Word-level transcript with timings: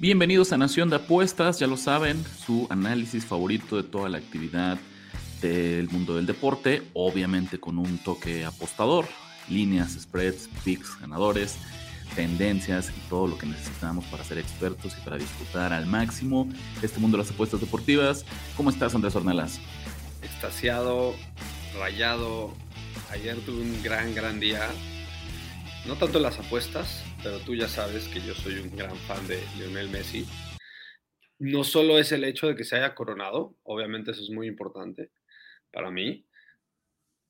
Bienvenidos 0.00 0.52
a 0.52 0.58
Nación 0.58 0.90
de 0.90 0.94
Apuestas, 0.94 1.58
ya 1.58 1.66
lo 1.66 1.76
saben, 1.76 2.24
su 2.46 2.68
análisis 2.70 3.26
favorito 3.26 3.76
de 3.76 3.82
toda 3.82 4.08
la 4.08 4.18
actividad 4.18 4.78
del 5.42 5.90
mundo 5.90 6.14
del 6.14 6.24
deporte, 6.24 6.84
obviamente 6.92 7.58
con 7.58 7.78
un 7.78 7.98
toque 7.98 8.44
apostador, 8.44 9.06
líneas, 9.48 9.98
spreads, 10.00 10.48
picks, 10.64 11.00
ganadores, 11.00 11.56
tendencias 12.14 12.90
y 12.90 13.08
todo 13.08 13.26
lo 13.26 13.38
que 13.38 13.46
necesitamos 13.46 14.04
para 14.04 14.22
ser 14.22 14.38
expertos 14.38 14.96
y 14.96 15.04
para 15.04 15.18
disfrutar 15.18 15.72
al 15.72 15.86
máximo 15.86 16.48
este 16.80 17.00
mundo 17.00 17.16
de 17.16 17.24
las 17.24 17.32
apuestas 17.32 17.60
deportivas. 17.60 18.24
¿Cómo 18.56 18.70
estás, 18.70 18.94
Andrés 18.94 19.16
Ornelas? 19.16 19.58
Extasiado, 20.22 21.16
rayado. 21.76 22.54
Ayer 23.10 23.36
tuve 23.40 23.62
un 23.62 23.82
gran, 23.82 24.14
gran 24.14 24.38
día. 24.38 24.68
No 25.88 25.96
tanto 25.96 26.20
las 26.20 26.38
apuestas, 26.38 27.02
pero 27.22 27.38
tú 27.40 27.54
ya 27.54 27.68
sabes 27.68 28.08
que 28.08 28.20
yo 28.20 28.34
soy 28.34 28.58
un 28.58 28.76
gran 28.76 28.96
fan 28.96 29.26
de 29.26 29.40
Lionel 29.56 29.88
Messi. 29.88 30.24
No 31.38 31.64
solo 31.64 31.98
es 31.98 32.12
el 32.12 32.24
hecho 32.24 32.48
de 32.48 32.56
que 32.56 32.64
se 32.64 32.76
haya 32.76 32.94
coronado, 32.94 33.56
obviamente 33.62 34.10
eso 34.12 34.22
es 34.22 34.30
muy 34.30 34.46
importante 34.46 35.10
para 35.72 35.90
mí, 35.90 36.26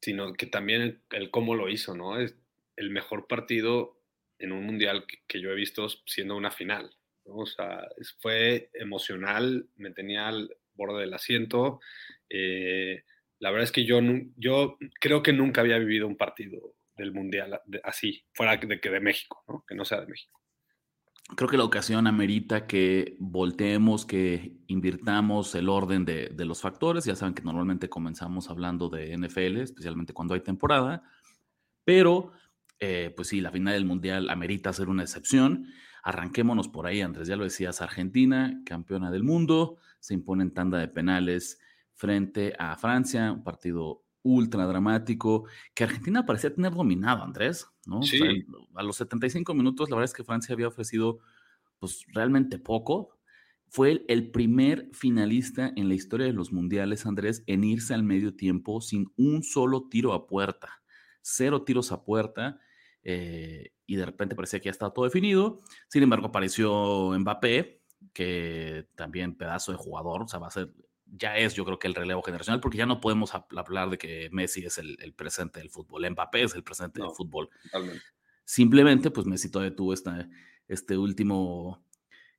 sino 0.00 0.32
que 0.34 0.46
también 0.46 1.02
el, 1.10 1.30
cómo 1.30 1.54
lo 1.54 1.68
hizo, 1.68 1.94
¿no? 1.94 2.20
Es 2.20 2.36
el 2.76 2.90
mejor 2.90 3.26
partido 3.26 4.00
en 4.38 4.52
un 4.52 4.64
mundial 4.64 5.04
que, 5.26 5.40
yo 5.40 5.50
he 5.50 5.54
visto 5.54 5.88
siendo 6.06 6.36
una 6.36 6.50
final. 6.50 6.94
O 7.24 7.44
sea, 7.44 7.86
fue 8.20 8.70
emocional, 8.74 9.68
me 9.76 9.90
tenía 9.90 10.28
al 10.28 10.56
borde 10.74 11.00
del 11.00 11.14
asiento. 11.14 11.80
Eh, 12.30 13.04
la 13.40 13.50
verdad 13.50 13.64
es 13.64 13.72
que 13.72 13.84
yo, 13.84 14.00
yo 14.36 14.78
creo 15.00 15.22
que 15.22 15.32
nunca 15.32 15.60
había 15.60 15.78
vivido 15.78 16.06
un 16.06 16.16
partido 16.16 16.74
del 16.98 17.12
mundial 17.12 17.60
así, 17.84 18.24
fuera 18.32 18.56
de 18.56 18.80
que 18.80 18.90
de 18.90 19.00
México, 19.00 19.44
¿no? 19.48 19.64
que 19.66 19.74
no 19.74 19.84
sea 19.84 20.00
de 20.00 20.06
México. 20.06 20.38
Creo 21.36 21.48
que 21.48 21.58
la 21.58 21.64
ocasión 21.64 22.06
amerita 22.06 22.66
que 22.66 23.16
volteemos, 23.18 24.06
que 24.06 24.56
invirtamos 24.66 25.54
el 25.54 25.68
orden 25.68 26.06
de, 26.06 26.30
de, 26.30 26.44
los 26.46 26.62
factores. 26.62 27.04
Ya 27.04 27.16
saben 27.16 27.34
que 27.34 27.42
normalmente 27.42 27.90
comenzamos 27.90 28.48
hablando 28.48 28.88
de 28.88 29.14
NFL, 29.14 29.58
especialmente 29.58 30.14
cuando 30.14 30.32
hay 30.32 30.40
temporada, 30.40 31.02
pero 31.84 32.32
eh, 32.80 33.12
pues 33.16 33.28
sí, 33.28 33.40
la 33.40 33.50
final 33.50 33.74
del 33.74 33.84
Mundial 33.84 34.30
amerita 34.30 34.72
ser 34.72 34.88
una 34.88 35.02
excepción. 35.02 35.66
Arranquémonos 36.02 36.68
por 36.68 36.86
ahí, 36.86 37.00
Andrés, 37.00 37.28
ya 37.28 37.36
lo 37.36 37.44
decías, 37.44 37.82
Argentina, 37.82 38.62
campeona 38.64 39.10
del 39.10 39.24
mundo, 39.24 39.78
se 39.98 40.14
impone 40.14 40.44
en 40.44 40.54
tanda 40.54 40.78
de 40.78 40.88
penales 40.88 41.60
frente 41.94 42.54
a 42.58 42.76
Francia, 42.76 43.32
un 43.32 43.42
partido 43.42 44.04
ultra 44.22 44.66
dramático, 44.66 45.46
que 45.74 45.84
Argentina 45.84 46.26
parecía 46.26 46.54
tener 46.54 46.72
dominado, 46.72 47.22
Andrés, 47.22 47.66
¿no? 47.86 48.00
a 48.74 48.82
los 48.82 48.96
75 48.96 49.54
minutos, 49.54 49.90
la 49.90 49.96
verdad 49.96 50.10
es 50.10 50.14
que 50.14 50.24
Francia 50.24 50.52
había 50.52 50.68
ofrecido, 50.68 51.18
pues, 51.78 52.04
realmente 52.12 52.58
poco. 52.58 53.16
Fue 53.70 54.04
el 54.08 54.30
primer 54.30 54.88
finalista 54.92 55.72
en 55.76 55.88
la 55.88 55.94
historia 55.94 56.26
de 56.26 56.32
los 56.32 56.52
mundiales, 56.52 57.04
Andrés, 57.04 57.42
en 57.46 57.64
irse 57.64 57.92
al 57.92 58.02
medio 58.02 58.34
tiempo 58.34 58.80
sin 58.80 59.12
un 59.16 59.42
solo 59.42 59.88
tiro 59.88 60.14
a 60.14 60.26
puerta. 60.26 60.82
Cero 61.20 61.62
tiros 61.62 61.92
a 61.92 62.02
puerta 62.02 62.60
eh, 63.02 63.72
y 63.86 63.96
de 63.96 64.06
repente 64.06 64.34
parecía 64.34 64.60
que 64.60 64.66
ya 64.66 64.70
estaba 64.70 64.92
todo 64.92 65.04
definido. 65.04 65.60
Sin 65.88 66.02
embargo, 66.02 66.28
apareció 66.28 67.10
Mbappé, 67.18 67.82
que 68.12 68.86
también 68.94 69.36
pedazo 69.36 69.72
de 69.72 69.78
jugador, 69.78 70.22
o 70.22 70.28
sea, 70.28 70.38
va 70.38 70.48
a 70.48 70.50
ser, 70.50 70.72
ya 71.10 71.36
es 71.36 71.54
yo 71.54 71.64
creo 71.64 71.78
que 71.78 71.88
el 71.88 71.94
relevo 71.94 72.22
generacional, 72.22 72.60
porque 72.60 72.78
ya 72.78 72.86
no 72.86 73.00
podemos 73.00 73.32
hablar 73.34 73.90
de 73.90 73.98
que 73.98 74.28
Messi 74.32 74.64
es 74.64 74.78
el, 74.78 75.14
presente 75.16 75.60
del 75.60 75.70
fútbol, 75.70 76.08
Mbappé 76.10 76.42
es 76.42 76.54
el 76.54 76.62
presente 76.62 77.00
del 77.00 77.10
fútbol. 77.10 77.48
Simplemente, 78.44 79.10
pues 79.10 79.26
Messi 79.26 79.50
todavía 79.50 79.76
tuvo 79.76 79.92
esta, 79.92 80.28
este 80.68 80.96
último, 80.96 81.84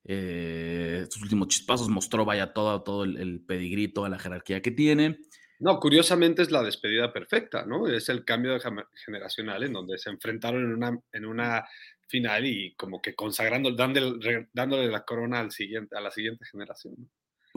eh, 0.03 1.00
estos 1.03 1.22
últimos 1.22 1.50
chispazos, 1.50 1.90
mostró 1.90 2.25
vaya 2.25 2.53
todo, 2.53 2.81
todo 2.84 3.03
el, 3.03 3.18
el 3.18 3.41
pedigrí, 3.41 3.88
toda 3.88 4.09
la 4.09 4.19
jerarquía 4.19 4.62
que 4.62 4.72
tiene. 4.72 5.19
No, 5.59 5.78
curiosamente 5.79 6.41
es 6.41 6.52
la 6.52 6.63
despedida 6.63 7.12
perfecta, 7.12 7.66
¿no? 7.66 7.85
Es 7.88 8.08
el 8.08 8.24
cambio 8.24 8.58
generacional 9.06 9.63
en 9.63 9.74
donde 9.74 9.97
se 9.97 10.09
enfrentaron 10.09 10.63
en 10.63 10.74
una, 10.74 11.00
en 11.12 11.25
una 11.25 11.66
final 12.08 12.46
y 12.46 12.74
como 12.75 13.02
que 13.02 13.13
consagrando, 13.13 13.75
dándole, 13.75 14.47
dándole 14.53 14.88
la 14.88 15.03
corona 15.03 15.41
al 15.41 15.52
siguiente, 15.52 15.97
a 15.97 16.02
la 16.02 16.12
siguiente 16.12 16.46
generación. 16.50 16.96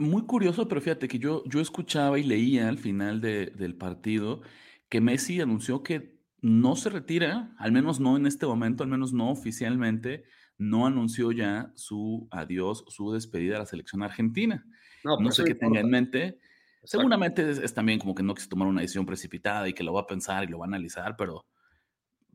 Muy 0.03 0.23
curioso, 0.23 0.67
pero 0.67 0.81
fíjate 0.81 1.07
que 1.07 1.17
yo, 1.17 1.43
yo 1.45 1.61
escuchaba 1.61 2.19
y 2.19 2.23
leía 2.23 2.67
al 2.67 2.77
final 2.77 3.21
del 3.21 3.75
partido 3.75 4.41
que 4.89 4.99
Messi 4.99 5.39
anunció 5.39 5.81
que 5.81 6.19
no 6.41 6.75
se 6.75 6.89
retira, 6.89 7.55
al 7.57 7.71
menos 7.71 8.01
no 8.01 8.17
en 8.17 8.27
este 8.27 8.45
momento, 8.45 8.83
al 8.83 8.89
menos 8.89 9.13
no 9.13 9.31
oficialmente, 9.31 10.25
no 10.57 10.85
anunció 10.85 11.31
ya 11.31 11.71
su 11.75 12.27
adiós, 12.31 12.83
su 12.89 13.13
despedida 13.13 13.55
a 13.55 13.59
la 13.59 13.65
selección 13.65 14.03
argentina. 14.03 14.65
No, 15.05 15.17
no 15.17 15.31
sé 15.31 15.45
qué 15.45 15.55
tenga 15.55 15.79
en 15.79 15.89
mente. 15.89 16.39
Seguramente 16.83 17.49
es, 17.49 17.73
también 17.73 17.97
como 17.97 18.13
que 18.13 18.23
no 18.23 18.35
quise 18.35 18.49
tomar 18.49 18.67
una 18.67 18.81
decisión 18.81 19.05
precipitada 19.05 19.69
y 19.69 19.73
que 19.73 19.85
lo 19.85 19.93
va 19.93 20.01
a 20.01 20.07
pensar 20.07 20.43
y 20.43 20.47
lo 20.47 20.59
va 20.59 20.65
a 20.65 20.67
analizar, 20.67 21.15
pero, 21.15 21.45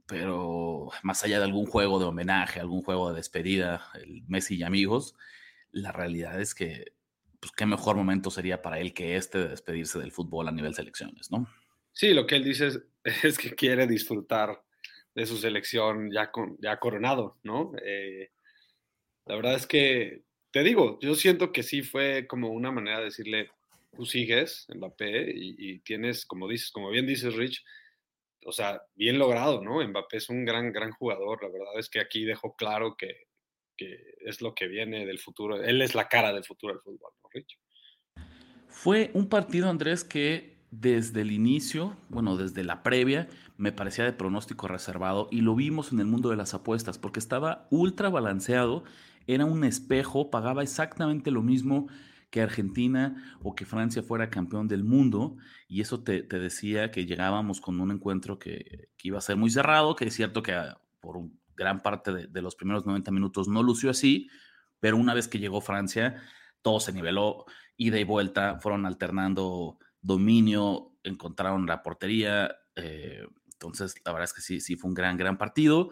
pero 0.06 0.88
más 1.02 1.22
allá 1.22 1.36
de 1.36 1.44
algún 1.44 1.66
juego 1.66 1.98
de 1.98 2.06
homenaje, 2.06 2.60
algún 2.60 2.82
juego 2.82 3.10
de 3.10 3.16
despedida, 3.16 3.82
el 4.02 4.24
Messi 4.26 4.56
y 4.56 4.62
amigos, 4.62 5.14
la 5.70 5.92
realidad 5.92 6.40
es 6.40 6.54
que, 6.54 6.97
pues 7.40 7.52
qué 7.52 7.66
mejor 7.66 7.96
momento 7.96 8.30
sería 8.30 8.62
para 8.62 8.78
él 8.80 8.92
que 8.92 9.16
este 9.16 9.38
de 9.38 9.48
despedirse 9.48 9.98
del 9.98 10.12
fútbol 10.12 10.48
a 10.48 10.52
nivel 10.52 10.74
selecciones, 10.74 11.30
¿no? 11.30 11.48
Sí, 11.92 12.12
lo 12.14 12.26
que 12.26 12.36
él 12.36 12.44
dice 12.44 12.70
es, 13.04 13.38
que 13.38 13.54
quiere 13.54 13.86
disfrutar 13.86 14.62
de 15.14 15.26
su 15.26 15.36
selección 15.36 16.10
ya, 16.12 16.30
con, 16.30 16.56
ya 16.60 16.78
coronado, 16.78 17.38
¿no? 17.42 17.72
Eh, 17.84 18.30
la 19.26 19.36
verdad 19.36 19.54
es 19.54 19.66
que, 19.66 20.22
te 20.50 20.62
digo, 20.62 20.98
yo 21.00 21.14
siento 21.14 21.52
que 21.52 21.62
sí 21.62 21.82
fue 21.82 22.26
como 22.26 22.50
una 22.50 22.72
manera 22.72 22.98
de 22.98 23.06
decirle, 23.06 23.50
tú 23.94 24.06
sigues 24.06 24.66
Mbappé 24.74 25.30
y, 25.34 25.54
y, 25.58 25.78
tienes, 25.80 26.24
como 26.24 26.48
dices, 26.48 26.70
como 26.70 26.90
bien 26.90 27.06
dices, 27.06 27.34
Rich, 27.34 27.64
o 28.44 28.52
sea, 28.52 28.82
bien 28.94 29.18
logrado, 29.18 29.62
¿no? 29.62 29.86
Mbappé 29.86 30.16
es 30.16 30.28
un 30.30 30.44
gran, 30.44 30.72
gran 30.72 30.92
jugador. 30.92 31.42
La 31.42 31.50
verdad 31.50 31.78
es 31.78 31.90
que 31.90 32.00
aquí 32.00 32.24
dejó 32.24 32.56
claro 32.56 32.96
que, 32.96 33.27
que 33.78 34.16
es 34.20 34.42
lo 34.42 34.54
que 34.54 34.68
viene 34.68 35.06
del 35.06 35.18
futuro. 35.18 35.62
Él 35.62 35.80
es 35.80 35.94
la 35.94 36.08
cara 36.08 36.32
del 36.34 36.44
futuro 36.44 36.74
del 36.74 36.82
fútbol, 36.82 37.12
¿no, 37.22 37.28
Rich? 37.32 37.58
Fue 38.68 39.10
un 39.14 39.28
partido, 39.28 39.70
Andrés, 39.70 40.04
que 40.04 40.58
desde 40.70 41.22
el 41.22 41.32
inicio, 41.32 41.96
bueno, 42.10 42.36
desde 42.36 42.62
la 42.64 42.82
previa, 42.82 43.28
me 43.56 43.72
parecía 43.72 44.04
de 44.04 44.12
pronóstico 44.12 44.68
reservado 44.68 45.28
y 45.30 45.40
lo 45.40 45.54
vimos 45.54 45.92
en 45.92 46.00
el 46.00 46.06
mundo 46.06 46.28
de 46.28 46.36
las 46.36 46.52
apuestas 46.52 46.98
porque 46.98 47.20
estaba 47.20 47.66
ultra 47.70 48.10
balanceado, 48.10 48.84
era 49.26 49.46
un 49.46 49.64
espejo, 49.64 50.30
pagaba 50.30 50.62
exactamente 50.62 51.30
lo 51.30 51.42
mismo 51.42 51.88
que 52.30 52.42
Argentina 52.42 53.38
o 53.42 53.54
que 53.54 53.64
Francia 53.64 54.02
fuera 54.02 54.30
campeón 54.30 54.68
del 54.68 54.84
mundo. 54.84 55.36
Y 55.66 55.80
eso 55.80 56.02
te, 56.02 56.22
decía 56.22 56.90
que 56.90 57.06
llegábamos 57.06 57.60
con 57.60 57.80
un 57.80 57.90
encuentro 57.90 58.38
que, 58.38 58.90
iba 59.02 59.18
a 59.18 59.22
ser 59.22 59.36
muy 59.36 59.50
cerrado, 59.50 59.96
que 59.96 60.06
es 60.06 60.14
cierto 60.14 60.42
que 60.42 60.52
ah, 60.52 60.80
por 61.00 61.16
gran 61.58 61.82
parte 61.82 62.28
de, 62.28 62.42
los 62.42 62.54
primeros 62.54 62.86
90 62.86 63.10
minutos 63.10 63.48
no 63.48 63.62
lució 63.62 63.90
así, 63.90 64.30
pero 64.80 64.96
una 64.96 65.12
vez 65.12 65.26
que 65.26 65.40
llegó 65.40 65.60
Francia, 65.60 66.22
todo 66.62 66.78
se 66.78 66.92
niveló, 66.92 67.44
ida 67.76 67.98
y 67.98 68.04
vuelta, 68.04 68.58
fueron 68.60 68.86
alternando 68.86 69.78
dominio, 70.00 70.92
encontraron 71.02 71.66
la 71.66 71.82
portería. 71.82 72.54
Eh, 72.76 73.26
entonces, 73.52 73.94
la 74.04 74.12
verdad 74.12 74.24
es 74.24 74.32
que 74.32 74.40
sí, 74.40 74.60
sí 74.60 74.76
fue 74.76 74.88
un 74.88 74.94
gran, 74.94 75.16
gran 75.16 75.36
partido. 75.36 75.90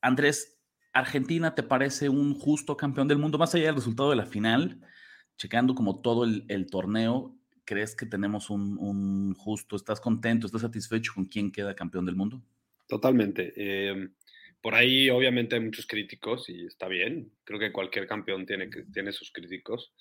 Andrés, 0.00 0.58
¿Argentina 0.94 1.54
te 1.54 1.62
parece 1.62 2.08
un 2.08 2.34
justo 2.34 2.76
campeón 2.76 3.08
del 3.08 3.18
mundo? 3.18 3.38
Más 3.38 3.54
allá 3.54 3.66
del 3.66 3.76
resultado 3.76 4.10
de 4.10 4.16
la 4.16 4.26
final, 4.26 4.80
checando 5.36 5.74
como 5.74 6.00
todo 6.00 6.24
el, 6.24 6.66
torneo, 6.70 7.36
¿crees 7.64 7.94
que 7.94 8.06
tenemos 8.06 8.48
un, 8.48 9.34
justo, 9.34 9.76
estás 9.76 10.00
contento, 10.00 10.46
estás 10.46 10.62
satisfecho 10.62 11.12
con 11.14 11.26
quién 11.26 11.52
queda 11.52 11.74
campeón 11.74 12.06
del 12.06 12.16
mundo? 12.16 12.42
Totalmente. 12.88 13.52
Em, 13.54 14.14
por 14.60 14.74
ahí 14.74 15.10
obviamente 15.10 15.54
hay 15.54 15.62
muchos 15.62 15.86
críticos 15.86 16.48
y 16.48 16.66
está 16.66 16.88
bien. 16.88 17.32
Creo 17.44 17.58
que 17.60 17.72
cualquier 17.72 18.06
campeón 18.06 18.46
tiene, 18.46 18.68
tiene 18.92 19.12
sus 19.12 19.32
críticos. 19.32 19.92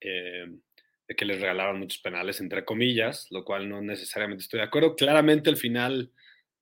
Em, 0.00 0.60
de 1.08 1.16
que 1.16 1.24
les 1.24 1.40
regalaron 1.40 1.78
muchos 1.78 2.00
penales, 2.00 2.40
entre 2.40 2.64
comillas, 2.64 3.26
lo 3.30 3.42
cual 3.42 3.68
no 3.68 3.80
necesariamente 3.80 4.42
estoy 4.42 4.58
de 4.58 4.66
acuerdo. 4.66 4.94
Claramente 4.94 5.50
el 5.50 5.56
final 5.56 6.12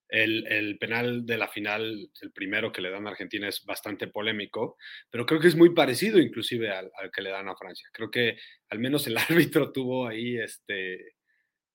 El, 0.09 0.79
penal 0.79 1.27
de 1.27 1.37
la 1.37 1.49
final, 1.49 2.11
el 2.23 2.31
primero 2.31 2.71
que 2.71 2.81
le 2.81 2.91
dan 2.91 3.07
a 3.09 3.11
Argentina 3.11 3.49
es 3.49 3.65
bastante 3.65 4.07
polémico, 4.07 4.77
pero 5.11 5.27
creo 5.27 5.41
que 5.41 5.49
es 5.49 5.57
muy 5.57 5.75
parecido 5.75 6.21
inclusive 6.21 6.71
al, 6.71 6.93
que 7.13 7.23
le 7.23 7.31
dan 7.31 7.49
a 7.49 7.57
Francia. 7.57 7.89
Creo 7.93 8.09
que 8.11 8.39
al 8.71 8.79
menos 8.79 9.07
el 9.09 9.17
árbitro 9.31 9.73
tuvo 9.73 10.07
ahí 10.07 10.39
este, 10.39 11.17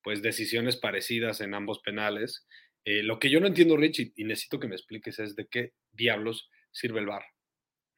pues 0.02 0.22
decisiones 0.22 0.76
parecidas 0.76 1.42
en 1.42 1.52
ambos 1.54 1.80
penales. 1.80 2.46
Eh, 2.84 3.02
lo 3.02 3.18
que 3.18 3.30
yo 3.30 3.40
no 3.40 3.46
entiendo, 3.46 3.76
Rich, 3.76 4.12
y, 4.16 4.24
necesito 4.24 4.58
que 4.58 4.68
me 4.68 4.74
expliques 4.74 5.18
es 5.18 5.36
de 5.36 5.46
qué 5.46 5.74
diablos 5.92 6.50
sirve 6.70 7.00
el 7.00 7.06
VAR, 7.06 7.24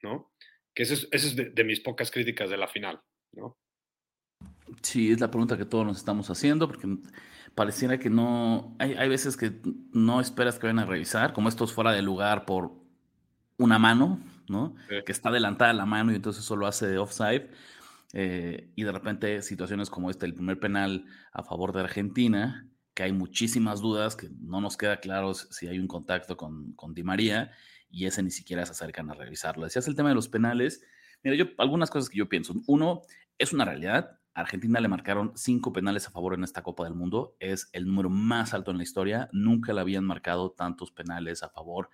¿no? 0.02 0.32
Que 0.74 0.82
eso 0.82 1.06
es, 1.10 1.36
de, 1.36 1.64
mis 1.64 1.80
pocas 1.80 2.10
críticas 2.10 2.50
de 2.50 2.56
la 2.56 2.68
final, 2.68 3.00
¿no? 3.32 3.56
Sí, 4.82 5.12
es 5.12 5.20
la 5.20 5.30
pregunta 5.30 5.56
que 5.56 5.64
todos 5.64 5.86
nos 5.86 5.98
estamos 5.98 6.28
haciendo, 6.30 6.66
porque 6.66 6.86
pareciera 7.54 7.98
que 7.98 8.10
no, 8.10 8.76
hay, 8.78 8.94
hay 8.94 9.08
veces 9.08 9.36
que 9.36 9.52
no 9.92 10.20
esperas 10.20 10.58
que 10.58 10.66
vayan 10.66 10.80
a 10.80 10.86
revisar, 10.86 11.32
como 11.32 11.48
estos 11.48 11.72
fuera 11.72 11.92
de 11.92 12.02
lugar 12.02 12.44
por 12.44 12.72
una 13.56 13.78
mano, 13.78 14.20
¿no? 14.48 14.74
Que 14.88 15.12
está 15.12 15.28
adelantada 15.28 15.72
la 15.72 15.86
mano 15.86 16.12
y 16.12 16.16
entonces 16.16 16.44
eso 16.44 16.56
lo 16.56 16.66
hace 16.66 16.98
offside. 16.98 17.48
Eh, 18.12 18.70
y 18.76 18.84
de 18.84 18.92
repente 18.92 19.42
situaciones 19.42 19.90
como 19.90 20.08
esta, 20.08 20.24
el 20.24 20.34
primer 20.34 20.60
penal 20.60 21.04
a 21.32 21.42
favor 21.42 21.72
de 21.72 21.80
Argentina, 21.80 22.68
que 22.94 23.02
hay 23.02 23.12
muchísimas 23.12 23.80
dudas, 23.80 24.16
que 24.16 24.28
no 24.40 24.60
nos 24.60 24.76
queda 24.76 25.00
claro 25.00 25.34
si 25.34 25.66
hay 25.66 25.78
un 25.78 25.88
contacto 25.88 26.36
con, 26.36 26.72
con 26.74 26.94
Di 26.94 27.02
María, 27.02 27.50
y 27.90 28.06
ese 28.06 28.22
ni 28.22 28.30
siquiera 28.30 28.64
se 28.64 28.72
acercan 28.72 29.10
a 29.10 29.14
revisarlo. 29.14 29.64
Decías 29.64 29.86
el 29.88 29.94
tema 29.94 30.08
de 30.08 30.14
los 30.14 30.28
penales. 30.28 30.82
Mira, 31.22 31.36
yo 31.36 31.46
algunas 31.58 31.90
cosas 31.90 32.08
que 32.08 32.18
yo 32.18 32.28
pienso. 32.28 32.54
Uno, 32.66 33.02
es 33.38 33.52
una 33.52 33.64
realidad. 33.64 34.18
Argentina 34.34 34.80
le 34.80 34.88
marcaron 34.88 35.32
cinco 35.36 35.72
penales 35.72 36.08
a 36.08 36.10
favor 36.10 36.34
en 36.34 36.42
esta 36.42 36.62
Copa 36.62 36.84
del 36.84 36.94
Mundo. 36.94 37.36
Es 37.38 37.68
el 37.72 37.86
número 37.86 38.10
más 38.10 38.52
alto 38.52 38.72
en 38.72 38.78
la 38.78 38.82
historia. 38.82 39.28
Nunca 39.32 39.72
le 39.72 39.80
habían 39.80 40.04
marcado 40.04 40.50
tantos 40.50 40.90
penales 40.90 41.42
a 41.42 41.50
favor 41.50 41.88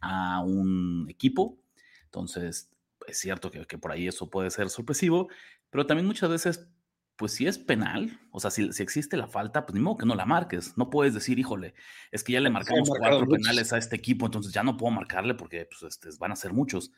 a 0.00 0.40
un 0.40 1.06
equipo. 1.10 1.58
Entonces, 2.04 2.70
es 3.06 3.18
cierto 3.18 3.50
que, 3.50 3.66
que 3.66 3.78
por 3.78 3.92
ahí 3.92 4.08
eso 4.08 4.30
puede 4.30 4.50
ser 4.50 4.70
sorpresivo, 4.70 5.28
pero 5.70 5.86
también 5.86 6.06
muchas 6.06 6.30
veces, 6.30 6.68
pues 7.16 7.32
si 7.32 7.46
es 7.46 7.58
penal, 7.58 8.18
o 8.30 8.40
sea, 8.40 8.50
si, 8.50 8.70
existe 8.78 9.16
la 9.16 9.26
falta, 9.26 9.66
pues 9.66 9.74
ni 9.74 9.80
modo 9.80 9.98
que 9.98 10.06
no 10.06 10.14
la 10.14 10.24
marques. 10.24 10.76
No 10.76 10.90
puedes 10.90 11.14
decir, 11.14 11.38
híjole, 11.38 11.74
es 12.10 12.24
que 12.24 12.32
ya 12.32 12.40
le 12.40 12.50
marcamos 12.50 12.88
cuatro 12.88 13.28
penales 13.28 13.72
a 13.72 13.78
este 13.78 13.96
equipo, 13.96 14.26
entonces 14.26 14.52
ya 14.52 14.62
no 14.62 14.76
puedo 14.76 14.92
marcarle 14.92 15.34
porque 15.34 15.66
pues, 15.66 15.82
este, 15.82 16.08
van 16.18 16.32
a 16.32 16.36
ser 16.36 16.52
muchos. 16.52 16.90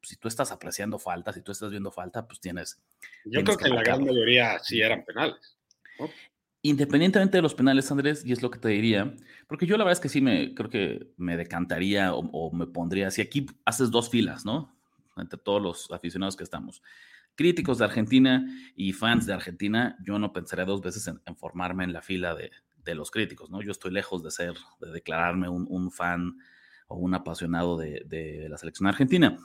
Pues, 0.00 0.10
si 0.10 0.16
tú 0.16 0.28
estás 0.28 0.52
apreciando 0.52 0.98
falta, 0.98 1.32
si 1.32 1.42
tú 1.42 1.52
estás 1.52 1.70
viendo 1.70 1.90
falta, 1.90 2.26
pues 2.26 2.40
tienes. 2.40 2.80
Yo 3.24 3.44
creo 3.44 3.56
que, 3.56 3.68
la 3.68 3.82
gran 3.82 4.04
mayoría 4.04 4.58
sí 4.60 4.80
eran 4.80 5.04
penales. 5.04 5.56
Independientemente 6.62 7.38
de 7.38 7.42
los 7.42 7.54
penales, 7.54 7.90
Andrés, 7.90 8.24
y 8.24 8.32
es 8.32 8.42
lo 8.42 8.50
que 8.50 8.58
te 8.58 8.68
diría, 8.68 9.14
porque 9.46 9.66
yo 9.66 9.76
la 9.76 9.84
verdad 9.84 9.98
es 9.98 10.00
que 10.00 10.08
sí 10.08 10.20
me 10.20 10.54
creo 10.54 10.70
que 10.70 11.12
me 11.16 11.36
decantaría 11.36 12.14
o, 12.14 12.20
o 12.32 12.52
me 12.52 12.66
pondría, 12.66 13.10
si 13.10 13.22
aquí 13.22 13.46
haces 13.64 13.90
dos 13.90 14.10
filas, 14.10 14.44
¿no? 14.44 14.74
Entre 15.16 15.38
todos 15.38 15.60
los 15.62 15.90
aficionados 15.92 16.36
que 16.36 16.44
estamos 16.44 16.82
críticos 17.38 17.78
de 17.78 17.84
Argentina 17.84 18.44
y 18.74 18.92
fans 18.92 19.24
de 19.24 19.32
Argentina, 19.32 19.96
yo 20.04 20.18
no 20.18 20.32
pensaría 20.32 20.64
dos 20.64 20.82
veces 20.82 21.06
en, 21.06 21.36
formarme 21.36 21.84
en 21.84 21.92
la 21.92 22.02
fila 22.02 22.34
de, 22.34 22.50
los 22.96 23.10
críticos, 23.10 23.50
¿no? 23.50 23.60
Yo 23.60 23.70
estoy 23.70 23.92
lejos 23.92 24.22
de 24.22 24.30
ser, 24.30 24.54
de 24.80 24.90
declararme 24.90 25.46
un, 25.50 25.90
fan 25.92 26.38
o 26.88 26.96
un 26.96 27.14
apasionado 27.14 27.76
de, 27.76 28.46
la 28.48 28.56
selección 28.56 28.88
argentina. 28.88 29.36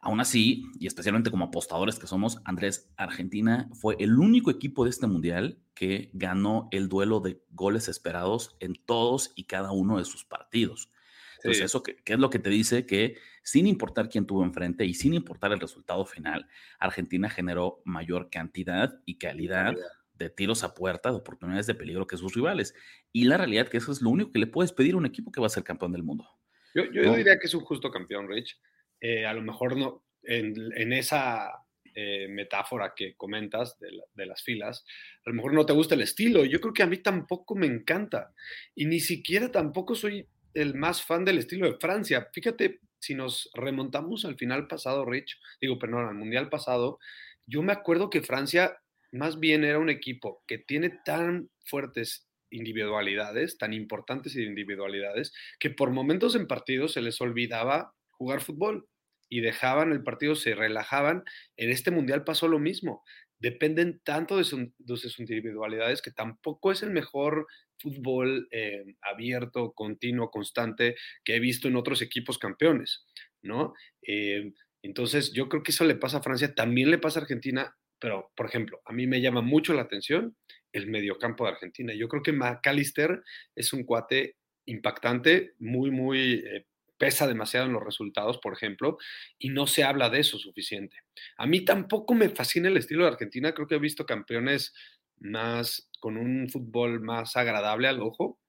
Aún 0.00 0.20
así, 0.20 0.64
y 0.78 0.88
especialmente 0.88 1.30
como 1.30 1.46
apostadores 1.46 2.00
que 2.00 2.08
somos, 2.08 2.40
Andrés, 2.44 2.90
Argentina 2.96 3.70
fue 3.72 3.96
el 4.00 4.18
único 4.18 4.50
equipo 4.50 4.84
de 4.84 4.90
este 4.90 5.06
mundial 5.06 5.60
que 5.72 6.10
ganó 6.14 6.68
el 6.72 6.88
duelo 6.88 7.20
de 7.20 7.40
goles 7.50 7.88
esperados 7.88 8.56
en 8.58 8.74
todos 8.74 9.32
y 9.34 9.44
cada 9.44 9.70
uno 9.70 9.98
de 9.98 10.04
sus 10.04 10.24
partidos. 10.24 10.90
Entonces, 11.38 11.64
¿eso 11.64 11.82
qué, 11.82 11.96
es 12.04 12.18
lo 12.18 12.30
que 12.30 12.38
te 12.38 12.50
dice? 12.50 12.84
Que 12.84 13.16
sin 13.42 13.66
importar 13.66 14.08
quién 14.08 14.26
tuvo 14.26 14.44
enfrente 14.44 14.84
y 14.84 14.94
sin 14.94 15.14
importar 15.14 15.52
el 15.52 15.60
resultado 15.60 16.04
final, 16.04 16.48
Argentina 16.78 17.30
generó 17.30 17.80
mayor 17.84 18.28
cantidad 18.30 19.00
y 19.04 19.18
calidad 19.18 19.74
de 20.14 20.30
tiros 20.30 20.64
a 20.64 20.74
puerta, 20.74 21.10
de 21.10 21.16
oportunidades 21.16 21.66
de 21.66 21.76
peligro 21.76 22.06
que 22.06 22.16
sus 22.16 22.34
rivales. 22.34 22.74
Y 23.12 23.24
la 23.24 23.36
realidad 23.36 23.68
que 23.68 23.76
eso 23.76 23.92
es 23.92 24.02
lo 24.02 24.10
único 24.10 24.32
que 24.32 24.40
le 24.40 24.48
puedes 24.48 24.72
pedir 24.72 24.94
a 24.94 24.98
un 24.98 25.06
equipo 25.06 25.30
que 25.30 25.40
va 25.40 25.46
a 25.46 25.50
ser 25.50 25.62
campeón 25.62 25.92
del 25.92 26.02
mundo. 26.02 26.28
Yo, 26.74 26.84
yo 26.92 27.14
diría 27.14 27.38
que 27.38 27.46
es 27.46 27.54
un 27.54 27.64
justo 27.64 27.90
campeón, 27.90 28.28
Rich. 28.28 28.58
Eh, 29.00 29.24
a 29.24 29.32
lo 29.32 29.42
mejor 29.42 29.76
no, 29.76 30.04
en, 30.22 30.92
esa 30.92 31.52
eh, 31.94 32.26
metáfora 32.28 32.94
que 32.96 33.14
comentas 33.16 33.78
de, 33.78 33.90
de, 34.12 34.26
las 34.26 34.42
filas, 34.42 34.84
a 35.24 35.30
lo 35.30 35.36
mejor 35.36 35.54
no 35.54 35.64
te 35.64 35.72
gusta 35.72 35.94
el 35.94 36.02
estilo. 36.02 36.44
Yo 36.44 36.60
creo 36.60 36.74
que 36.74 36.82
a 36.82 36.86
mí 36.86 36.98
tampoco 36.98 37.54
me 37.54 37.66
encanta. 37.66 38.34
Y 38.74 38.86
ni 38.86 38.98
siquiera 38.98 39.52
tampoco 39.52 39.94
soy 39.94 40.28
el 40.58 40.74
más 40.74 41.02
fan 41.02 41.24
del 41.24 41.38
estilo 41.38 41.70
de 41.70 41.78
Francia. 41.78 42.28
Fíjate, 42.32 42.80
si 42.98 43.14
nos 43.14 43.50
remontamos 43.54 44.24
al 44.24 44.36
final 44.36 44.66
pasado, 44.66 45.04
Rich, 45.04 45.38
digo, 45.60 45.78
perdón, 45.78 46.06
al 46.06 46.14
mundial 46.14 46.48
pasado, 46.48 46.98
yo 47.46 47.62
me 47.62 47.72
acuerdo 47.72 48.10
que 48.10 48.22
Francia 48.22 48.78
más 49.12 49.40
bien 49.40 49.64
era 49.64 49.78
un 49.78 49.88
equipo 49.88 50.42
que 50.46 50.58
tiene 50.58 50.90
tan 51.04 51.50
fuertes 51.64 52.28
individualidades, 52.50 53.58
tan 53.58 53.72
importantes 53.72 54.36
individualidades, 54.36 55.32
que 55.58 55.70
por 55.70 55.90
momentos 55.90 56.34
en 56.34 56.46
partidos 56.46 56.92
se 56.92 57.02
les 57.02 57.20
olvidaba 57.20 57.94
jugar 58.10 58.40
fútbol 58.40 58.88
y 59.28 59.40
dejaban 59.40 59.92
el 59.92 60.02
partido, 60.02 60.34
se 60.34 60.54
relajaban. 60.54 61.24
En 61.56 61.70
este 61.70 61.90
mundial 61.90 62.24
pasó 62.24 62.48
lo 62.48 62.58
mismo. 62.58 63.04
Dependen 63.38 64.00
tanto 64.04 64.36
de, 64.36 64.44
sus 64.44 65.18
individualidades 65.18 66.02
que 66.02 66.10
tampoco 66.10 66.72
es 66.72 66.82
el 66.82 66.90
mejor 66.90 67.46
fútbol 67.78 68.48
eh, 68.50 68.84
abierto, 69.02 69.72
continuo, 69.72 70.30
constante 70.30 70.96
que 71.24 71.36
he 71.36 71.40
visto 71.40 71.68
en 71.68 71.76
otros 71.76 72.02
equipos 72.02 72.38
campeones, 72.38 73.06
¿no? 73.42 73.74
Eh, 74.02 74.52
entonces, 74.82 75.32
yo 75.32 75.48
creo 75.48 75.62
que 75.62 75.72
eso 75.72 75.84
le 75.84 75.94
pasa 75.94 76.18
a 76.18 76.22
Francia, 76.22 76.54
también 76.54 76.90
le 76.90 76.98
pasa 76.98 77.18
a 77.18 77.22
Argentina, 77.22 77.76
pero, 78.00 78.30
por 78.36 78.46
ejemplo, 78.46 78.80
a 78.84 78.92
mí 78.92 79.06
me 79.06 79.20
llama 79.20 79.42
mucho 79.42 79.74
la 79.74 79.82
atención 79.82 80.36
el 80.72 80.86
mediocampo 80.86 81.44
de 81.44 81.50
Argentina. 81.50 81.92
Yo 81.94 82.08
creo 82.08 82.22
que 82.22 82.32
McAllister 82.32 83.22
es 83.54 83.72
un 83.72 83.84
cuate 83.84 84.36
impactante, 84.66 85.54
muy, 85.58 85.90
muy, 85.90 86.44
eh, 86.44 86.66
pesa 86.98 87.26
demasiado 87.26 87.66
en 87.66 87.72
los 87.72 87.82
resultados, 87.82 88.38
por 88.38 88.52
ejemplo, 88.52 88.98
y 89.38 89.50
no 89.50 89.66
se 89.66 89.84
habla 89.84 90.10
de 90.10 90.20
eso 90.20 90.38
suficiente. 90.38 90.96
A 91.36 91.46
mí 91.46 91.64
tampoco 91.64 92.14
me 92.14 92.28
fascina 92.28 92.68
el 92.68 92.76
estilo 92.76 93.04
de 93.04 93.10
Argentina, 93.10 93.54
creo 93.54 93.66
que 93.66 93.76
he 93.76 93.80
visto 93.80 94.04
campeones 94.04 94.74
más, 95.20 95.88
con 96.00 96.16
un 96.16 96.48
fútbol 96.48 97.00
más 97.00 97.36
agradable 97.36 97.88
al 97.88 98.02
ojo, 98.02 98.40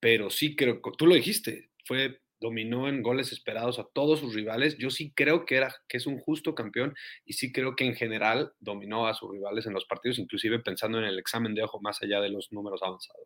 pero 0.00 0.30
sí 0.30 0.56
creo, 0.56 0.80
tú 0.96 1.06
lo 1.06 1.14
dijiste, 1.14 1.70
fue 1.84 2.22
dominó 2.42 2.88
en 2.88 3.02
goles 3.02 3.32
esperados 3.32 3.78
a 3.78 3.86
todos 3.94 4.20
sus 4.20 4.34
rivales. 4.34 4.76
Yo 4.76 4.90
sí 4.90 5.12
creo 5.14 5.46
que, 5.46 5.56
era, 5.56 5.74
que 5.88 5.96
es 5.96 6.06
un 6.06 6.18
justo 6.18 6.54
campeón 6.54 6.94
y 7.24 7.34
sí 7.34 7.52
creo 7.52 7.74
que 7.74 7.86
en 7.86 7.94
general 7.94 8.52
dominó 8.60 9.06
a 9.06 9.14
sus 9.14 9.30
rivales 9.30 9.64
en 9.66 9.72
los 9.72 9.86
partidos, 9.86 10.18
inclusive 10.18 10.58
pensando 10.58 10.98
en 10.98 11.04
el 11.04 11.18
examen 11.18 11.54
de 11.54 11.62
ojo 11.62 11.80
más 11.80 12.02
allá 12.02 12.20
de 12.20 12.28
los 12.28 12.52
números 12.52 12.82
avanzados. 12.82 13.24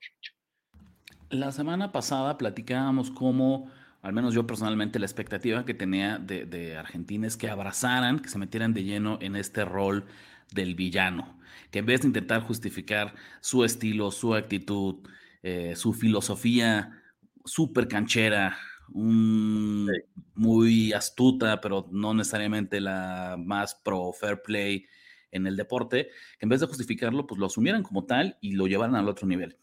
La 1.31 1.51
semana 1.51 1.91
pasada 1.91 2.39
platicábamos 2.39 3.11
cómo, 3.11 3.73
al 4.07 4.13
menos 4.13 4.35
yo 4.35 4.47
personalmente, 4.47 5.01
la 5.01 5.07
expectativa 5.07 5.65
que 5.65 5.75
tenía 5.75 6.19
de, 6.19 6.47
de 6.47 6.77
Argentina 6.77 7.27
es 7.27 7.37
que 7.37 7.51
abrazaran, 7.51 8.21
que 8.21 8.29
se 8.29 8.39
metieran 8.39 8.73
de 8.73 8.85
lleno 8.85 9.19
en 9.21 9.35
este 9.35 9.65
rol 9.65 10.05
del 10.53 10.77
villano, 10.77 11.41
que 11.73 11.81
en 11.81 11.87
vez 11.87 12.03
de 12.03 12.07
intentar 12.07 12.43
justificar 12.43 13.17
su 13.41 13.65
estilo, 13.65 14.13
su 14.13 14.37
actitud, 14.37 14.99
eh, 15.43 15.75
su 15.75 15.93
filosofía 15.93 17.03
súper 17.45 17.89
canchera, 17.89 18.57
muy 18.87 20.93
astuta, 20.93 21.61
pero 21.61 21.89
no 21.91 22.15
necesariamente 22.15 22.81
la 22.81 23.35
más 23.37 23.75
pro 23.75 24.13
fair 24.13 24.41
play 24.41 24.87
en 25.33 25.49
el 25.49 25.57
deporte, 25.57 26.11
que 26.39 26.45
en 26.45 26.49
vez 26.49 26.61
de 26.61 26.69
justificarlo, 26.69 27.27
pues 27.27 27.41
lo 27.41 27.47
asumieran 27.47 27.83
como 27.83 28.05
tal 28.05 28.39
y 28.41 28.53
lo 28.53 28.69
llevaran 28.69 28.95
al 28.95 29.09
otro 29.09 29.27
nivel. 29.27 29.57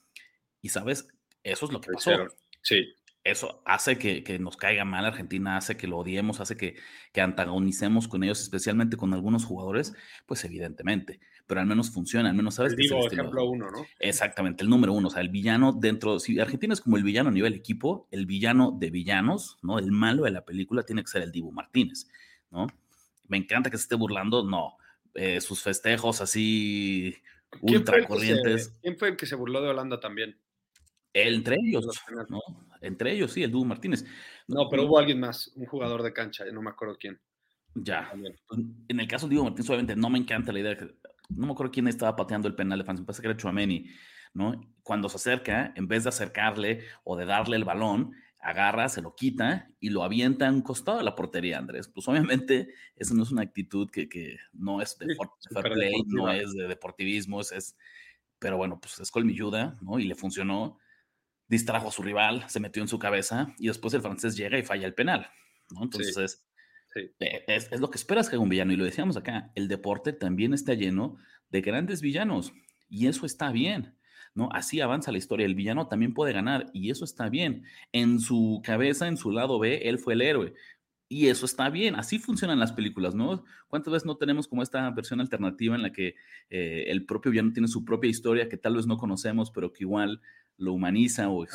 Y 0.61 0.67
sabes, 0.67 1.07
eso 1.43 1.65
es 1.65 1.71
lo 1.71 1.79
que 1.79 1.93
pasó. 1.93 2.11
Sí 2.61 2.93
eso 3.23 3.61
hace 3.65 3.97
que, 3.97 4.37
nos 4.39 4.57
caiga 4.57 4.83
mal 4.83 5.05
Argentina, 5.05 5.55
hace 5.55 5.77
que 5.77 5.87
lo 5.87 5.97
odiemos, 5.97 6.41
hace 6.41 6.57
que, 6.57 6.75
que, 7.13 7.21
antagonicemos 7.21 8.07
con 8.07 8.23
ellos, 8.23 8.41
especialmente 8.41 8.97
con 8.97 9.13
algunos 9.13 9.45
jugadores, 9.45 9.93
pues 10.25 10.43
evidentemente, 10.43 11.21
pero 11.47 11.61
al 11.61 11.67
menos 11.67 11.89
funciona, 11.89 12.29
al 12.29 12.35
menos 12.35 12.55
sabes 12.55 12.73
el 12.73 12.79
que 12.79 12.85
ejemplo 12.85 13.45
uno, 13.45 13.71
¿no? 13.71 13.85
Exactamente, 13.99 14.63
el 14.63 14.69
número 14.69 14.91
uno, 14.91 15.07
o 15.07 15.11
sea, 15.11 15.21
el 15.21 15.29
villano 15.29 15.71
dentro, 15.71 16.19
si 16.19 16.37
Argentina 16.39 16.73
es 16.73 16.81
como 16.81 16.97
el 16.97 17.03
villano 17.03 17.29
a 17.29 17.31
nivel 17.31 17.53
equipo, 17.53 18.07
el 18.11 18.25
villano 18.25 18.75
de 18.77 18.89
villanos, 18.89 19.57
¿no? 19.61 19.79
El 19.79 19.91
malo 19.91 20.23
de 20.23 20.31
la 20.31 20.43
película 20.43 20.83
tiene 20.83 21.01
que 21.01 21.09
ser 21.09 21.21
el 21.21 21.31
Dibu 21.31 21.51
Martínez, 21.51 22.09
¿no? 22.51 22.67
Me 23.27 23.37
encanta 23.37 23.69
que 23.69 23.77
se 23.77 23.83
esté 23.83 23.95
burlando, 23.95 24.43
no, 24.43 24.75
eh, 25.13 25.39
sus 25.39 25.63
festejos 25.63 26.19
así 26.19 27.15
ultra 27.61 28.05
corrientes. 28.05 28.77
¿Quién 28.81 28.97
fue 28.97 29.09
el 29.09 29.15
que 29.15 29.25
se 29.25 29.35
burló 29.35 29.61
de 29.61 29.69
Holanda 29.69 30.01
también? 30.01 30.37
Entre 31.13 31.55
ellos, 31.55 31.85
¿no? 32.27 32.41
Entre 32.83 33.13
ellos, 33.13 33.31
sí, 33.31 33.43
el 33.43 33.51
Dúo 33.51 33.65
Martínez. 33.65 34.05
No, 34.47 34.69
pero 34.69 34.83
hubo 34.83 34.99
alguien 34.99 35.19
más, 35.19 35.51
un 35.55 35.65
jugador 35.65 36.03
de 36.03 36.13
cancha, 36.13 36.45
no 36.51 36.61
me 36.61 36.69
acuerdo 36.69 36.97
quién. 36.99 37.19
Ya. 37.75 38.11
Pues, 38.47 38.61
en 38.87 38.99
el 38.99 39.07
caso 39.07 39.25
de 39.25 39.31
Diego 39.31 39.45
Martínez, 39.45 39.69
obviamente 39.69 39.95
no 39.95 40.09
me 40.09 40.19
encanta 40.19 40.51
la 40.51 40.59
idea. 40.59 40.77
Que, 40.77 40.85
no 41.29 41.47
me 41.47 41.53
acuerdo 41.53 41.71
quién 41.71 41.87
estaba 41.87 42.15
pateando 42.15 42.47
el 42.47 42.55
penal 42.55 42.79
de 42.79 42.85
Francia, 42.85 43.01
me 43.01 43.07
parece 43.07 43.21
que 43.21 43.27
era 43.29 43.37
Chuameni, 43.37 43.89
¿no? 44.33 44.61
cuando 44.83 45.09
se 45.09 45.15
acerca, 45.15 45.73
en 45.75 45.87
vez 45.87 46.03
de 46.03 46.09
acercarle 46.09 46.81
o 47.03 47.15
de 47.15 47.25
darle 47.25 47.55
el 47.55 47.63
balón, 47.63 48.13
agarra, 48.39 48.89
se 48.89 49.01
lo 49.01 49.15
quita 49.15 49.69
y 49.79 49.89
lo 49.89 50.03
avienta 50.03 50.47
a 50.47 50.51
un 50.51 50.61
costado 50.61 50.97
de 50.97 51.05
la 51.05 51.15
portería, 51.15 51.57
Andrés. 51.57 51.87
Pues 51.87 52.07
obviamente 52.09 52.67
eso 52.97 53.15
no 53.15 53.23
es 53.23 53.31
una 53.31 53.41
actitud 53.41 53.89
que, 53.89 54.37
no 54.51 54.81
es 54.81 54.97
de 54.97 55.15
fair 55.49 55.73
play, 55.73 55.93
no 56.07 56.29
es 56.29 56.53
de 56.53 56.67
deportivismo, 56.67 57.39
es, 57.39 57.77
pero 58.39 58.57
bueno, 58.57 58.79
pues 58.79 58.99
es 58.99 59.09
colmilluda, 59.09 59.77
¿no? 59.81 59.97
Y 59.97 60.03
le 60.03 60.15
funcionó, 60.15 60.77
distrajo 61.47 61.89
a 61.89 61.91
su 61.91 62.01
rival, 62.01 62.45
se 62.49 62.59
metió 62.59 62.81
en 62.81 62.87
su 62.87 62.99
cabeza 62.99 63.53
y 63.57 63.67
después 63.67 63.93
el 63.93 64.01
francés 64.01 64.35
llega 64.35 64.57
y 64.57 64.63
falla 64.63 64.87
el 64.87 64.93
penal, 64.93 65.29
¿no? 65.71 65.83
Entonces 65.83 66.45
eh, 66.95 67.43
Es, 67.47 67.71
es, 67.71 67.79
lo 67.79 67.89
que 67.89 67.97
esperas 67.97 68.29
que 68.29 68.35
haga 68.35 68.43
un 68.43 68.49
villano 68.49 68.73
y 68.73 68.75
lo 68.75 68.85
decíamos 68.85 69.17
acá, 69.17 69.51
el 69.55 69.67
deporte 69.67 70.13
también 70.13 70.53
está 70.53 70.73
lleno 70.73 71.17
de 71.49 71.61
grandes 71.61 72.01
villanos 72.01 72.53
y 72.89 73.07
eso 73.07 73.25
está 73.25 73.51
bien. 73.51 73.95
¿no? 74.35 74.49
Así 74.51 74.81
avanza 74.81 75.11
la 75.11 75.17
historia. 75.17 75.45
El 75.45 75.55
villano 75.55 75.87
también 75.87 76.13
puede 76.13 76.33
ganar 76.33 76.69
y 76.73 76.89
eso 76.89 77.05
está 77.05 77.29
bien. 77.29 77.65
En 77.91 78.19
su 78.19 78.61
cabeza, 78.63 79.07
en 79.07 79.17
su 79.17 79.31
lado 79.31 79.59
B, 79.59 79.87
él 79.87 79.99
fue 79.99 80.13
el 80.13 80.21
héroe. 80.21 80.53
Y 81.09 81.27
eso 81.27 81.45
está 81.45 81.69
bien, 81.69 81.93
así 81.95 82.17
funcionan 82.17 82.59
las 82.59 82.71
películas, 82.71 83.13
¿no? 83.13 83.43
¿Cuántas 83.67 83.93
veces 83.93 84.05
no 84.07 84.17
tenemos 84.17 84.47
como 84.47 84.63
esta 84.63 84.89
versión 84.89 85.21
alternativa 85.21 85.75
en 85.75 85.83
la 85.83 85.91
que 85.91 86.15
eh, 86.49 86.85
el 86.87 87.05
propio 87.05 87.29
villano 87.29 87.53
tiene 87.53 87.67
su 87.67 87.85
propia 87.85 88.09
historia 88.09 88.49
que 88.49 88.57
tal 88.57 88.75
vez 88.77 88.87
no 88.87 88.97
conocemos, 88.97 89.51
pero 89.51 89.71
que 89.73 89.83
igual 89.83 90.21
lo 90.57 90.73
humaniza 90.73 91.29
o 91.29 91.45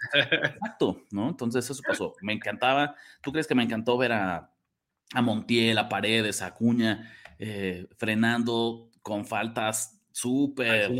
Exacto, 0.14 1.02
¿no? 1.10 1.28
Entonces 1.28 1.68
eso 1.68 1.82
pasó. 1.86 2.14
Me 2.22 2.32
encantaba. 2.32 2.94
¿Tú 3.22 3.32
crees 3.32 3.46
que 3.46 3.54
me 3.54 3.62
encantó 3.62 3.98
ver 3.98 4.12
a, 4.12 4.52
a 5.14 5.22
Montiel, 5.22 5.78
a 5.78 5.88
Paredes, 5.88 6.42
a 6.42 6.46
Acuña 6.46 7.10
eh, 7.38 7.86
frenando 7.96 8.90
con 9.02 9.24
faltas 9.24 10.00
súper 10.12 10.92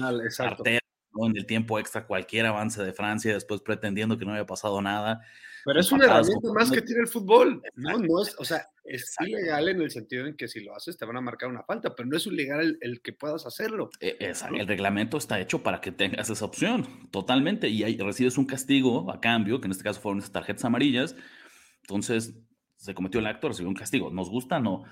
en 1.27 1.37
el 1.37 1.47
tiempo 1.47 1.79
extra 1.79 2.07
cualquier 2.07 2.47
avance 2.47 2.83
de 2.83 2.93
Francia, 2.93 3.35
después 3.35 3.61
pretendiendo 3.61 4.17
que 4.17 4.25
no 4.25 4.33
había 4.33 4.47
pasado 4.47 4.81
nada. 4.81 5.21
Pero 5.65 5.81
es 5.81 5.93
una 5.93 6.07
herramienta 6.07 6.53
más 6.53 6.71
que 6.71 6.83
tiene 6.83 7.03
el 7.03 7.09
fútbol, 7.09 7.63
¿no? 7.75 7.99
no 7.99 8.23
es, 8.23 8.35
o 8.39 8.45
sea, 8.45 8.67
es 8.85 9.15
ilegal 9.21 9.69
en 9.69 9.81
el 9.83 9.91
sentido 9.91 10.27
en 10.27 10.37
que 10.37 10.49
si 10.49 10.61
lo 10.61 10.75
haces 10.75 10.97
te 10.97 11.05
van 11.05 11.17
a 11.17 11.21
marcar 11.21 11.49
una 11.49 11.63
falta, 11.63 11.95
pero 11.95 12.09
no 12.09 12.17
es 12.17 12.27
ilegal 12.27 12.79
el, 12.81 13.03
que 13.03 13.13
puedas 13.13 13.47
hacerlo. 13.47 13.91
E, 14.01 14.17
el 14.19 14.67
reglamento 14.67 15.19
está 15.19 15.41
hecho 15.41 15.63
para 15.63 15.81
que 15.81 15.93
tengas 15.93 16.31
esa 16.31 16.45
opción, 16.45 17.09
totalmente, 17.11 17.69
y 17.69 17.83
ahí 17.85 17.97
recibes 17.97 18.39
un 18.39 18.47
castigo 18.47 19.11
a 19.11 19.21
cambio, 19.21 19.61
que 19.61 19.67
en 19.67 19.73
este 19.73 19.85
caso 19.85 20.01
fueron 20.01 20.19
esas 20.19 20.33
tarjetas 20.33 20.65
amarillas, 20.65 21.17
entonces 21.83 22.35
se 22.77 22.95
cometió 22.95 23.21
el 23.21 23.27
acto, 23.27 23.49
recibió 23.49 23.69
un 23.69 23.75
castigo. 23.75 24.11
¿Nos 24.11 24.31
gusta? 24.31 24.59
No. 24.59 24.85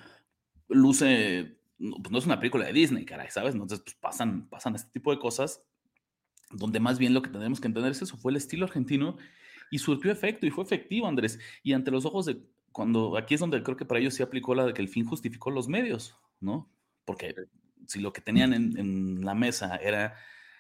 Luce 0.69 1.59
pues 1.79 2.11
no 2.11 2.19
es 2.19 2.27
una 2.27 2.41
película 2.41 2.67
de 2.67 2.73
Disney, 2.73 3.05
caray, 3.05 3.31
¿sabes? 3.31 3.55
Entonces, 3.55 3.81
pues 3.81 3.95
pasan, 3.97 4.49
pasan 4.49 4.75
este 4.75 4.91
tipo 4.91 5.13
de 5.13 5.21
cosas 5.21 5.65
donde 6.51 6.81
más 6.81 6.99
bien 6.99 7.15
lo 7.15 7.23
que 7.23 7.31
tenemos 7.31 7.61
que 7.61 7.69
entender 7.69 7.93
es 7.93 8.03
eso, 8.03 8.17
fue 8.17 8.33
el 8.33 8.37
estilo 8.37 8.65
argentino 8.65 9.17
y 9.71 9.79
surtió 9.79 10.11
efecto 10.11 10.47
y 10.47 10.51
fue 10.51 10.65
efectivo, 10.65 11.07
Andrés. 11.07 11.39
Y 11.63 11.73
ante 11.73 11.91
los 11.91 12.05
ojos 12.05 12.27
de 12.27 12.39
cuando, 12.73 13.17
aquí 13.17 13.35
es 13.35 13.41
donde 13.41 13.63
creo 13.63 13.77
que 13.77 13.85
para 13.85 14.01
ellos 14.01 14.15
sí 14.15 14.23
aplicó 14.23 14.55
la 14.55 14.67
de 14.67 14.75
que 14.75 14.83
el 14.83 14.89
fin 14.89 15.05
justificó 15.05 15.51
los 15.51 15.69
medios, 15.69 16.17
¿no? 16.41 16.71
Porque 17.05 17.35
si 17.87 18.01
lo 18.01 18.13
que 18.13 18.21
tenían 18.21 18.53
en, 18.53 18.79
en 18.79 19.25
la 19.25 19.35
mesa 19.35 19.77
era 19.77 20.15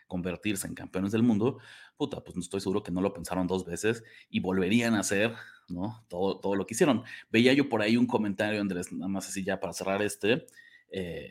convertirse 0.08 0.66
en 0.66 0.74
campeones 0.74 1.12
del 1.12 1.22
mundo, 1.22 1.58
puta, 1.96 2.24
pues 2.24 2.34
no 2.34 2.40
estoy 2.40 2.60
seguro 2.60 2.82
que 2.82 2.90
no 2.90 3.02
lo 3.02 3.12
pensaron 3.12 3.46
dos 3.46 3.64
veces 3.64 4.02
y 4.30 4.40
volverían 4.40 4.94
a 4.94 5.00
hacer, 5.00 5.34
¿no? 5.68 6.04
Todo, 6.08 6.40
todo 6.40 6.54
lo 6.54 6.66
que 6.66 6.74
hicieron. 6.74 7.04
Veía 7.30 7.52
yo 7.52 7.68
por 7.68 7.82
ahí 7.82 7.96
un 7.96 8.06
comentario, 8.06 8.60
Andrés, 8.60 8.90
nada 8.92 9.08
más 9.08 9.28
así 9.28 9.44
ya 9.44 9.60
para 9.60 9.72
cerrar 9.72 10.00
este, 10.02 10.46
eh, 10.90 11.30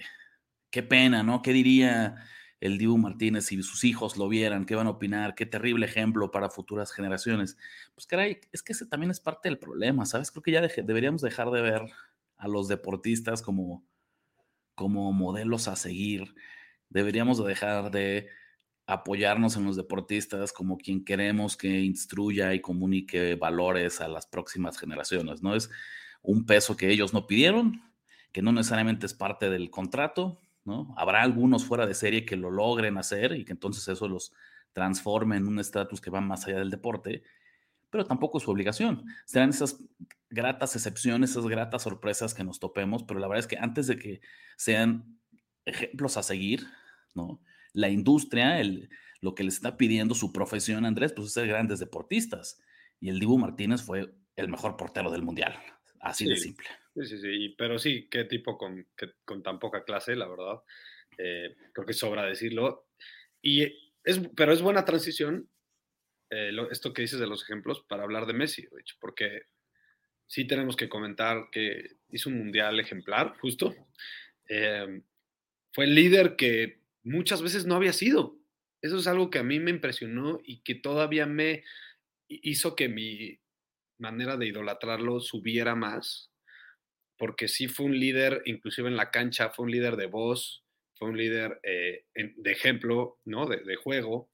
qué 0.70 0.84
pena, 0.84 1.24
¿no? 1.24 1.42
¿Qué 1.42 1.54
diría 1.54 2.16
el 2.60 2.78
Dibu 2.78 2.98
Martínez 2.98 3.46
si 3.46 3.62
sus 3.64 3.84
hijos 3.84 4.18
lo 4.18 4.28
vieran? 4.28 4.66
¿Qué 4.66 4.76
van 4.76 4.88
a 4.88 4.92
opinar? 4.92 5.36
Qué 5.36 5.46
terrible 5.46 5.86
ejemplo 5.86 6.32
para 6.32 6.50
futuras 6.50 6.92
generaciones. 6.92 7.58
Pues 7.94 8.08
caray, 8.08 8.40
es 8.52 8.64
que 8.64 8.74
ese 8.74 8.86
también 8.86 9.12
es 9.12 9.20
parte 9.20 9.50
del 9.50 9.60
problema, 9.60 10.06
¿sabes? 10.06 10.32
Creo 10.32 10.44
que 10.44 10.52
ya 10.52 10.62
deberíamos 10.62 11.22
dejar 11.22 11.52
de 11.52 11.62
ver 11.62 11.84
a 12.38 12.48
los 12.48 12.68
deportistas 12.68 13.42
como, 13.42 13.84
como 14.76 15.12
modelos 15.14 15.68
a 15.68 15.76
seguir. 15.76 16.36
Deberíamos 16.90 17.44
dejar 17.46 17.92
de 17.92 18.30
apoyarnos 18.88 19.58
en 19.58 19.66
los 19.66 19.76
deportistas 19.76 20.54
como 20.54 20.78
quien 20.78 21.04
queremos 21.04 21.58
que 21.58 21.82
instruya 21.82 22.54
y 22.54 22.62
comunique 22.62 23.36
valores 23.36 24.00
a 24.00 24.08
las 24.08 24.26
próximas 24.26 24.78
generaciones, 24.78 25.44
¿no? 25.44 25.56
Es 25.56 25.70
un 26.22 26.46
peso 26.46 26.78
que 26.78 26.90
ellos 26.90 27.14
no 27.14 27.28
pidieron, 27.28 27.82
que 28.32 28.42
no 28.42 28.54
necesariamente 28.54 29.06
es 29.06 29.14
parte 29.14 29.50
del 29.50 29.70
contrato, 29.70 30.40
¿no? 30.68 30.94
Habrá 30.98 31.24
algunos 31.24 31.66
fuera 31.66 31.88
de 31.88 31.96
serie 31.96 32.26
que 32.26 32.36
lo 32.36 32.52
logren 32.52 32.98
hacer 32.98 33.32
y 33.32 33.46
que 33.46 33.54
entonces 33.54 33.88
eso 33.88 34.08
los 34.08 34.34
transforme 34.74 35.38
en 35.38 35.48
un 35.48 35.60
estatus 35.60 36.02
que 36.02 36.12
va 36.12 36.22
más 36.22 36.46
allá 36.46 36.60
del 36.60 36.70
deporte, 36.70 37.24
pero 37.90 38.06
tampoco 38.06 38.38
es 38.38 38.44
su 38.44 38.52
obligación. 38.52 39.06
Serán 39.26 39.50
esas 39.50 39.82
gratas 40.30 40.76
excepciones, 40.76 41.32
esas 41.32 41.48
gratas 41.48 41.84
sorpresas 41.84 42.34
que 42.34 42.44
nos 42.44 42.60
topemos, 42.60 43.04
pero 43.04 43.20
la 43.20 43.28
verdad 43.28 43.40
es 43.40 43.48
que 43.48 43.58
antes 43.58 43.88
de 43.88 43.98
que 43.98 44.22
sean 44.58 45.18
ejemplos 45.66 46.18
a 46.18 46.24
seguir, 46.24 46.68
¿no? 47.16 47.42
La 47.72 47.90
industria, 47.90 48.60
el, 48.60 48.90
lo 49.22 49.36
que 49.36 49.44
le 49.44 49.50
está 49.50 49.78
pidiendo 49.78 50.16
su 50.16 50.34
profesión, 50.34 50.86
Andrés, 50.86 51.14
pues 51.14 51.28
es 51.28 51.34
ser 51.34 51.48
grandes 51.48 51.80
deportistas. 51.80 52.60
Y 53.00 53.10
el 53.10 53.20
Dibu 53.20 53.38
Martínez 53.38 53.82
fue 53.82 54.14
el 54.36 54.50
mejor 54.50 54.76
portero 54.76 55.12
del 55.12 55.24
mundial. 55.24 55.58
Así 56.00 56.26
de 56.26 56.36
simple. 56.36 56.68
Sí, 56.98 57.06
sí, 57.06 57.18
sí, 57.20 57.56
pero 57.58 57.78
sí, 57.78 58.08
qué 58.10 58.24
tipo 58.24 58.58
con, 58.58 58.88
con 59.24 59.44
tan 59.44 59.60
poca 59.60 59.84
clase, 59.84 60.16
la 60.16 60.28
verdad. 60.28 60.56
Eh, 61.18 61.56
creo 61.74 61.86
que 61.86 61.94
sobra 61.94 62.26
decirlo. 62.26 62.88
Y 63.42 63.64
es, 64.04 64.20
pero 64.36 64.52
es 64.52 64.62
buena 64.64 64.84
transición 64.84 65.48
eh, 66.32 66.52
esto 66.72 66.94
que 66.94 67.04
dices 67.04 67.20
de 67.20 67.28
los 67.28 67.44
ejemplos 67.44 67.86
para 67.90 68.04
hablar 68.04 68.26
de 68.28 68.34
Messi, 68.34 68.68
porque 69.00 69.44
sí 70.28 70.46
tenemos 70.48 70.76
que 70.78 70.90
comentar 70.90 71.50
que 71.52 71.98
hizo 72.10 72.30
un 72.30 72.40
mundial 72.40 72.80
ejemplar, 72.80 73.38
justo. 73.40 73.76
Eh, 74.50 75.02
fue 75.74 75.86
el 75.86 75.96
líder 75.96 76.36
que 76.36 76.82
muchas 77.04 77.42
veces 77.42 77.66
no 77.66 77.76
había 77.76 77.94
sido. 77.94 78.38
Eso 78.82 78.98
es 78.98 79.08
algo 79.08 79.30
que 79.30 79.40
a 79.40 79.44
mí 79.44 79.60
me 79.60 79.72
impresionó 79.72 80.40
y 80.44 80.62
que 80.62 80.76
todavía 80.76 81.26
me 81.26 81.64
hizo 82.30 82.76
que 82.76 82.90
mi 82.90 83.40
manera 83.98 84.38
de 84.38 84.48
idolatrarlo 84.48 85.20
subiera 85.20 85.76
más, 85.76 86.32
porque 87.18 87.48
sí 87.48 87.68
fue 87.68 87.88
un 87.88 88.00
líder, 88.00 88.42
inclusive 88.46 88.88
en 88.88 88.96
la 88.96 89.12
cancha, 89.12 89.50
fue 89.50 89.66
un 89.66 89.72
líder 89.72 89.96
de 89.96 90.08
voz, 90.08 90.64
fue 90.98 91.10
un 91.10 91.18
líder 91.18 91.60
eh, 91.64 92.06
de 92.14 92.52
ejemplo, 92.52 93.20
¿no? 93.26 93.48
De, 93.48 93.76
juego, 93.76 94.30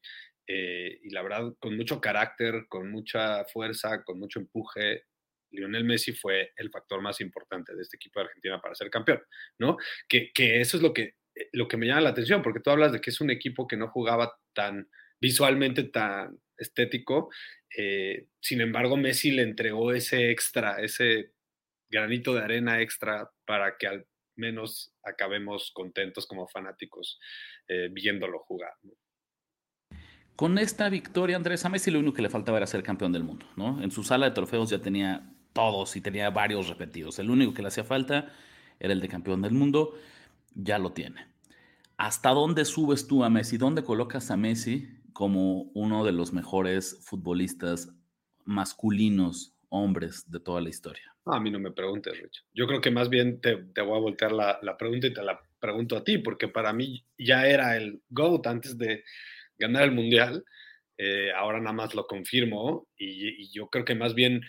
eh, 0.47 0.99
y 1.03 1.09
la 1.09 1.21
verdad, 1.21 1.53
con 1.59 1.75
mucho 1.75 2.01
carácter, 2.01 2.65
con 2.67 2.91
mucha 2.91 3.45
fuerza, 3.45 4.03
con 4.03 4.19
mucho 4.19 4.39
empuje, 4.39 5.03
Lionel 5.51 5.83
Messi 5.83 6.13
fue 6.13 6.51
el 6.55 6.71
factor 6.71 7.01
más 7.01 7.21
importante 7.21 7.75
de 7.75 7.83
este 7.83 7.97
equipo 7.97 8.19
de 8.19 8.25
Argentina 8.25 8.59
para 8.59 8.75
ser 8.75 8.89
campeón, 8.89 9.21
¿no? 9.59 9.77
Que, 10.07 10.31
que 10.33 10.61
eso 10.61 10.77
es 10.77 10.83
lo 10.83 10.93
que, 10.93 11.15
eh, 11.35 11.49
lo 11.53 11.67
que 11.67 11.77
me 11.77 11.85
llama 11.85 12.01
la 12.01 12.09
atención, 12.09 12.41
porque 12.41 12.59
tú 12.59 12.69
hablas 12.71 12.91
de 12.91 13.01
que 13.01 13.11
es 13.11 13.21
un 13.21 13.29
equipo 13.29 13.67
que 13.67 13.77
no 13.77 13.89
jugaba 13.89 14.33
tan 14.53 14.89
visualmente 15.21 15.83
tan 15.83 16.37
estético, 16.57 17.29
sin 18.39 18.61
embargo 18.61 18.97
Messi 18.97 19.31
le 19.31 19.41
entregó 19.41 19.93
ese 19.93 20.29
extra, 20.29 20.81
ese 20.81 21.32
granito 21.93 22.33
de 22.33 22.41
arena 22.41 22.81
extra 22.81 23.29
para 23.45 23.77
que 23.77 23.87
al 23.87 24.05
menos 24.35 24.93
acabemos 25.03 25.71
contentos 25.73 26.25
como 26.25 26.47
fanáticos 26.47 27.19
eh, 27.67 27.89
viéndolo 27.91 28.39
jugar. 28.39 28.73
Con 30.35 30.57
esta 30.57 30.89
victoria, 30.89 31.35
Andrés, 31.35 31.63
a 31.63 31.69
Messi 31.69 31.91
lo 31.91 31.99
único 31.99 32.15
que 32.15 32.23
le 32.23 32.29
faltaba 32.29 32.57
era 32.57 32.65
ser 32.65 32.81
campeón 32.81 33.11
del 33.11 33.23
mundo, 33.23 33.45
¿no? 33.55 33.81
En 33.83 33.91
su 33.91 34.03
sala 34.03 34.25
de 34.25 34.31
trofeos 34.35 34.71
ya 34.71 34.81
tenía 34.81 35.31
todos 35.53 35.95
y 35.95 36.01
tenía 36.01 36.31
varios 36.31 36.67
repetidos. 36.67 37.19
El 37.19 37.29
único 37.29 37.53
que 37.53 37.61
le 37.61 37.67
hacía 37.67 37.83
falta 37.83 38.33
era 38.79 38.93
el 38.93 38.99
de 38.99 39.07
campeón 39.07 39.43
del 39.43 39.53
mundo, 39.53 39.93
ya 40.55 40.79
lo 40.79 40.93
tiene. 40.93 41.27
¿Hasta 41.97 42.31
dónde 42.31 42.65
subes 42.65 43.07
tú 43.07 43.23
a 43.23 43.29
Messi? 43.29 43.57
¿Dónde 43.57 43.83
colocas 43.83 44.31
a 44.31 44.37
Messi 44.37 44.89
como 45.13 45.69
uno 45.75 46.03
de 46.03 46.11
los 46.11 46.33
mejores 46.33 46.99
futbolistas 47.05 47.93
masculinos, 48.45 49.52
hombres 49.73 50.29
de 50.29 50.39
toda 50.39 50.61
la 50.61 50.69
historia? 50.69 51.13
a 51.25 51.39
mí 51.39 51.49
no 51.49 51.59
me 51.59 51.71
preguntes, 51.71 52.19
Rich. 52.19 52.43
Yo 52.53 52.67
creo 52.67 52.81
que 52.81 52.91
más 52.91 53.09
bien 53.09 53.39
te, 53.39 53.55
voy 53.55 53.97
a 53.97 54.01
voltear 54.01 54.31
la, 54.33 54.77
pregunta 54.77 55.07
y 55.07 55.13
te 55.13 55.23
la 55.23 55.39
pregunto 55.59 55.95
a 55.95 56.03
ti, 56.03 56.17
porque 56.17 56.49
para 56.49 56.73
mí 56.73 57.05
ya 57.17 57.47
era 57.47 57.77
el 57.77 58.01
GOAT 58.09 58.45
antes 58.47 58.77
de 58.77 59.03
ganar 59.57 59.83
el 59.83 59.93
Mundial. 59.93 60.43
Eh, 60.97 61.31
ahora 61.33 61.59
nada 61.59 61.73
más 61.73 61.95
lo 61.95 62.05
confirmo 62.05 62.87
y, 62.97 63.49
yo 63.51 63.69
creo 63.69 63.85
que 63.85 63.95
más 63.95 64.13
bien 64.13 64.41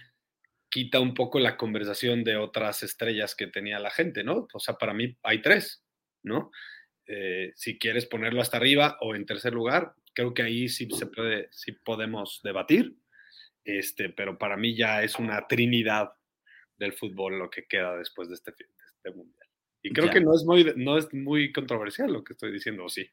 quita 0.68 0.98
un 0.98 1.14
poco 1.14 1.38
la 1.38 1.56
conversación 1.56 2.24
de 2.24 2.36
otras 2.36 2.82
estrellas 2.82 3.36
que 3.36 3.46
tenía 3.46 3.78
la 3.78 3.90
gente, 3.90 4.24
¿no? 4.24 4.48
O 4.52 4.58
sea, 4.58 4.74
para 4.74 4.92
mí 4.92 5.16
hay 5.22 5.40
tres, 5.40 5.84
¿no? 6.24 6.50
Eh, 7.06 7.52
si 7.54 7.78
quieres 7.78 8.06
ponerlo 8.06 8.40
hasta 8.40 8.56
arriba 8.56 8.98
o 9.00 9.14
en 9.14 9.26
tercer 9.26 9.52
lugar, 9.52 9.94
creo 10.12 10.34
que 10.34 10.42
ahí 10.42 10.68
sí 10.68 10.88
se 10.90 11.06
puede, 11.06 11.48
sí 11.52 11.72
podemos 11.72 12.40
debatir, 12.42 12.96
este, 13.64 14.10
pero 14.10 14.38
para 14.38 14.56
mí 14.56 14.76
ya 14.76 15.02
es 15.02 15.18
una 15.18 15.46
trinidad 15.46 16.12
del 16.76 16.92
fútbol 16.92 17.38
lo 17.38 17.50
que 17.50 17.66
queda 17.66 17.96
después 17.96 18.28
de 18.28 18.34
este, 18.34 18.52
este 18.52 19.10
mundial. 19.16 19.48
Y 19.82 19.92
creo 19.92 20.10
que 20.10 20.20
no 20.20 20.34
es, 20.34 20.44
muy, 20.44 20.72
no 20.76 20.96
es 20.96 21.12
muy 21.12 21.52
controversial 21.52 22.10
lo 22.10 22.24
que 22.24 22.32
estoy 22.32 22.50
diciendo, 22.50 22.84
¿o 22.84 22.88
sí? 22.88 23.06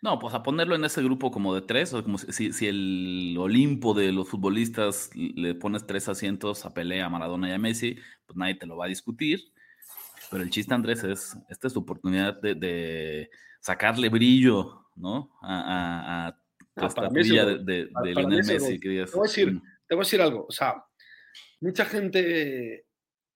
No, 0.00 0.18
pues 0.18 0.32
a 0.34 0.42
ponerlo 0.42 0.76
en 0.76 0.84
ese 0.84 1.02
grupo 1.02 1.30
como 1.30 1.54
de 1.54 1.62
tres, 1.62 1.92
o 1.92 2.02
como 2.02 2.18
si, 2.18 2.52
si 2.52 2.66
el 2.66 3.34
Olimpo 3.38 3.94
de 3.94 4.12
los 4.12 4.28
futbolistas 4.28 5.10
le 5.14 5.54
pones 5.54 5.86
tres 5.86 6.08
asientos 6.08 6.64
a 6.64 6.74
pelea 6.74 7.06
a 7.06 7.08
Maradona 7.08 7.48
y 7.48 7.52
a 7.52 7.58
Messi, 7.58 7.96
pues 8.26 8.36
nadie 8.36 8.54
te 8.54 8.66
lo 8.66 8.76
va 8.76 8.84
a 8.84 8.88
discutir. 8.88 9.40
Pero 10.30 10.42
el 10.42 10.50
chiste, 10.50 10.74
Andrés, 10.74 11.02
es, 11.02 11.36
esta 11.48 11.66
es 11.66 11.72
tu 11.72 11.80
oportunidad 11.80 12.40
de, 12.40 13.30
sacarle 13.60 14.08
brillo, 14.08 14.86
¿no? 14.94 15.30
A, 15.42 16.28
a, 16.28 16.38
la 16.76 16.86
estatuilla 16.86 17.44
de, 17.44 17.58
de, 17.58 18.14
Lionel 18.14 18.44
Messi. 18.44 18.78
te, 18.78 18.88
voy 18.88 18.98
a 18.98 19.22
decir, 19.22 19.52
mm. 19.52 19.62
Te 19.88 19.94
voy 19.94 20.02
a 20.02 20.06
decir 20.06 20.20
algo, 20.20 20.46
o 20.46 20.52
sea, 20.52 20.84
mucha 21.60 21.84
gente, 21.86 22.86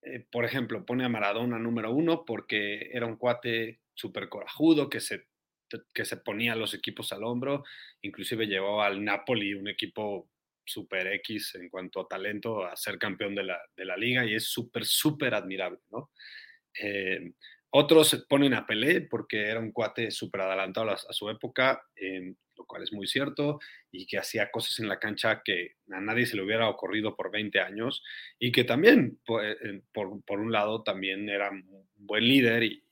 eh, 0.01 0.25
por 0.31 0.45
ejemplo, 0.45 0.85
pone 0.85 1.03
a 1.03 1.09
Maradona 1.09 1.57
número 1.59 1.91
uno 1.91 2.23
porque 2.25 2.89
era 2.93 3.05
un 3.05 3.17
cuate 3.17 3.81
súper 3.93 4.29
corajudo 4.29 4.89
que 4.89 4.99
se 4.99 5.27
que 5.93 6.05
se 6.05 6.17
ponía 6.17 6.55
los 6.55 6.73
equipos 6.73 7.11
al 7.13 7.23
hombro, 7.23 7.63
inclusive 8.01 8.45
llevó 8.45 8.81
al 8.83 9.03
Napoli, 9.03 9.53
un 9.53 9.67
equipo 9.67 10.29
super 10.65 11.07
X 11.07 11.55
en 11.55 11.69
cuanto 11.69 12.01
a 12.01 12.07
talento, 12.07 12.65
a 12.65 12.75
ser 12.75 12.97
campeón 12.97 13.35
de 13.35 13.43
la, 13.43 13.59
de 13.75 13.85
la 13.85 13.97
liga 13.97 14.25
y 14.25 14.35
es 14.35 14.45
súper, 14.45 14.85
súper 14.85 15.33
admirable, 15.33 15.79
¿no? 15.91 16.11
Eh, 16.79 17.33
otros 17.71 18.25
ponen 18.29 18.53
a 18.53 18.65
Pelé 18.65 19.01
porque 19.01 19.47
era 19.47 19.59
un 19.59 19.71
cuate 19.71 20.11
súper 20.11 20.41
adelantado 20.41 20.91
a, 20.91 20.97
su 20.97 21.29
época, 21.29 21.83
eh, 21.95 22.35
lo 22.63 22.67
cual 22.67 22.83
es 22.83 22.93
muy 22.93 23.07
cierto, 23.07 23.59
y 23.91 24.07
que 24.07 24.17
hacía 24.17 24.49
cosas 24.49 24.79
en 24.79 24.87
la 24.87 24.99
cancha 24.99 25.41
que 25.43 25.75
a 25.91 25.99
nadie 25.99 26.25
se 26.25 26.37
le 26.37 26.43
hubiera 26.43 26.69
ocurrido 26.69 27.15
por 27.15 27.29
20 27.29 27.59
años, 27.59 28.01
y 28.39 28.53
que 28.53 28.63
también, 28.63 29.19
por, 29.25 29.43
eh, 29.45 29.81
por, 29.91 30.39
un 30.39 30.51
lado, 30.51 30.81
también 30.81 31.29
era 31.29 31.51
un 31.51 31.87
buen 31.95 32.23
líder 32.23 32.63
y, 32.63 32.83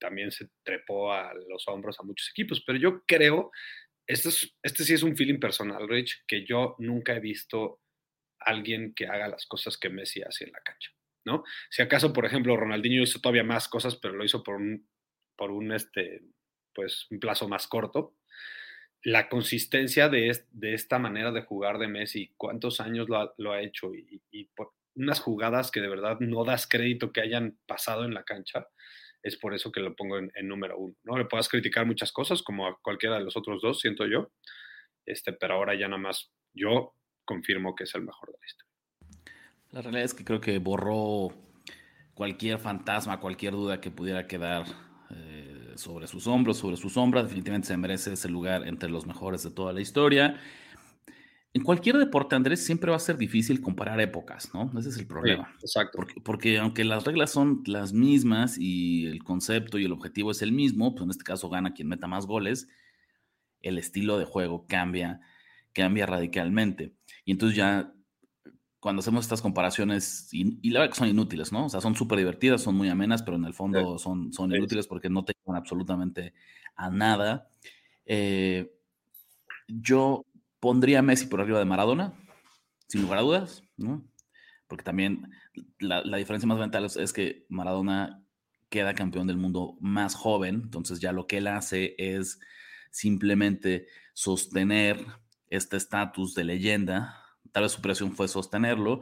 también 0.00 0.32
se 0.32 0.48
trepó 0.64 1.12
a 1.12 1.32
los 1.48 1.68
hombros 1.68 1.98
a 2.00 2.02
muchos 2.02 2.28
equipos. 2.30 2.60
Pero 2.66 2.76
yo 2.76 3.04
creo, 3.06 3.52
este, 4.06 4.30
este 4.62 4.84
sí 4.84 4.94
es 4.94 5.02
un 5.04 5.16
feeling 5.16 5.38
personal, 5.38 5.88
Rich, 5.88 6.24
que 6.26 6.44
yo 6.44 6.74
nunca 6.80 7.14
he 7.14 7.20
visto 7.20 7.80
alguien 8.40 8.94
que 8.94 9.06
haga 9.06 9.28
las 9.28 9.46
cosas 9.46 9.78
que 9.78 9.88
Messi 9.88 10.22
hace 10.22 10.44
en 10.44 10.52
la 10.52 10.60
cancha, 10.60 10.90
¿no? 11.24 11.44
Si 11.70 11.82
acaso, 11.82 12.12
por 12.12 12.26
ejemplo, 12.26 12.56
Ronaldinho 12.56 13.02
hizo 13.04 13.20
todavía 13.20 13.44
más 13.44 13.68
cosas, 13.68 13.96
pero 13.96 14.14
lo 14.14 14.24
hizo 14.24 14.42
por 14.42 14.56
un, 14.56 14.86
por 15.36 15.52
un, 15.52 15.72
este, 15.72 16.22
pues, 16.76 17.06
un 17.10 17.18
plazo 17.18 17.48
más 17.48 17.66
corto. 17.66 18.14
La 19.02 19.28
consistencia 19.28 20.08
de, 20.08 20.36
de 20.50 20.74
esta 20.74 20.98
manera 20.98 21.30
de 21.32 21.42
jugar 21.42 21.78
de 21.78 21.88
Messi, 21.88 22.32
cuántos 22.36 22.80
años 22.80 23.08
lo 23.08 23.18
ha, 23.18 23.34
lo 23.38 23.52
ha 23.52 23.62
hecho 23.62 23.94
y, 23.94 24.20
y, 24.30 24.44
por 24.46 24.72
unas 24.96 25.20
jugadas 25.20 25.70
que 25.70 25.80
de 25.80 25.88
verdad 25.88 26.18
no 26.20 26.44
das 26.44 26.66
crédito 26.66 27.12
que 27.12 27.20
hayan 27.20 27.58
pasado 27.66 28.04
en 28.04 28.14
la 28.14 28.24
cancha, 28.24 28.66
es 29.22 29.36
por 29.36 29.54
eso 29.54 29.72
que 29.72 29.80
lo 29.80 29.94
pongo 29.94 30.18
en, 30.18 30.30
número 30.42 30.78
uno. 30.78 30.94
¿no? 31.04 31.18
Le 31.18 31.24
puedas 31.24 31.48
criticar 31.48 31.84
muchas 31.84 32.12
cosas, 32.12 32.42
como 32.42 32.66
a 32.66 32.78
cualquiera 32.80 33.18
de 33.18 33.24
los 33.24 33.36
otros 33.36 33.60
dos, 33.60 33.80
siento 33.80 34.06
yo, 34.06 34.30
este, 35.04 35.32
pero 35.32 35.54
ahora 35.54 35.74
ya 35.74 35.88
nada 35.88 36.00
más 36.00 36.32
yo 36.54 36.94
confirmo 37.24 37.74
que 37.74 37.84
es 37.84 37.94
el 37.94 38.02
mejor 38.02 38.32
de 38.32 38.38
la 38.40 38.46
historia. 38.46 38.72
La 39.70 39.82
realidad 39.82 40.04
es 40.04 40.14
que 40.14 40.24
creo 40.24 40.40
que 40.40 40.58
borró 40.58 41.34
cualquier 42.14 42.58
fantasma, 42.58 43.20
cualquier 43.20 43.52
duda 43.52 43.80
que 43.80 43.90
pudiera 43.90 44.26
quedar 44.26 44.64
sobre 45.78 46.06
sus 46.06 46.26
hombros, 46.26 46.58
sobre 46.58 46.76
sus 46.76 46.94
sombras. 46.94 47.24
Definitivamente 47.24 47.68
se 47.68 47.76
merece 47.76 48.12
ese 48.12 48.28
lugar 48.28 48.66
entre 48.66 48.88
los 48.88 49.06
mejores 49.06 49.42
de 49.42 49.50
toda 49.50 49.72
la 49.72 49.80
historia. 49.80 50.38
En 51.56 51.62
cualquier 51.62 51.96
deporte, 51.96 52.36
Andrés, 52.36 52.64
siempre 52.64 52.90
va 52.90 52.98
a 52.98 53.00
ser 53.00 53.16
difícil 53.16 53.62
comparar 53.62 53.98
épocas, 54.00 54.52
¿no? 54.52 54.70
Ese 54.78 54.90
es 54.90 54.98
el 54.98 55.06
problema. 55.06 55.54
exacto. 55.62 56.04
Porque, 56.22 56.58
aunque 56.58 56.84
las 56.84 57.04
reglas 57.04 57.30
son 57.30 57.62
las 57.64 57.94
mismas 57.94 58.58
y 58.58 59.06
el 59.06 59.24
concepto 59.24 59.78
y 59.78 59.86
el 59.86 59.92
objetivo 59.92 60.32
es 60.32 60.42
el 60.42 60.52
mismo, 60.52 60.94
pues 60.94 61.04
en 61.04 61.10
este 61.10 61.24
caso 61.24 61.48
gana 61.48 61.72
quien 61.72 61.88
meta 61.88 62.06
más 62.06 62.26
goles, 62.26 62.68
el 63.62 63.78
estilo 63.78 64.18
de 64.18 64.26
juego 64.26 64.66
cambia, 64.66 65.20
cambia 65.72 66.04
radicalmente. 66.04 66.92
Y 67.24 67.32
entonces 67.32 67.56
ya 67.56 67.90
cuando 68.86 69.00
hacemos 69.00 69.24
estas 69.24 69.42
comparaciones, 69.42 70.28
y, 70.30 70.70
la 70.70 70.78
verdad 70.78 70.92
que 70.92 70.98
son 71.00 71.08
inútiles, 71.08 71.50
¿no? 71.50 71.66
O 71.66 71.68
sea, 71.68 71.80
son 71.80 71.96
súper 71.96 72.18
divertidas, 72.18 72.62
son 72.62 72.76
muy 72.76 72.88
amenas, 72.88 73.20
pero 73.20 73.36
en 73.36 73.44
el 73.44 73.52
fondo 73.52 73.98
son, 73.98 74.32
son 74.32 74.54
inútiles 74.54 74.86
porque 74.86 75.10
no 75.10 75.24
te 75.24 75.32
llevan 75.34 75.60
absolutamente 75.60 76.34
a 76.76 76.88
nada. 76.88 77.48
Eh, 78.04 78.72
yo 79.66 80.24
Pondría 80.60 81.00
a 81.00 81.02
Messi 81.02 81.26
por 81.26 81.40
arriba 81.40 81.58
de 81.58 81.64
Maradona, 81.64 82.14
sin 82.86 83.02
lugar 83.02 83.18
a 83.18 83.22
dudas, 83.22 83.64
¿no? 83.76 84.08
Porque 84.68 84.84
también 84.84 85.32
la, 85.80 86.00
diferencia 86.16 86.46
más 86.46 86.58
fundamental 86.58 86.84
es, 86.84 87.12
que 87.12 87.44
Maradona 87.48 88.22
queda 88.68 88.94
campeón 88.94 89.26
del 89.26 89.36
mundo 89.36 89.76
más 89.80 90.14
joven, 90.14 90.60
entonces 90.62 91.00
ya 91.00 91.10
lo 91.10 91.26
que 91.26 91.38
él 91.38 91.48
hace 91.48 91.96
es 91.98 92.38
simplemente 92.92 93.88
sostener 94.14 95.04
este 95.50 95.76
estatus 95.76 96.36
de 96.36 96.44
leyenda. 96.44 97.25
Tal 97.56 97.62
vez 97.62 97.72
su 97.72 97.80
presión 97.80 98.12
fue 98.12 98.28
sostenerlo, 98.28 99.00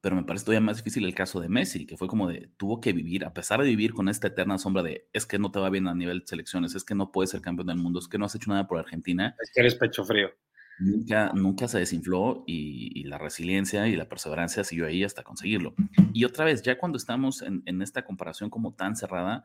pero 0.00 0.14
me 0.14 0.22
parece 0.22 0.44
todavía 0.44 0.64
más 0.64 0.76
difícil 0.76 1.04
el 1.04 1.16
caso 1.16 1.40
de 1.40 1.48
Messi, 1.48 1.84
que 1.84 1.96
fue 1.96 2.06
como 2.06 2.28
de, 2.28 2.48
tuvo 2.56 2.80
que 2.80 2.92
vivir, 2.92 3.24
a 3.24 3.34
pesar 3.34 3.60
de 3.60 3.66
vivir 3.66 3.92
con 3.92 4.08
esta 4.08 4.28
eterna 4.28 4.56
sombra 4.56 4.84
de, 4.84 5.08
es 5.12 5.26
que 5.26 5.40
no 5.40 5.50
te 5.50 5.58
va 5.58 5.68
bien 5.68 5.88
a 5.88 5.94
nivel 5.96 6.20
de 6.20 6.26
selecciones, 6.28 6.76
es 6.76 6.84
que 6.84 6.94
no 6.94 7.10
puedes 7.10 7.30
ser 7.30 7.40
campeón 7.40 7.66
del 7.66 7.78
mundo, 7.78 7.98
es 7.98 8.06
que 8.06 8.16
no 8.16 8.26
has 8.26 8.36
hecho 8.36 8.52
nada 8.52 8.68
por 8.68 8.78
Argentina. 8.78 9.34
Es 9.42 9.50
que 9.52 9.62
eres 9.62 9.74
pecho 9.74 10.04
frío 10.04 10.30
nunca, 10.78 11.32
nunca 11.34 11.66
se 11.66 11.80
desinfló 11.80 12.44
y, 12.46 13.02
la 13.08 13.18
resiliencia 13.18 13.88
y 13.88 13.96
la 13.96 14.08
perseverancia 14.08 14.62
siguió 14.62 14.86
ahí 14.86 15.02
hasta 15.02 15.24
conseguirlo. 15.24 15.74
Y 16.12 16.24
otra 16.24 16.44
vez, 16.44 16.62
ya 16.62 16.78
cuando 16.78 16.98
estamos 16.98 17.42
en, 17.42 17.82
esta 17.82 18.04
comparación 18.04 18.48
como 18.48 18.74
tan 18.74 18.94
cerrada, 18.94 19.44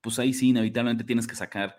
pues 0.00 0.18
ahí 0.18 0.34
sí, 0.34 0.48
inevitablemente 0.48 1.04
tienes 1.04 1.26
que 1.26 1.36
sacar 1.36 1.78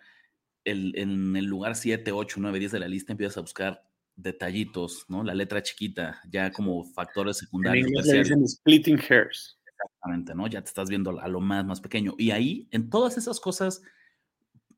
el, 0.63 0.97
en 0.97 1.35
el 1.35 1.45
lugar 1.45 1.75
7, 1.75 2.11
8, 2.11 2.37
9, 2.39 2.57
10 2.59 2.71
de 2.71 2.79
la 2.79 2.87
lista, 2.87 3.13
empiezas 3.13 3.37
a 3.37 3.41
buscar 3.41 3.88
detallitos, 4.21 5.05
¿no? 5.07 5.23
La 5.23 5.33
letra 5.33 5.61
chiquita, 5.61 6.21
ya 6.29 6.51
como 6.51 6.83
factores 6.83 7.37
secundarios. 7.37 7.87
En 7.87 7.93
inglés 7.95 8.29
dicen 8.29 8.47
splitting 8.47 8.99
hairs. 9.09 9.59
Exactamente, 9.65 10.35
¿no? 10.35 10.47
Ya 10.47 10.61
te 10.61 10.67
estás 10.67 10.89
viendo 10.89 11.19
a 11.19 11.27
lo 11.27 11.39
más, 11.39 11.65
más 11.65 11.81
pequeño. 11.81 12.15
Y 12.17 12.31
ahí, 12.31 12.67
en 12.71 12.89
todas 12.89 13.17
esas 13.17 13.39
cosas 13.39 13.81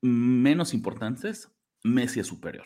menos 0.01 0.73
importantes, 0.73 1.49
Messi 1.83 2.19
es 2.19 2.27
superior. 2.27 2.65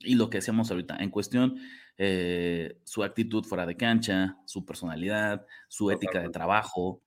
Y 0.00 0.14
lo 0.14 0.30
que 0.30 0.38
decíamos 0.38 0.70
ahorita, 0.70 0.96
en 0.98 1.10
cuestión, 1.10 1.58
eh, 1.98 2.78
su 2.84 3.02
actitud 3.02 3.44
fuera 3.44 3.66
de 3.66 3.76
cancha, 3.76 4.38
su 4.46 4.64
personalidad, 4.64 5.44
su 5.68 5.90
ética 5.90 6.20
de 6.20 6.28
trabajo, 6.28 7.02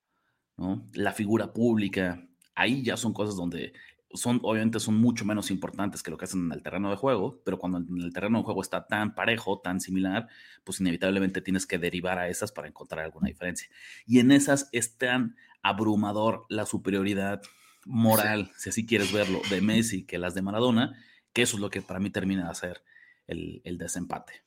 ¿no? 0.57 0.89
La 0.93 1.13
figura 1.13 1.53
pública, 1.53 2.27
ahí 2.55 2.83
ya 2.83 2.97
son 2.97 3.13
cosas 3.13 3.37
donde 3.37 3.71
son, 4.13 4.39
obviamente 4.43 4.79
son 4.79 4.95
mucho 4.95 5.25
menos 5.25 5.51
importantes 5.51 6.01
que 6.01 6.11
lo 6.11 6.17
que 6.17 6.25
hacen 6.25 6.45
en 6.45 6.51
el 6.51 6.63
terreno 6.63 6.89
de 6.89 6.95
juego, 6.95 7.41
pero 7.45 7.59
cuando 7.59 7.77
en 7.77 8.01
el 8.01 8.13
terreno 8.13 8.39
de 8.39 8.43
juego 8.43 8.61
está 8.61 8.87
tan 8.87 9.13
parejo, 9.13 9.59
tan 9.59 9.79
similar, 9.79 10.27
pues 10.63 10.79
inevitablemente 10.79 11.41
tienes 11.41 11.65
que 11.65 11.77
derivar 11.77 12.17
a 12.17 12.27
esas 12.27 12.51
para 12.51 12.67
encontrar 12.67 13.05
alguna 13.05 13.27
diferencia. 13.27 13.69
Y 14.05 14.19
en 14.19 14.31
esas 14.31 14.69
es 14.71 14.97
tan 14.97 15.35
abrumador 15.61 16.45
la 16.49 16.65
superioridad 16.65 17.41
moral, 17.85 18.51
si 18.57 18.69
así 18.69 18.85
quieres 18.85 19.13
verlo, 19.13 19.41
de 19.49 19.61
Messi 19.61 20.05
que 20.05 20.17
las 20.17 20.33
de 20.33 20.41
Maradona, 20.41 20.97
que 21.33 21.43
eso 21.43 21.57
es 21.57 21.61
lo 21.61 21.69
que 21.69 21.81
para 21.81 21.99
mí 21.99 22.09
termina 22.09 22.45
de 22.45 22.49
hacer 22.49 22.83
el, 23.27 23.77
desempate. 23.77 24.43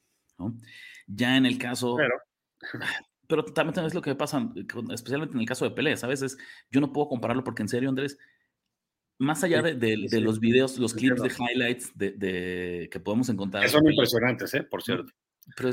Ya 1.07 1.37
en 1.37 1.47
el 1.47 1.59
caso... 1.59 1.97
Pero, 1.97 2.15
pero 3.29 3.45
también 3.45 3.87
es 3.87 3.95
lo 3.95 4.03
que 4.03 4.15
pasa, 4.15 4.51
especialmente 4.93 5.35
en 5.35 5.41
el 5.41 5.47
caso 5.47 5.65
de 5.65 5.71
Pelé, 5.71 5.95
a 6.03 6.07
veces 6.07 6.37
yo 6.71 6.81
no 6.81 6.93
puedo 6.93 7.09
compararlo 7.09 7.45
porque 7.45 7.63
en 7.63 7.69
serio, 7.69 7.89
Andrés, 7.89 8.19
más 9.23 9.45
allá 9.45 9.63
de, 9.63 9.97
los 10.21 10.41
videos, 10.41 10.79
los 10.79 10.95
clips 10.95 11.23
de 11.23 11.29
highlights 11.29 11.93
de, 11.97 12.89
que 12.91 13.01
podemos 13.01 13.29
encontrar. 13.29 13.69
son 13.69 13.89
impresionantes, 13.89 14.53
¿eh? 14.55 14.65
por 14.65 14.83
cierto. 14.83 15.13
Pero 15.57 15.71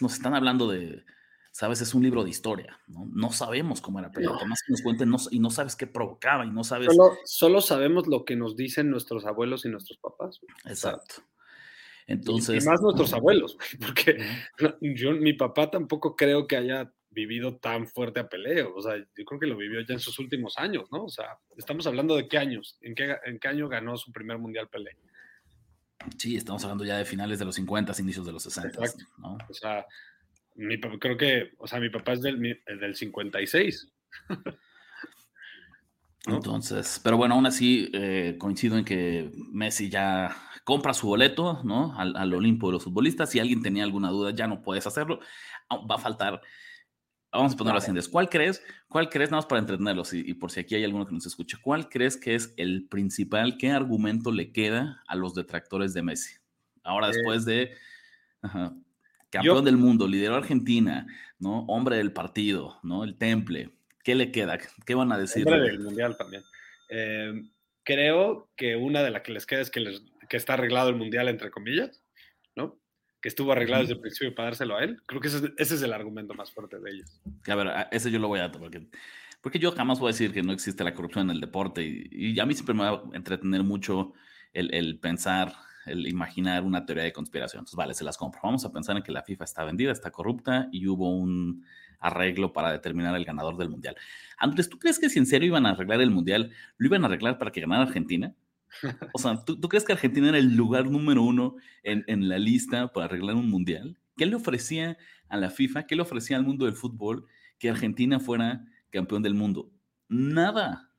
nos 0.00 0.12
están 0.12 0.34
hablando 0.34 0.68
de, 0.68 1.04
sabes, 1.52 1.80
es 1.80 1.94
un 1.94 2.02
libro 2.02 2.22
de 2.22 2.30
historia, 2.30 2.78
¿no? 2.86 3.06
No 3.12 3.32
sabemos 3.32 3.80
cómo 3.80 3.98
era 3.98 4.10
pero 4.10 4.34
no. 4.34 4.46
más 4.46 4.60
que 4.66 4.72
nos 4.72 4.82
cuenten 4.82 5.14
y 5.30 5.38
no 5.38 5.50
sabes 5.50 5.74
qué 5.74 5.86
provocaba 5.86 6.44
y 6.44 6.50
no 6.50 6.64
sabes... 6.64 6.94
Solo, 7.24 7.60
sabemos 7.62 8.06
lo 8.06 8.24
que 8.26 8.36
nos 8.36 8.56
dicen 8.56 8.90
nuestros 8.90 9.24
abuelos 9.24 9.64
y 9.64 9.70
nuestros 9.70 9.98
papás. 9.98 10.40
Exacto. 10.66 11.16
Entonces... 12.06 12.62
Y, 12.62 12.68
más 12.68 12.82
nuestros 12.82 13.14
abuelos, 13.14 13.56
porque 13.80 14.22
yo, 14.80 15.12
mi 15.12 15.32
papá 15.32 15.70
tampoco 15.70 16.14
creo 16.14 16.46
que 16.46 16.56
haya 16.56 16.92
vivido 17.12 17.56
tan 17.56 17.86
fuerte 17.86 18.20
a 18.20 18.28
peleo, 18.28 18.74
o 18.74 18.82
sea, 18.82 18.96
yo 18.96 19.24
creo 19.24 19.40
que 19.40 19.46
lo 19.46 19.56
vivió 19.56 19.80
ya 19.80 19.94
en 19.94 20.00
sus 20.00 20.18
últimos 20.18 20.58
años, 20.58 20.90
¿no? 20.90 21.04
O 21.04 21.08
sea, 21.08 21.38
estamos 21.56 21.86
hablando 21.86 22.16
de 22.16 22.28
qué 22.28 22.38
años, 22.38 22.78
en 22.80 22.94
qué, 22.94 23.16
en 23.24 23.38
qué 23.38 23.48
año 23.48 23.68
ganó 23.68 23.96
su 23.96 24.12
primer 24.12 24.38
mundial 24.38 24.68
Pelé. 24.68 24.96
Sí, 26.18 26.36
estamos 26.36 26.62
hablando 26.64 26.84
ya 26.84 26.98
de 26.98 27.04
finales 27.04 27.38
de 27.38 27.44
los 27.44 27.54
50, 27.54 27.92
inicios 28.00 28.26
de 28.26 28.32
los 28.32 28.42
60, 28.42 28.80
¿no? 29.18 29.38
O 29.48 29.54
sea, 29.54 29.86
mi, 30.56 30.80
creo 30.80 31.16
que, 31.16 31.52
o 31.58 31.66
sea, 31.66 31.80
mi 31.80 31.90
papá 31.90 32.12
es 32.12 32.22
del, 32.22 32.60
del 32.66 32.94
56. 32.94 33.92
Entonces, 36.26 37.00
pero 37.02 37.16
bueno, 37.16 37.34
aún 37.34 37.46
así 37.46 37.90
eh, 37.92 38.36
coincido 38.38 38.78
en 38.78 38.84
que 38.84 39.32
Messi 39.52 39.90
ya 39.90 40.36
compra 40.64 40.94
su 40.94 41.08
boleto, 41.08 41.60
¿no? 41.64 41.98
Al, 41.98 42.32
Olimpo 42.32 42.68
de 42.68 42.74
los 42.74 42.84
futbolistas. 42.84 43.30
Si 43.30 43.40
alguien 43.40 43.62
tenía 43.62 43.82
alguna 43.82 44.10
duda, 44.10 44.30
ya 44.30 44.46
no 44.46 44.62
puedes 44.62 44.86
hacerlo. 44.86 45.18
Ah, 45.68 45.78
va 45.78 45.96
a 45.96 45.98
faltar 45.98 46.40
Vamos 47.32 47.54
a 47.54 47.56
ponerlo 47.56 47.78
así, 47.78 47.90
¿cuál 48.10 48.28
crees, 48.28 48.62
cuál 48.88 49.08
crees, 49.08 49.30
nada 49.30 49.38
más 49.38 49.46
para 49.46 49.60
entretenerlos 49.60 50.12
y, 50.12 50.34
por 50.34 50.50
si 50.50 50.60
aquí 50.60 50.74
hay 50.74 50.84
alguno 50.84 51.06
que 51.06 51.14
nos 51.14 51.24
escuche, 51.24 51.56
cuál 51.62 51.88
crees 51.88 52.18
que 52.18 52.34
es 52.34 52.52
el 52.58 52.86
principal, 52.88 53.56
qué 53.56 53.70
argumento 53.70 54.30
le 54.30 54.52
queda 54.52 55.02
a 55.06 55.16
los 55.16 55.34
detractores 55.34 55.94
de 55.94 56.02
Messi? 56.02 56.34
Ahora, 56.82 57.08
eh, 57.08 57.12
después 57.14 57.46
de 57.46 57.72
campeón 59.30 59.64
del 59.64 59.78
mundo, 59.78 60.06
lideró 60.06 60.36
Argentina, 60.36 61.06
¿no? 61.38 61.60
Hombre 61.68 61.96
del 61.96 62.12
partido, 62.12 62.78
¿no? 62.82 63.02
El 63.02 63.16
temple, 63.16 63.70
¿qué 64.04 64.14
le 64.14 64.30
queda? 64.30 64.58
¿Qué 64.84 64.94
van 64.94 65.10
a 65.10 65.16
decir? 65.16 65.46
Hombre 65.46 65.62
del 65.62 65.80
mundial 65.80 66.18
también. 66.18 66.42
Em, 66.90 67.50
creo 67.82 68.50
que 68.56 68.76
una 68.76 69.02
de 69.02 69.10
las 69.10 69.22
que 69.22 69.32
les 69.32 69.46
queda 69.46 69.62
es 69.62 69.70
que, 69.70 69.80
les, 69.80 70.02
que 70.28 70.36
está 70.36 70.52
arreglado 70.52 70.90
el 70.90 70.96
mundial, 70.96 71.28
entre 71.28 71.50
comillas. 71.50 72.02
Que 73.22 73.28
estuvo 73.28 73.52
arreglado 73.52 73.82
desde 73.82 73.94
el 73.94 74.00
principio 74.00 74.34
para 74.34 74.46
dárselo 74.46 74.76
a 74.76 74.82
él. 74.82 75.00
Creo 75.06 75.20
que 75.20 75.28
ese 75.28 75.52
es, 75.56 75.82
el 75.82 75.92
argumento 75.92 76.34
más 76.34 76.50
fuerte 76.50 76.80
de 76.80 76.90
ellos. 76.90 77.22
A 77.46 77.54
ver, 77.54 77.68
ese 77.92 78.10
yo 78.10 78.18
lo 78.18 78.26
voy 78.26 78.40
a 78.40 78.50
porque, 78.50 78.88
porque 79.40 79.60
yo 79.60 79.70
jamás 79.70 80.00
voy 80.00 80.08
a 80.08 80.12
decir 80.12 80.32
que 80.32 80.42
no 80.42 80.52
existe 80.52 80.82
la 80.82 80.92
corrupción 80.92 81.30
en 81.30 81.36
el 81.36 81.40
deporte 81.40 81.82
y, 81.84 82.38
a 82.40 82.44
mí 82.44 82.54
siempre 82.54 82.74
me 82.74 82.82
va 82.82 82.90
a 82.90 83.02
entretener 83.16 83.62
mucho 83.62 84.12
el, 84.52 84.98
pensar, 84.98 85.54
el 85.86 86.08
imaginar 86.08 86.64
una 86.64 86.84
teoría 86.84 87.04
de 87.04 87.12
conspiración. 87.12 87.60
Entonces, 87.60 87.76
vale, 87.76 87.94
se 87.94 88.02
las 88.02 88.18
compro. 88.18 88.40
Vamos 88.42 88.64
a 88.64 88.72
pensar 88.72 88.96
en 88.96 89.04
que 89.04 89.12
la 89.12 89.22
FIFA 89.22 89.44
está 89.44 89.64
vendida, 89.64 89.92
está 89.92 90.10
corrupta 90.10 90.68
y 90.72 90.88
hubo 90.88 91.16
un 91.16 91.64
arreglo 92.00 92.52
para 92.52 92.72
determinar 92.72 93.14
el 93.14 93.24
ganador 93.24 93.56
del 93.56 93.70
mundial. 93.70 93.94
Andrés, 94.36 94.68
¿tú 94.68 94.80
crees 94.80 94.98
que 94.98 95.08
si 95.08 95.20
en 95.20 95.26
serio 95.26 95.46
iban 95.46 95.64
a 95.66 95.70
arreglar 95.70 96.00
el 96.00 96.10
mundial, 96.10 96.50
lo 96.76 96.86
iban 96.88 97.04
a 97.04 97.06
arreglar 97.06 97.38
para 97.38 97.52
que 97.52 97.60
ganara 97.60 97.84
Argentina? 97.84 98.34
O 99.12 99.18
sea, 99.18 99.44
¿tú, 99.44 99.60
crees 99.68 99.84
que 99.84 99.92
Argentina 99.92 100.28
era 100.28 100.38
el 100.38 100.56
lugar 100.56 100.86
número 100.86 101.22
uno 101.22 101.56
en, 101.82 102.28
la 102.28 102.38
lista 102.38 102.92
para 102.92 103.06
arreglar 103.06 103.36
un 103.36 103.50
mundial? 103.50 103.98
¿Qué 104.16 104.26
le 104.26 104.36
ofrecía 104.36 104.96
a 105.28 105.36
la 105.36 105.50
FIFA? 105.50 105.86
¿Qué 105.86 105.96
le 105.96 106.02
ofrecía 106.02 106.36
al 106.36 106.44
mundo 106.44 106.66
del 106.66 106.74
fútbol 106.74 107.26
que 107.58 107.70
Argentina 107.70 108.20
fuera 108.20 108.64
campeón 108.90 109.22
del 109.22 109.34
mundo? 109.34 109.70
Nada. 110.08 110.90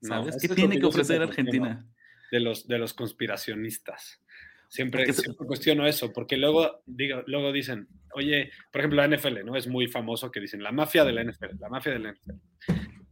¿Sabes? 0.00 0.36
¿Qué 0.40 0.48
tiene 0.48 0.78
que 0.78 0.86
ofrecer 0.86 1.22
Argentina? 1.22 1.86
De 2.30 2.40
los, 2.40 2.66
de 2.66 2.78
los 2.78 2.94
conspiracionistas. 2.94 4.20
Siempre, 4.68 5.04
cuestiono 5.46 5.86
eso, 5.86 6.14
porque 6.14 6.38
luego, 6.38 6.82
digo, 6.86 7.22
luego 7.26 7.52
dicen, 7.52 7.88
oye, 8.14 8.50
por 8.72 8.80
ejemplo, 8.80 9.06
la 9.06 9.16
NFL, 9.16 9.44
¿no? 9.44 9.54
Es 9.54 9.66
muy 9.66 9.86
famoso 9.86 10.30
que 10.30 10.40
dicen, 10.40 10.62
la 10.62 10.72
mafia 10.72 11.04
de 11.04 11.12
la 11.12 11.22
NFL, 11.22 11.58
la 11.60 11.68
mafia 11.68 11.92
de 11.92 11.98
la 11.98 12.12
NFL. 12.12 12.32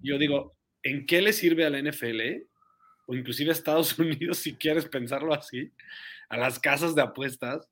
Yo 0.01 0.17
digo, 0.17 0.57
¿en 0.83 1.05
qué 1.05 1.21
le 1.21 1.35
sirve 1.35 1.67
a 1.67 1.71
la 1.71 1.83
NFL 1.83 2.21
o 3.11 3.15
inclusive 3.17 3.51
a 3.51 3.53
Estados 3.53 3.99
Unidos, 3.99 4.39
si 4.39 4.55
quieres 4.55 4.87
pensarlo 4.87 5.35
así, 5.35 5.73
a 6.29 6.37
las 6.37 6.61
casas 6.61 6.95
de 6.95 7.03
apuestas 7.03 7.69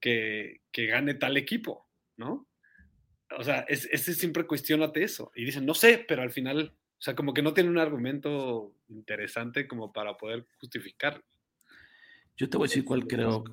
que, 0.00 0.60
gane 0.74 1.14
tal 1.14 1.36
equipo, 1.36 1.86
¿no? 2.16 2.48
O 3.38 3.44
sea, 3.44 3.60
ese 3.68 4.14
siempre 4.14 4.46
cuestionate 4.46 5.04
eso. 5.04 5.30
Y 5.36 5.44
dicen, 5.44 5.64
no 5.64 5.74
sé, 5.74 6.04
pero 6.08 6.22
al 6.22 6.32
final, 6.32 6.74
o 6.74 7.02
sea, 7.02 7.14
como 7.14 7.32
que 7.32 7.42
no 7.42 7.54
tiene 7.54 7.70
un 7.70 7.78
argumento 7.78 8.74
interesante 8.88 9.68
como 9.68 9.92
para 9.92 10.16
poder 10.16 10.44
justificar. 10.58 11.22
Yo 12.36 12.50
te 12.50 12.56
voy 12.56 12.66
a 12.66 12.68
decir 12.68 12.84
cuál 12.84 13.06
creo, 13.06 13.44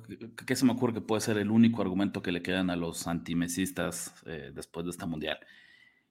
que, 0.44 0.56
se 0.56 0.64
me 0.64 0.72
ocurre 0.72 0.94
que 0.94 1.00
puede 1.00 1.20
ser 1.20 1.38
el 1.38 1.52
único 1.52 1.82
argumento 1.82 2.20
que 2.20 2.32
le 2.32 2.42
quedan 2.42 2.70
a 2.70 2.76
los 2.76 3.06
antimesistas 3.06 4.12
eh, 4.26 4.50
después 4.52 4.84
de 4.86 4.90
esta 4.90 5.06
mundial. 5.06 5.38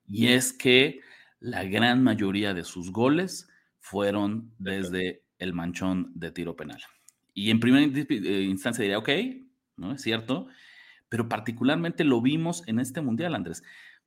Y 0.05 0.27
es 0.27 0.53
que 0.53 1.01
la 1.41 1.65
gran 1.65 2.01
mayoría 2.01 2.53
de 2.53 2.63
sus 2.63 2.93
goles 2.93 3.49
fueron 3.89 4.53
desde 4.59 5.23
el 5.39 5.53
manchón 5.53 6.11
de 6.13 6.31
tiro 6.31 6.55
penal. 6.57 6.81
Y 7.33 7.51
en 7.51 7.59
primera 7.61 7.85
eh, 7.85 8.41
instancia 8.41 8.83
diría, 8.83 8.97
ok, 8.97 9.09
¿no? 9.77 9.93
Es 9.93 10.01
cierto, 10.01 10.47
pero 11.07 11.29
particularmente 11.29 12.03
lo 12.03 12.21
vimos 12.21 12.67
en 12.67 12.79
este 12.79 12.99
mundial, 12.99 13.33
Andrés, 13.33 13.63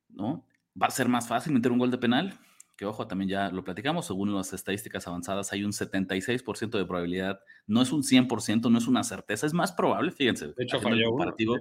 ¿no? 0.09 0.45
Va 0.79 0.87
a 0.87 0.91
ser 0.91 1.07
más 1.07 1.27
fácil 1.27 1.53
meter 1.53 1.71
un 1.71 1.79
gol 1.79 1.89
de 1.89 1.97
penal, 1.97 2.39
que 2.77 2.85
ojo, 2.85 3.07
también 3.07 3.29
ya 3.29 3.49
lo 3.49 3.63
platicamos, 3.63 4.05
según 4.05 4.35
las 4.35 4.53
estadísticas 4.53 5.07
avanzadas 5.07 5.51
hay 5.51 5.63
un 5.63 5.71
76% 5.71 6.77
de 6.77 6.85
probabilidad, 6.85 7.39
no 7.65 7.81
es 7.81 7.91
un 7.91 8.03
100%, 8.03 8.69
no 8.69 8.77
es 8.77 8.87
una 8.87 9.03
certeza, 9.03 9.47
es 9.47 9.53
más 9.53 9.71
probable, 9.71 10.11
fíjense, 10.11 10.47
de 10.47 10.63
hecho, 10.63 10.79
falló 10.79 11.09
comparativo 11.09 11.57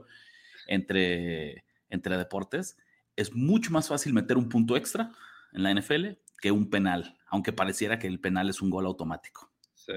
entre, 0.67 1.65
entre 1.89 2.19
deportes, 2.19 2.77
es 3.17 3.35
mucho 3.35 3.71
más 3.71 3.89
fácil 3.89 4.13
meter 4.13 4.37
un 4.37 4.49
punto 4.51 4.77
extra 4.77 5.13
en 5.53 5.63
la 5.63 5.73
NFL 5.73 6.19
que 6.41 6.51
un 6.51 6.69
penal, 6.69 7.17
aunque 7.31 7.53
pareciera 7.53 7.99
que 7.99 8.07
el 8.07 8.21
penal 8.21 8.51
es 8.51 8.61
un 8.61 8.71
gol 8.71 8.87
automático. 8.87 9.51
Sí. 9.75 9.95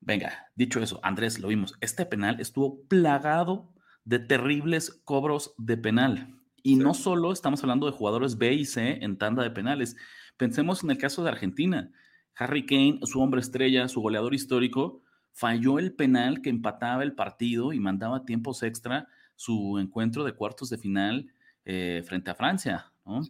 Venga, 0.00 0.50
dicho 0.56 0.80
eso, 0.80 0.98
Andrés, 1.02 1.38
lo 1.38 1.48
vimos. 1.48 1.74
Este 1.80 2.06
penal 2.06 2.40
estuvo 2.40 2.82
plagado 2.88 3.72
de 4.04 4.18
terribles 4.18 4.90
cobros 5.04 5.54
de 5.58 5.76
penal. 5.76 6.34
Y 6.62 6.76
no 6.76 6.94
solo 6.94 7.32
estamos 7.32 7.62
hablando 7.62 7.86
de 7.86 7.92
jugadores 7.92 8.38
B 8.38 8.52
y 8.52 8.64
C 8.64 8.98
en 9.02 9.18
tanda 9.18 9.42
de 9.42 9.50
penales. 9.50 9.96
Pensemos 10.36 10.82
en 10.82 10.90
el 10.90 10.98
caso 10.98 11.22
de 11.22 11.30
Argentina. 11.30 11.90
Harry 12.36 12.66
Kane, 12.66 13.00
su 13.04 13.20
hombre 13.20 13.40
estrella, 13.40 13.88
su 13.88 14.00
goleador 14.00 14.34
histórico, 14.34 15.02
falló 15.32 15.78
el 15.78 15.94
penal 15.94 16.40
que 16.40 16.50
empataba 16.50 17.02
el 17.02 17.14
partido 17.14 17.72
y 17.72 17.80
mandaba 17.80 18.24
tiempos 18.24 18.62
extra 18.62 19.08
su 19.36 19.78
encuentro 19.78 20.24
de 20.24 20.32
cuartos 20.32 20.70
de 20.70 20.78
final 20.78 21.32
eh, 21.64 22.02
frente 22.06 22.30
a 22.30 22.34
Francia. 22.34 22.92
¿no? 23.04 23.20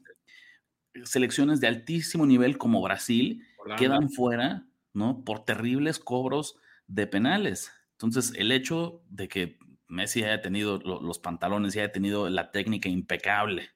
Selecciones 1.04 1.60
de 1.60 1.68
altísimo 1.68 2.26
nivel 2.26 2.58
como 2.58 2.82
Brasil 2.82 3.44
quedan 3.78 4.10
fuera, 4.10 4.66
¿no? 4.92 5.24
Por 5.24 5.44
terribles 5.44 5.98
cobros 5.98 6.56
de 6.86 7.06
penales. 7.06 7.72
Entonces, 7.92 8.32
el 8.36 8.52
hecho 8.52 9.02
de 9.08 9.28
que 9.28 9.58
Messi 9.88 10.22
haya 10.24 10.40
tenido 10.40 10.78
los 10.78 11.18
pantalones 11.18 11.76
y 11.76 11.80
haya 11.80 11.92
tenido 11.92 12.28
la 12.28 12.50
técnica 12.50 12.88
impecable, 12.88 13.70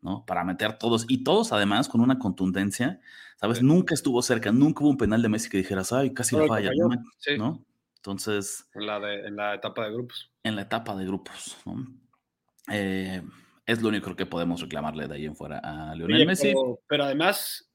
¿no? 0.00 0.24
Para 0.26 0.44
meter 0.44 0.78
todos, 0.78 1.06
y 1.08 1.24
todos 1.24 1.52
además 1.52 1.88
con 1.88 2.00
una 2.00 2.18
contundencia, 2.18 3.00
¿sabes? 3.36 3.62
Nunca 3.62 3.94
estuvo 3.94 4.22
cerca, 4.22 4.52
nunca 4.52 4.82
hubo 4.82 4.90
un 4.90 4.96
penal 4.96 5.22
de 5.22 5.28
Messi 5.28 5.50
que 5.50 5.58
dijeras, 5.58 5.92
ay, 5.92 6.12
casi 6.14 6.36
lo 6.36 6.46
falla, 6.46 6.70
¿no? 7.38 7.64
Entonces... 7.96 8.68
En 8.74 8.86
la, 8.86 8.96
en 9.14 9.36
la 9.36 9.54
etapa 9.54 9.84
de 9.84 9.92
grupos. 9.92 10.30
En 10.42 10.56
la 10.56 10.62
etapa 10.62 10.94
de 10.96 11.04
grupos, 11.04 11.56
¿no? 11.64 11.86
Eh, 12.70 13.22
es 13.66 13.82
lo 13.82 13.88
único 13.88 14.14
que 14.16 14.26
podemos 14.26 14.60
reclamarle 14.60 15.06
de 15.06 15.14
ahí 15.14 15.26
en 15.26 15.36
fuera 15.36 15.58
a 15.58 15.94
Lionel 15.94 16.26
Messi. 16.26 16.52
Pero, 16.88 17.04
además, 17.04 17.70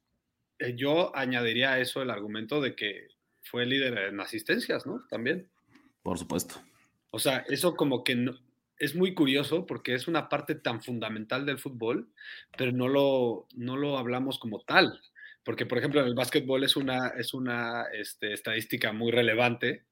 eh, 0.59 0.75
yo 0.75 1.15
añadiría 1.15 1.73
a 1.73 1.79
eso 1.79 2.01
el 2.01 2.09
argumento 2.09 2.61
de 2.61 2.75
que 2.75 3.07
fue 3.43 3.65
líder 3.65 3.97
en 3.97 4.19
asistencias, 4.19 4.85
¿no? 4.85 5.05
También. 5.09 5.49
Por 6.03 6.17
supuesto. 6.17 6.61
O 7.11 7.19
sea, 7.19 7.45
eso 7.47 7.75
como 7.75 8.03
que 8.03 8.15
no, 8.15 8.37
es 8.79 8.95
muy 8.95 9.13
curioso 9.13 9.65
porque 9.65 9.93
es 9.93 10.07
una 10.07 10.29
parte 10.29 10.55
tan 10.55 10.81
fundamental 10.81 11.45
del 11.45 11.59
fútbol, 11.59 12.11
pero 12.57 12.71
no 12.71 12.87
lo, 12.87 13.47
no 13.55 13.77
lo 13.77 13.97
hablamos 13.97 14.39
como 14.39 14.61
tal. 14.61 15.01
Porque, 15.43 15.65
por 15.65 15.77
ejemplo, 15.77 16.01
en 16.01 16.07
el 16.07 16.15
básquetbol 16.15 16.63
es 16.63 16.75
una, 16.75 17.09
es 17.09 17.33
una 17.33 17.85
este, 17.93 18.33
estadística 18.33 18.91
muy 18.91 19.11
relevante 19.11 19.85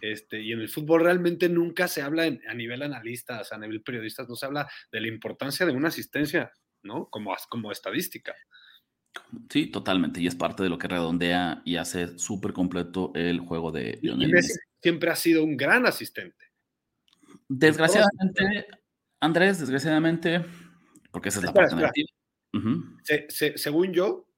este, 0.00 0.40
y 0.40 0.52
en 0.52 0.60
el 0.60 0.68
fútbol 0.68 1.02
realmente 1.02 1.48
nunca 1.48 1.88
se 1.88 2.02
habla 2.02 2.24
a 2.24 2.54
nivel 2.54 2.82
analistas, 2.82 3.52
a 3.52 3.58
nivel 3.58 3.82
periodistas, 3.82 4.28
no 4.28 4.36
se 4.36 4.46
habla 4.46 4.68
de 4.90 5.00
la 5.00 5.08
importancia 5.08 5.66
de 5.66 5.72
una 5.72 5.88
asistencia, 5.88 6.52
¿no? 6.82 7.08
Como, 7.10 7.34
como 7.48 7.72
estadística. 7.72 8.34
Sí, 9.48 9.66
totalmente. 9.66 10.20
Y 10.20 10.26
es 10.26 10.34
parte 10.34 10.62
de 10.62 10.68
lo 10.68 10.78
que 10.78 10.88
redondea 10.88 11.62
y 11.64 11.76
hace 11.76 12.18
súper 12.18 12.52
completo 12.52 13.12
el 13.14 13.40
juego 13.40 13.70
de 13.72 13.98
Lionel 14.02 14.30
Messi. 14.30 14.58
Siempre 14.82 15.10
ha 15.10 15.16
sido 15.16 15.44
un 15.44 15.56
gran 15.56 15.86
asistente. 15.86 16.46
Desgraciadamente, 17.48 18.66
Andrés, 19.20 19.60
desgraciadamente, 19.60 20.44
porque 21.10 21.28
esa 21.28 21.38
es 21.38 21.44
la 21.46 21.52
parte 21.52 21.76
negativa. 21.76 22.08
según 23.56 23.92
yo, 23.92 24.28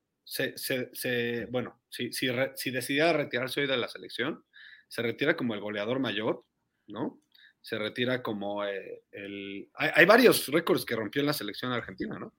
bueno, 1.51 1.81
si, 1.89 2.13
si, 2.13 2.29
si 2.55 2.71
decidiera 2.71 3.13
retirarse 3.13 3.61
hoy 3.61 3.67
de 3.67 3.77
la 3.77 3.89
selección, 3.89 4.45
se 4.89 5.03
retira 5.03 5.37
como 5.37 5.55
el 5.55 5.61
goleador 5.61 5.99
mayor, 5.99 6.45
¿no? 6.87 7.21
Se 7.61 7.79
retira 7.79 8.23
como 8.23 8.65
eh, 8.65 9.03
el... 9.11 9.69
Hay, 9.75 10.07
varios 10.07 10.47
récords 10.49 10.85
que 10.85 10.95
rompió 10.95 11.21
en 11.21 11.27
la 11.27 11.33
selección 11.33 11.73
argentina, 11.73 12.19
¿no? 12.19 12.33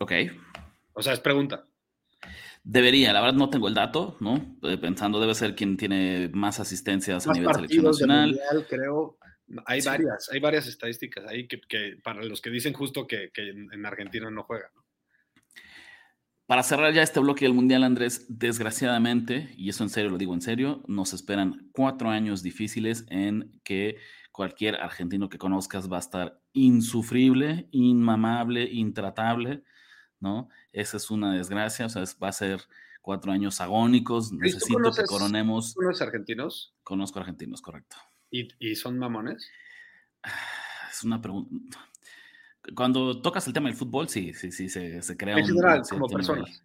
Ok. 0.00 0.12
O 0.94 1.02
sea, 1.02 1.12
es 1.12 1.20
pregunta. 1.20 1.66
Debería, 2.64 3.12
la 3.12 3.20
verdad 3.20 3.36
no 3.36 3.50
tengo 3.50 3.68
el 3.68 3.74
dato, 3.74 4.16
¿no? 4.20 4.56
Eh, 4.62 4.78
pensando 4.78 5.20
debe 5.20 5.34
ser 5.34 5.54
quien 5.54 5.76
tiene 5.76 6.30
más 6.32 6.60
asistencias 6.60 7.26
a 7.26 7.32
nivel 7.32 7.54
selección 7.54 7.84
nacional. 7.84 8.40
creo, 8.68 9.18
hay 9.66 9.80
varias, 9.82 10.30
hay 10.32 10.40
varias 10.40 10.66
estadísticas 10.66 11.24
ahí 11.28 11.46
que, 11.46 11.60
para 12.02 12.24
los 12.24 12.40
que 12.40 12.50
dicen 12.50 12.72
justo 12.72 13.06
que, 13.06 13.30
que 13.32 13.50
en 13.50 13.86
Argentina 13.86 14.30
no 14.30 14.44
juega, 14.44 14.70
¿no? 14.74 14.81
Para 16.46 16.62
cerrar 16.62 16.92
ya 16.92 17.02
este 17.02 17.20
bloque 17.20 17.44
del 17.44 17.54
Mundial, 17.54 17.84
Andrés, 17.84 18.26
desgraciadamente, 18.28 19.54
y 19.56 19.68
eso 19.68 19.84
en 19.84 19.90
serio 19.90 20.10
lo 20.10 20.18
digo 20.18 20.34
en 20.34 20.42
serio, 20.42 20.82
nos 20.88 21.12
esperan 21.12 21.70
cuatro 21.72 22.10
años 22.10 22.42
difíciles 22.42 23.06
en 23.08 23.60
que 23.62 23.96
cualquier 24.32 24.76
argentino 24.76 25.28
que 25.28 25.38
conozcas 25.38 25.90
va 25.90 25.96
a 25.96 26.00
estar 26.00 26.40
insufrible, 26.52 27.68
inmamable, 27.70 28.64
intratable, 28.64 29.62
¿no? 30.18 30.48
Esa 30.72 30.96
es 30.96 31.10
una 31.10 31.32
desgracia, 31.32 31.86
o 31.86 31.88
sea, 31.88 32.02
va 32.22 32.28
a 32.28 32.32
ser 32.32 32.60
cuatro 33.02 33.30
años 33.30 33.60
agónicos, 33.60 34.32
necesito 34.32 34.90
que 34.90 35.04
coronemos. 35.04 35.74
¿Conoces 35.74 36.02
argentinos? 36.02 36.74
Conozco 36.82 37.20
argentinos, 37.20 37.62
correcto. 37.62 37.96
¿Y, 38.30 38.48
¿Y 38.58 38.74
son 38.74 38.98
mamones? 38.98 39.48
Es 40.90 41.04
una 41.04 41.20
pregunta 41.20 41.91
Cuando 42.74 43.20
tocas 43.20 43.46
el 43.46 43.52
tema 43.52 43.68
del 43.68 43.76
fútbol, 43.76 44.08
sí, 44.08 44.32
sí, 44.34 44.52
sí, 44.52 44.68
se, 44.68 45.02
se 45.02 45.16
crea 45.16 45.36
en 45.38 45.46
general, 45.46 45.80
un 45.80 45.88
como 45.88 46.08
personas. 46.08 46.64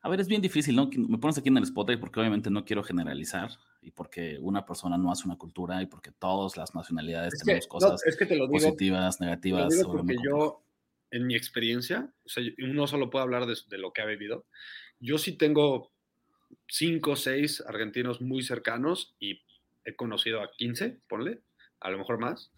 A 0.00 0.08
ver, 0.08 0.20
es 0.20 0.28
bien 0.28 0.42
difícil, 0.42 0.76
¿no? 0.76 0.90
Que 0.90 0.98
Me 0.98 1.18
pones 1.18 1.38
aquí 1.38 1.48
en 1.48 1.56
el 1.56 1.66
spotlight 1.66 2.00
porque 2.00 2.20
obviamente 2.20 2.50
no 2.50 2.64
quiero 2.64 2.82
generalizar 2.82 3.50
y 3.80 3.90
porque 3.90 4.38
una 4.40 4.64
persona 4.66 4.98
no 4.98 5.10
hace 5.10 5.26
una 5.26 5.36
cultura 5.36 5.80
y 5.82 5.86
porque 5.86 6.12
todas 6.12 6.56
las 6.56 6.74
nacionalidades 6.74 7.34
Es 7.34 7.40
que, 7.40 7.44
tenemos 7.46 7.64
no, 7.66 7.68
cosas 7.70 8.06
es 8.06 8.16
que 8.16 8.26
te 8.26 8.36
lo 8.36 8.46
digo, 8.46 8.58
positivas, 8.58 9.18
te 9.18 9.24
lo 9.24 9.30
negativas. 9.30 9.74
digo 9.74 9.92
porque 9.92 10.16
yo, 10.22 10.62
en 11.10 11.26
mi 11.26 11.34
experiencia, 11.34 12.12
o 12.24 12.28
sea, 12.28 12.42
uno 12.62 12.86
solo 12.86 13.10
puede 13.10 13.22
hablar 13.22 13.46
de, 13.46 13.56
de 13.68 13.78
lo 13.78 13.92
que 13.92 14.02
ha 14.02 14.06
vivido. 14.06 14.46
Yo 15.00 15.18
sí 15.18 15.32
tengo 15.32 15.92
cinco 16.68 17.12
o 17.12 17.16
seis 17.16 17.62
argentinos 17.66 18.20
muy 18.20 18.42
cercanos 18.42 19.14
y 19.18 19.42
he 19.84 19.96
conocido 19.96 20.42
a 20.42 20.50
15, 20.50 21.00
ponle, 21.08 21.42
a 21.80 21.90
lo 21.90 21.98
mejor 21.98 22.18
más, 22.18 22.52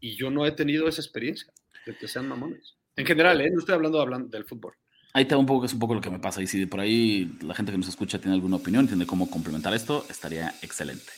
y 0.00 0.16
yo 0.16 0.30
no 0.30 0.46
he 0.46 0.52
tenido 0.52 0.88
esa 0.88 1.02
experiencia 1.02 1.52
de 1.86 1.96
que 1.96 2.08
sean 2.08 2.28
mamones. 2.28 2.76
En 2.96 3.06
general, 3.06 3.40
¿eh? 3.40 3.50
no 3.50 3.60
estoy 3.60 3.74
hablando, 3.74 4.00
hablando 4.00 4.28
del 4.28 4.44
fútbol. 4.44 4.74
Ahí 5.12 5.24
va 5.24 5.36
un 5.36 5.46
poco, 5.46 5.66
es 5.66 5.72
un 5.72 5.80
poco 5.80 5.94
lo 5.94 6.00
que 6.00 6.10
me 6.10 6.20
pasa. 6.20 6.40
Y 6.42 6.46
si 6.46 6.66
por 6.66 6.80
ahí 6.80 7.36
la 7.42 7.54
gente 7.54 7.72
que 7.72 7.78
nos 7.78 7.88
escucha 7.88 8.20
tiene 8.20 8.34
alguna 8.34 8.56
opinión, 8.56 8.86
tiene 8.86 9.06
cómo 9.06 9.28
complementar 9.28 9.74
esto, 9.74 10.04
estaría 10.08 10.54
excelente. 10.62 11.10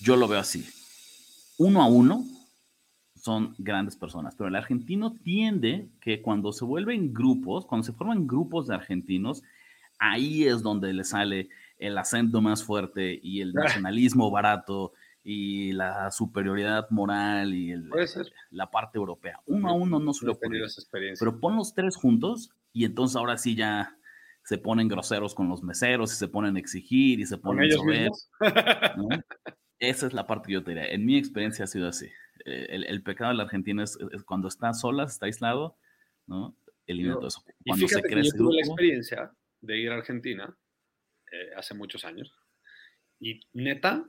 Yo 0.00 0.16
lo 0.16 0.26
veo 0.26 0.40
así. 0.40 0.66
Uno 1.58 1.82
a 1.82 1.86
uno 1.86 2.24
son 3.14 3.54
grandes 3.58 3.96
personas, 3.96 4.34
pero 4.36 4.48
el 4.48 4.56
argentino 4.56 5.12
tiende 5.12 5.88
que 6.00 6.22
cuando 6.22 6.52
se 6.52 6.64
vuelven 6.64 7.12
grupos, 7.12 7.66
cuando 7.66 7.84
se 7.84 7.92
forman 7.92 8.26
grupos 8.26 8.68
de 8.68 8.74
argentinos, 8.74 9.42
ahí 9.98 10.44
es 10.44 10.62
donde 10.62 10.92
le 10.92 11.04
sale 11.04 11.48
el 11.78 11.98
acento 11.98 12.40
más 12.40 12.62
fuerte 12.62 13.18
y 13.22 13.40
el 13.40 13.52
nacionalismo 13.54 14.30
barato 14.30 14.92
y 15.28 15.72
la 15.72 16.12
superioridad 16.12 16.88
moral 16.90 17.52
y 17.52 17.72
el- 17.72 17.90
la 18.50 18.70
parte 18.70 18.96
europea. 18.96 19.40
Uno 19.46 19.68
a 19.68 19.72
uno 19.72 19.98
no 19.98 20.04
No 20.06 20.12
suele 20.14 20.34
ocurrir. 20.34 20.62
Pero 21.18 21.40
pon 21.40 21.56
los 21.56 21.74
tres 21.74 21.96
juntos 21.96 22.50
y 22.72 22.84
entonces 22.84 23.16
ahora 23.16 23.36
sí 23.36 23.56
ya 23.56 23.98
se 24.44 24.56
ponen 24.58 24.86
groseros 24.86 25.34
con 25.34 25.48
los 25.48 25.64
meseros 25.64 26.12
y 26.12 26.16
se 26.16 26.28
ponen 26.28 26.54
a 26.54 26.60
exigir 26.60 27.18
y 27.18 27.26
se 27.26 27.34
¿Con 27.40 27.56
ponen 27.56 27.64
ellos 27.64 27.84
mismos? 27.84 28.30
¿no? 28.96 29.08
Esa 29.80 30.06
es 30.06 30.12
la 30.12 30.28
parte 30.28 30.46
que 30.46 30.52
yo 30.52 30.62
te 30.62 30.70
diría. 30.70 30.86
En 30.86 31.04
mi 31.04 31.16
experiencia 31.18 31.64
ha 31.64 31.68
sido 31.68 31.88
así. 31.88 32.08
El, 32.44 32.84
el 32.84 33.02
pecado 33.02 33.30
del 33.32 33.40
argentino 33.40 33.82
es, 33.82 33.98
es 34.12 34.22
cuando 34.22 34.46
está 34.46 34.72
sola, 34.74 35.02
está 35.04 35.26
aislado, 35.26 35.76
¿no? 36.28 36.56
Elimina 36.86 37.14
Yo- 37.14 37.18
todo 37.18 37.28
eso. 37.28 37.42
Y 37.64 37.70
Cuando 37.70 37.88
se 37.88 37.96
fíjate 37.96 38.08
que 38.08 38.14
yo 38.14 38.20
crece 38.20 38.38
tuve 38.38 38.54
la 38.54 38.60
experiencia 38.60 39.32
de 39.60 39.76
ir 39.80 39.90
a 39.90 39.96
Argentina 39.96 40.56
eh, 41.32 41.50
hace 41.56 41.74
muchos 41.74 42.04
años 42.04 42.32
y 43.18 43.40
neta, 43.52 44.04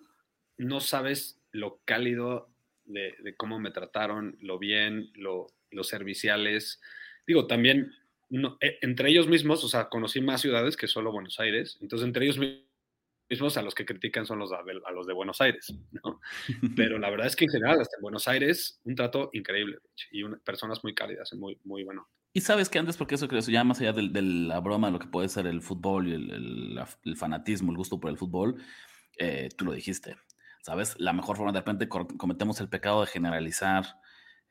no 0.57 0.79
sabes 0.79 1.39
lo 1.51 1.79
cálido 1.85 2.49
de, 2.85 3.15
de 3.23 3.35
cómo 3.35 3.59
me 3.59 3.71
trataron, 3.71 4.37
lo 4.41 4.59
bien, 4.59 5.11
lo, 5.15 5.47
los 5.71 5.87
serviciales. 5.87 6.81
Digo, 7.25 7.47
también 7.47 7.91
no- 8.29 8.57
eh, 8.61 8.77
entre 8.81 9.09
ellos 9.09 9.27
mismos, 9.27 9.63
o 9.63 9.69
sea, 9.69 9.89
conocí 9.89 10.21
más 10.21 10.41
ciudades 10.41 10.77
que 10.77 10.87
solo 10.87 11.11
Buenos 11.11 11.39
Aires, 11.39 11.77
entonces 11.81 12.07
entre 12.07 12.25
ellos 12.25 12.37
mi- 12.37 12.65
mismos 13.29 13.57
a 13.57 13.61
los 13.61 13.75
que 13.75 13.85
critican 13.85 14.25
son 14.25 14.39
los, 14.39 14.53
a, 14.53 14.59
a 14.59 14.91
los 14.91 15.05
de 15.05 15.13
Buenos 15.13 15.41
Aires, 15.41 15.73
¿no? 15.91 16.21
Pero 16.77 16.97
la 16.97 17.09
verdad 17.09 17.27
es 17.27 17.35
que 17.35 17.43
en 17.45 17.51
general, 17.51 17.81
hasta 17.81 17.97
en 17.97 18.01
Buenos 18.01 18.27
Aires, 18.27 18.79
un 18.85 18.95
trato 18.95 19.29
increíble 19.33 19.79
y 20.11 20.23
una- 20.23 20.37
personas 20.39 20.81
muy 20.83 20.93
cálidas, 20.95 21.33
muy, 21.33 21.59
muy 21.65 21.83
bueno. 21.83 22.07
Y 22.33 22.41
sabes 22.41 22.69
que 22.69 22.79
antes, 22.79 22.95
porque 22.97 23.15
eso 23.15 23.27
creo, 23.27 23.41
ya 23.41 23.63
más 23.63 23.81
allá 23.81 23.91
del- 23.93 24.13
de, 24.13 24.21
la 24.21 24.59
broma, 24.59 24.91
lo 24.91 24.99
que 24.99 25.07
puede 25.07 25.27
ser 25.27 25.47
el 25.47 25.61
fútbol 25.61 26.07
y 26.07 26.13
el, 26.13 26.31
el- 26.31 26.75
la- 26.75 26.89
el 27.03 27.17
fanatismo, 27.17 27.71
el 27.71 27.77
gusto 27.77 27.99
por 27.99 28.11
el 28.11 28.17
fútbol, 28.17 28.61
eh, 29.17 29.49
tú 29.57 29.65
lo 29.65 29.73
dijiste, 29.73 30.15
¿sabes? 30.67 30.99
La 30.99 31.13
mejor 31.13 31.37
forma, 31.37 31.53
de 31.53 31.59
repente 31.59 31.87
cometemos 31.87 32.59
el 32.59 32.67
pecado 32.67 32.99
de 32.99 33.07
generalizar 33.07 34.01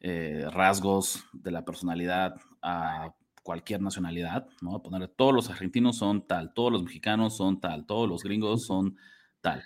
eh, 0.00 0.46
rasgos 0.50 1.26
de 1.34 1.50
la 1.50 1.62
personalidad 1.66 2.40
a 2.62 3.14
cualquier 3.42 3.82
nacionalidad, 3.82 4.48
¿no? 4.62 4.82
Poner 4.82 5.08
todos 5.08 5.34
los 5.34 5.50
argentinos 5.50 5.98
son 5.98 6.26
tal, 6.26 6.54
todos 6.54 6.72
los 6.72 6.82
mexicanos 6.82 7.36
son 7.36 7.60
tal, 7.60 7.84
todos 7.84 8.08
los 8.08 8.22
gringos 8.22 8.64
son 8.64 8.96
tal. 9.42 9.62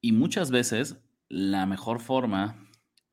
Y 0.00 0.10
muchas 0.10 0.50
veces 0.50 0.98
la 1.28 1.64
mejor 1.64 2.00
forma 2.00 2.68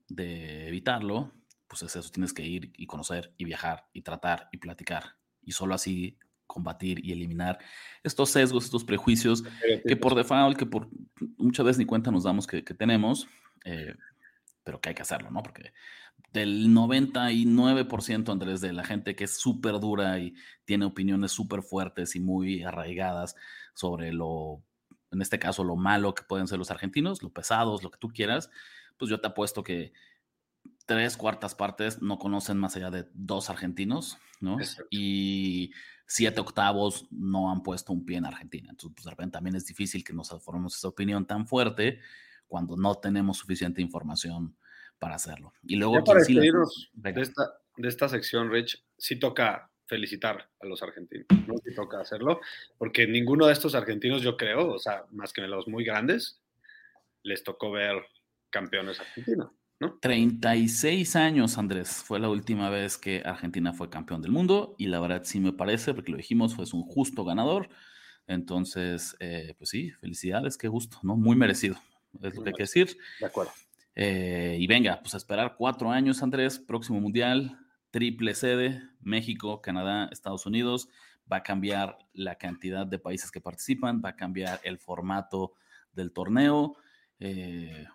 de 0.08 0.68
evitarlo, 0.68 1.32
pues 1.68 1.84
es 1.84 1.96
eso, 1.96 2.10
tienes 2.10 2.34
que 2.34 2.44
ir 2.44 2.74
y 2.76 2.88
conocer 2.88 3.32
y 3.38 3.46
viajar 3.46 3.86
y 3.94 4.02
tratar 4.02 4.50
y 4.52 4.58
platicar 4.58 5.18
y 5.44 5.52
solo 5.52 5.76
así 5.76 6.18
combatir 6.54 7.04
y 7.04 7.12
eliminar 7.12 7.58
estos 8.04 8.30
sesgos, 8.30 8.66
estos 8.66 8.84
prejuicios 8.84 9.44
que 9.88 9.98
por 9.98 10.14
default, 10.14 10.56
que 10.56 10.68
por 10.68 10.88
muchas 11.38 11.66
veces 11.66 11.80
ni 11.80 11.86
cuenta 11.86 12.12
nos 12.12 12.24
damos 12.24 12.46
que, 12.46 12.64
que 12.64 12.76
tenemos, 12.76 13.28
eh, 13.66 13.96
pero 14.64 14.80
que 14.80 14.90
hay 14.90 14.96
que 14.96 15.02
hacerlo, 15.02 15.32
¿no? 15.32 15.42
Porque 15.42 15.74
del 16.32 16.70
99%, 16.70 18.32
Andrés, 18.32 18.62
de 18.62 18.72
la 18.72 18.84
gente 18.84 19.16
que 19.16 19.24
es 19.24 19.38
súper 19.38 19.80
dura 19.80 20.20
y 20.20 20.36
tiene 20.66 20.86
opiniones 20.86 21.32
súper 21.32 21.64
fuertes 21.64 22.16
y 22.16 22.20
muy 22.20 22.64
arraigadas 22.64 23.36
sobre 23.74 24.14
lo, 24.14 24.62
en 25.12 25.22
este 25.22 25.40
caso, 25.40 25.64
lo 25.64 25.76
malo 25.76 26.14
que 26.14 26.24
pueden 26.24 26.48
ser 26.48 26.60
los 26.60 26.72
argentinos, 26.72 27.24
lo 27.24 27.32
pesados, 27.32 27.82
lo 27.82 27.90
que 27.90 27.98
tú 27.98 28.10
quieras, 28.10 28.52
pues 28.98 29.10
yo 29.10 29.20
te 29.20 29.28
apuesto 29.28 29.64
que 29.64 29.94
tres 30.86 31.18
cuartas 31.18 31.56
partes 31.56 32.02
no 32.02 32.20
conocen 32.20 32.58
más 32.58 32.76
allá 32.76 32.92
de 32.92 33.08
dos 33.14 33.50
argentinos, 33.50 34.18
¿no? 34.40 34.60
Exacto. 34.60 34.88
Y 34.92 35.72
siete 36.14 36.42
octavos 36.42 37.08
no 37.10 37.52
han 37.52 37.64
puesto 37.64 37.92
un 37.92 38.06
pie 38.06 38.18
en 38.18 38.26
Argentina. 38.28 38.68
Entonces, 38.70 38.94
pues 38.96 39.06
de 39.06 39.10
repente 39.10 39.34
también 39.34 39.56
es 39.56 39.66
difícil 39.66 40.04
que 40.04 40.14
nos 40.14 40.30
formemos 40.44 40.78
esa 40.78 40.88
opinión 40.88 41.26
tan 41.26 41.48
fuerte 41.48 42.02
cuando 42.48 42.78
no 42.78 42.94
tenemos 42.94 43.38
suficiente 43.38 43.82
información 43.82 44.56
para 45.00 45.16
hacerlo. 45.16 45.54
Y 45.64 45.76
luego, 45.76 45.96
Ya 45.96 46.04
para 46.04 46.20
Venga. 46.94 47.20
de 47.20 47.22
esta, 47.24 47.54
de 47.78 47.88
esta 47.88 48.10
sección, 48.10 48.52
Rich, 48.52 48.86
sí 48.96 49.16
toca 49.16 49.72
felicitar 49.88 50.52
a 50.60 50.68
los 50.68 50.84
argentinos, 50.84 51.26
¿no? 51.48 51.56
Sí 51.58 51.74
toca 51.74 52.00
hacerlo, 52.00 52.42
porque 52.78 53.08
ninguno 53.08 53.48
de 53.48 53.54
estos 53.54 53.74
argentinos, 53.74 54.22
yo 54.22 54.38
creo, 54.38 54.72
o 54.72 54.78
sea, 54.80 55.06
más 55.10 55.34
que 55.34 55.42
los 55.42 55.68
muy 55.68 55.84
grandes, 55.84 56.40
les 57.24 57.44
tocó 57.44 57.72
ver 57.72 58.06
campeones 58.52 59.00
argentinos, 59.00 59.52
¿no? 59.88 59.98
36 60.00 61.16
años, 61.16 61.58
Andrés, 61.58 61.90
fue 61.90 62.20
la 62.20 62.30
última 62.30 62.70
vez 62.70 62.98
que 62.98 63.22
Argentina 63.26 63.74
fue 63.74 63.90
campeón 63.90 64.22
del 64.22 64.32
mundo 64.32 64.76
y 64.78 64.88
la 64.88 65.00
verdad 65.00 65.22
sí 65.24 65.40
me 65.40 65.54
parece, 65.54 65.94
porque 65.94 66.12
lo 66.12 66.18
dijimos, 66.18 66.56
fue 66.56 66.66
un 66.74 66.84
justo 66.84 67.24
ganador. 67.24 67.70
Entonces, 68.28 69.16
eh, 69.20 69.54
pues 69.58 69.70
sí, 69.70 69.92
felicidades, 69.92 70.58
qué 70.58 70.68
gusto, 70.68 70.98
¿no? 71.04 71.16
Muy 71.16 71.36
merecido, 71.36 71.76
es 72.22 72.36
lo 72.36 72.44
que 72.44 72.50
hay 72.50 72.56
que 72.56 72.64
decir. 72.64 72.98
De 73.20 73.26
acuerdo. 73.26 73.52
Eh, 73.96 74.58
y 74.60 74.68
venga, 74.68 75.00
pues 75.02 75.14
a 75.14 75.18
esperar 75.18 75.56
cuatro 75.58 75.92
años, 75.92 76.24
Andrés, 76.24 76.58
próximo 76.60 77.00
mundial, 77.00 77.60
triple 77.92 78.34
sede, 78.34 78.82
México, 79.02 79.62
Canadá, 79.62 80.10
Estados 80.12 80.46
Unidos. 80.46 80.90
Va 81.32 81.38
a 81.38 81.44
cambiar 81.44 81.98
la 82.14 82.36
cantidad 82.36 82.86
de 82.86 83.00
países 83.00 83.32
que 83.32 83.40
participan, 83.40 84.02
va 84.04 84.10
a 84.10 84.16
cambiar 84.16 84.60
el 84.64 84.78
formato 84.78 85.54
del 85.94 86.12
torneo. 86.12 86.76
eh, 87.20 87.86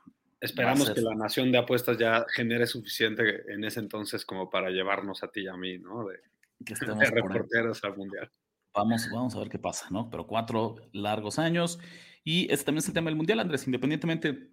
Esperamos 0.41 0.91
que 0.91 1.01
la 1.01 1.15
nación 1.15 1.51
de 1.51 1.59
apuestas 1.59 1.99
ya 1.99 2.25
genere 2.33 2.67
suficiente 2.67 3.43
en 3.53 3.65
ese 3.65 3.81
entonces 3.81 4.25
como 4.25 4.49
para 4.49 4.71
llevarnos 4.71 5.23
a 5.23 5.29
ti 5.29 5.41
y 5.43 5.49
a 5.49 5.57
mí, 5.57 5.79
¿no? 5.79 6.07
De, 6.07 6.19
que 6.65 6.75
de 6.87 7.11
reporteros 7.11 7.83
al 7.85 7.97
mundial. 7.97 8.31
Vamos, 8.75 9.09
vamos 9.13 9.35
a 9.35 9.41
ver 9.41 9.49
qué 9.49 9.59
pasa, 9.59 9.89
¿no? 9.91 10.09
Pero 10.11 10.27
cuatro 10.27 10.77
largos 10.93 11.39
años. 11.39 11.81
Y 12.23 12.53
este 12.53 12.67
también 12.67 12.81
es 12.81 12.89
el 12.89 12.95
tema 12.95 13.11
del 13.11 13.17
Mundial, 13.17 13.41
Andrés. 13.41 13.67
Independientemente 13.67 14.51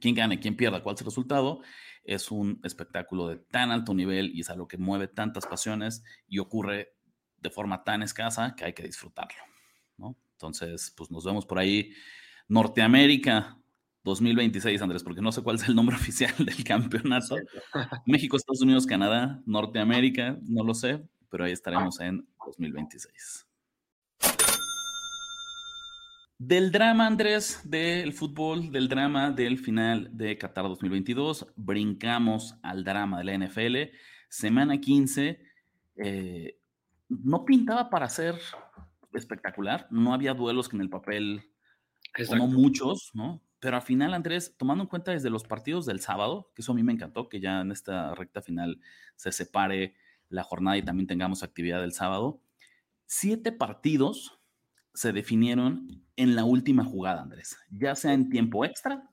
quién 0.00 0.14
gane, 0.14 0.40
quién 0.40 0.56
pierda, 0.56 0.82
cuál 0.82 0.96
sea 0.96 1.04
el 1.04 1.10
resultado, 1.10 1.60
es 2.04 2.30
un 2.30 2.60
espectáculo 2.64 3.28
de 3.28 3.36
tan 3.36 3.70
alto 3.70 3.94
nivel 3.94 4.30
y 4.34 4.40
es 4.40 4.50
algo 4.50 4.68
que 4.68 4.78
mueve 4.78 5.08
tantas 5.08 5.46
pasiones 5.46 6.04
y 6.28 6.38
ocurre 6.38 6.94
de 7.38 7.50
forma 7.50 7.84
tan 7.84 8.02
escasa 8.02 8.54
que 8.56 8.64
hay 8.64 8.72
que 8.72 8.82
disfrutarlo, 8.82 9.42
¿no? 9.96 10.16
Entonces, 10.32 10.92
pues 10.96 11.10
nos 11.10 11.24
vemos 11.24 11.46
por 11.46 11.58
ahí. 11.58 11.92
Norteamérica 12.48 13.58
2026, 14.04 14.80
Andrés, 14.82 15.02
porque 15.02 15.20
no 15.20 15.32
sé 15.32 15.42
cuál 15.42 15.56
es 15.56 15.68
el 15.68 15.74
nombre 15.74 15.96
oficial 16.00 16.34
del 16.38 16.64
campeonato. 16.64 17.36
México, 18.06 18.36
Estados 18.36 18.62
Unidos, 18.62 18.86
Canadá, 18.86 19.42
Norteamérica, 19.46 20.38
no 20.42 20.64
lo 20.64 20.74
sé, 20.74 21.02
pero 21.30 21.44
ahí 21.44 21.52
estaremos 21.52 22.00
en 22.00 22.26
2026. 22.46 23.46
Del 26.38 26.72
drama, 26.72 27.06
Andrés, 27.06 27.60
del 27.64 28.14
fútbol, 28.14 28.72
del 28.72 28.88
drama 28.88 29.30
del 29.30 29.58
final 29.58 30.08
de 30.16 30.38
Qatar 30.38 30.64
2022, 30.64 31.46
brincamos 31.54 32.56
al 32.62 32.82
drama 32.82 33.18
de 33.18 33.24
la 33.24 33.46
NFL. 33.46 33.94
Semana 34.30 34.80
15, 34.80 35.38
eh, 35.96 36.58
no 37.10 37.44
pintaba 37.44 37.90
para 37.90 38.08
ser 38.08 38.36
espectacular, 39.12 39.86
no 39.90 40.14
había 40.14 40.32
duelos 40.32 40.70
que 40.70 40.76
en 40.76 40.82
el 40.82 40.88
papel, 40.88 41.42
Exacto. 42.16 42.46
muchos, 42.46 43.10
¿no? 43.12 43.42
Pero 43.60 43.76
al 43.76 43.82
final, 43.82 44.14
Andrés, 44.14 44.54
tomando 44.56 44.84
en 44.84 44.88
cuenta 44.88 45.12
desde 45.12 45.30
los 45.30 45.44
partidos 45.44 45.84
del 45.86 46.00
sábado, 46.00 46.50
que 46.54 46.62
eso 46.62 46.72
a 46.72 46.74
mí 46.74 46.82
me 46.82 46.92
encantó, 46.92 47.28
que 47.28 47.40
ya 47.40 47.60
en 47.60 47.70
esta 47.70 48.14
recta 48.14 48.40
final 48.40 48.80
se 49.16 49.32
separe 49.32 49.94
la 50.30 50.42
jornada 50.42 50.78
y 50.78 50.82
también 50.82 51.06
tengamos 51.06 51.42
actividad 51.42 51.80
del 51.80 51.92
sábado, 51.92 52.40
siete 53.06 53.52
partidos 53.52 54.40
se 54.94 55.12
definieron 55.12 56.04
en 56.16 56.34
la 56.34 56.44
última 56.44 56.84
jugada, 56.84 57.22
Andrés, 57.22 57.58
ya 57.70 57.94
sea 57.94 58.12
en 58.12 58.30
tiempo 58.30 58.64
extra 58.64 59.08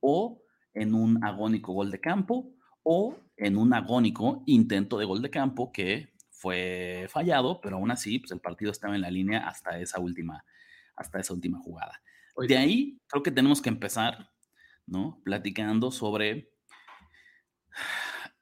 o 0.00 0.42
en 0.72 0.94
un 0.94 1.22
agónico 1.24 1.72
gol 1.72 1.90
de 1.90 2.00
campo 2.00 2.54
o 2.82 3.16
en 3.36 3.56
un 3.56 3.74
agónico 3.74 4.42
intento 4.46 4.98
de 4.98 5.04
gol 5.04 5.22
de 5.22 5.30
campo 5.30 5.72
que 5.72 6.12
fue 6.30 7.06
fallado, 7.10 7.60
pero 7.60 7.76
aún 7.76 7.90
así 7.90 8.18
pues 8.18 8.32
el 8.32 8.40
partido 8.40 8.70
estaba 8.70 8.94
en 8.94 9.02
la 9.02 9.10
línea 9.10 9.46
hasta 9.46 9.78
esa 9.78 10.00
última, 10.00 10.44
hasta 10.96 11.20
esa 11.20 11.34
última 11.34 11.58
jugada. 11.58 12.00
De 12.46 12.56
ahí 12.56 12.98
creo 13.06 13.22
que 13.22 13.30
tenemos 13.30 13.60
que 13.60 13.68
empezar, 13.68 14.30
¿no? 14.86 15.20
Platicando 15.24 15.90
sobre 15.90 16.50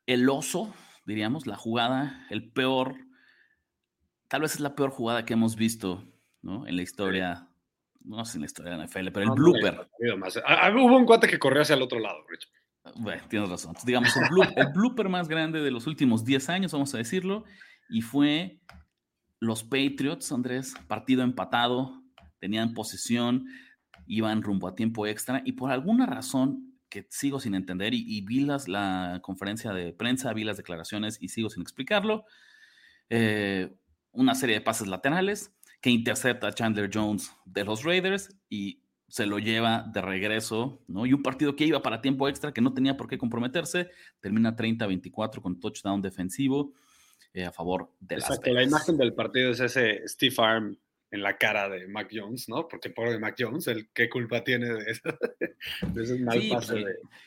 el 0.07 0.29
oso, 0.29 0.75
diríamos, 1.05 1.47
la 1.47 1.57
jugada, 1.57 2.27
el 2.31 2.51
peor, 2.51 2.97
tal 4.29 4.43
vez 4.43 4.55
es 4.55 4.61
la 4.61 4.75
peor 4.75 4.91
jugada 4.91 5.25
que 5.25 5.35
hemos 5.35 5.57
visto, 5.57 6.05
¿no? 6.43 6.67
En 6.67 6.77
la 6.77 6.83
historia, 6.83 7.49
no 8.01 8.25
sé 8.25 8.39
en 8.39 8.43
la 8.43 8.47
historia 8.47 8.73
de 8.73 8.79
la 8.79 8.87
NFL, 8.87 9.09
pero 9.13 9.33
el 9.35 9.39
blooper. 9.39 9.89
Ah, 10.47 10.71
hubo 10.75 10.97
un 10.97 11.05
cuate 11.05 11.29
que 11.29 11.39
corrió 11.39 11.63
hacia 11.63 11.75
el 11.75 11.83
otro 11.83 11.99
lado, 11.99 12.25
Rich. 12.29 12.49
Bueno, 12.97 13.23
tienes 13.29 13.51
razón. 13.51 13.75
digamos, 13.85 14.17
el, 14.17 14.25
el 14.57 14.73
blooper 14.73 15.09
más 15.09 15.29
grande 15.29 15.61
de 15.61 15.71
los 15.71 15.87
últimos 15.87 16.25
10 16.25 16.49
años, 16.49 16.73
vamos 16.73 16.95
a 16.95 16.99
decirlo, 16.99 17.45
y 17.91 18.01
fue 18.01 18.61
los 19.41 19.63
Patriots, 19.63 20.33
Andrés, 20.33 20.75
partido 20.89 21.23
empatado, 21.23 22.03
tenían 22.41 22.75
posesión, 22.75 23.47
iban 24.09 24.43
rumbo 24.43 24.67
a 24.67 24.75
tiempo 24.75 25.07
extra 25.07 25.43
y 25.45 25.53
por 25.53 25.71
alguna 25.71 26.07
razón 26.07 26.79
que 26.89 27.07
sigo 27.11 27.39
sin 27.39 27.55
entender 27.55 27.93
y, 27.95 28.21
vi 28.23 28.41
las, 28.41 28.67
la 28.67 29.21
conferencia 29.23 29.73
de 29.73 29.93
prensa, 29.93 30.33
vi 30.33 30.45
las 30.45 30.57
declaraciones 30.57 31.19
y 31.21 31.29
sigo 31.29 31.51
sin 31.51 31.63
explicarlo, 31.63 32.25
eh, 33.11 33.77
una 34.13 34.35
serie 34.35 34.57
de 34.57 34.61
pases 34.63 34.89
laterales 34.89 35.55
que 35.81 35.91
intercepta 35.91 36.49
a 36.49 36.53
Chandler 36.53 36.91
Jones 36.93 37.31
de 37.45 37.65
los 37.65 37.85
Raiders 37.85 38.35
y 38.49 38.83
se 39.07 39.27
lo 39.27 39.39
lleva 39.39 39.85
de 39.93 40.03
regreso, 40.03 40.83
¿no? 40.87 41.07
Y 41.07 41.13
un 41.13 41.23
partido 41.23 41.57
que 41.57 41.65
iba 41.65 41.83
para 41.83 42.01
tiempo 42.01 42.29
extra, 42.29 42.53
que 42.53 42.61
no 42.61 42.75
tenía 42.75 42.97
por 42.97 43.09
qué 43.09 43.17
comprometerse, 43.17 43.91
termina 44.21 44.57
30-24 44.57 45.41
con 45.41 45.61
touchdown 45.61 46.03
defensivo 46.03 46.73
eh, 47.33 47.45
a 47.45 47.53
favor 47.53 47.93
de 48.01 48.17
Exacto, 48.17 48.51
la 48.53 48.63
imagen 48.63 48.97
del 48.97 49.15
partido 49.15 49.51
es 49.51 49.61
ese 49.61 50.07
Steve 50.07 50.35
Arm 50.39 50.79
en 51.11 51.23
la 51.23 51.39
cara 51.39 51.69
de 51.69 51.89
Mac 51.89 52.09
Jones, 52.13 52.49
¿no? 52.49 52.69
Porque 52.69 52.91
pobre 52.91 53.19
Mac 53.19 53.35
Jones, 53.39 53.67
el 53.67 53.89
qué 53.95 54.09
culpa 54.09 54.45
tiene 54.45 54.67
de, 54.67 54.91
eso, 54.91 55.03
de 55.95 56.03
ese 56.03 56.19
mal 56.19 56.43
pase. 56.51 56.85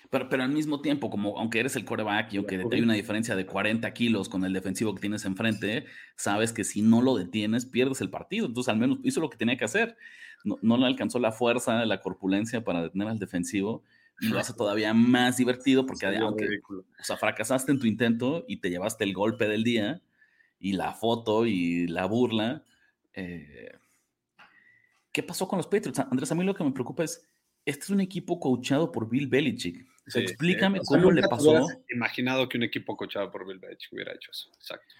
Pero, 0.09 0.29
pero, 0.29 0.43
al 0.43 0.51
mismo 0.51 0.81
tiempo, 0.81 1.09
como 1.09 1.39
aunque 1.39 1.59
eres 1.59 1.75
el 1.75 1.85
coreback 1.85 2.33
y 2.33 2.37
aunque 2.37 2.63
hay 2.71 2.81
una 2.81 2.93
diferencia 2.93 3.35
de 3.35 3.45
40 3.45 3.91
kilos 3.93 4.29
con 4.29 4.45
el 4.45 4.53
defensivo 4.53 4.93
que 4.93 5.01
tienes 5.01 5.25
enfrente, 5.25 5.85
sabes 6.15 6.53
que 6.53 6.63
si 6.63 6.81
no 6.81 7.01
lo 7.01 7.15
detienes, 7.15 7.65
pierdes 7.65 8.01
el 8.01 8.09
partido. 8.09 8.45
Entonces, 8.45 8.69
al 8.71 8.79
menos 8.79 8.99
hizo 9.03 9.19
lo 9.19 9.29
que 9.29 9.37
tenía 9.37 9.57
que 9.57 9.65
hacer. 9.65 9.97
No, 10.43 10.57
no 10.61 10.77
le 10.77 10.85
alcanzó 10.85 11.19
la 11.19 11.31
fuerza, 11.31 11.85
la 11.85 12.01
corpulencia 12.01 12.63
para 12.63 12.83
detener 12.83 13.07
al 13.07 13.19
defensivo 13.19 13.83
y 14.21 14.27
lo 14.27 14.39
hace 14.39 14.53
todavía 14.57 14.93
más 14.93 15.37
divertido 15.37 15.85
porque 15.85 16.05
aunque 16.05 16.47
o 16.67 17.03
sea, 17.03 17.17
fracasaste 17.17 17.71
en 17.71 17.79
tu 17.79 17.87
intento 17.87 18.45
y 18.47 18.57
te 18.57 18.69
llevaste 18.69 19.03
el 19.03 19.13
golpe 19.13 19.47
del 19.47 19.63
día 19.63 20.01
y 20.59 20.73
la 20.73 20.93
foto 20.93 21.47
y 21.47 21.87
la 21.87 22.05
burla. 22.05 22.63
Eh, 23.13 23.71
¿Qué 25.11 25.23
pasó 25.23 25.47
con 25.47 25.57
los 25.57 25.67
Patriots? 25.67 25.99
Andrés, 25.99 26.31
a 26.31 26.35
mí 26.35 26.43
lo 26.43 26.55
que 26.55 26.63
me 26.63 26.71
preocupa 26.71 27.03
es, 27.03 27.27
este 27.65 27.83
es 27.83 27.89
un 27.89 28.01
equipo 28.01 28.39
coachado 28.39 28.91
por 28.91 29.09
Bill 29.09 29.27
Belichick. 29.27 29.85
explícame 30.13 30.79
cómo 30.85 31.11
le 31.11 31.21
pasó. 31.23 31.67
Imaginado 31.89 32.47
que 32.47 32.57
un 32.57 32.63
equipo 32.63 32.95
coachado 32.95 33.31
por 33.31 33.45
Bill 33.45 33.59
Belichick 33.59 33.91
hubiera 33.93 34.13
hecho 34.13 34.31
eso. 34.31 34.49
Exacto. 34.55 34.93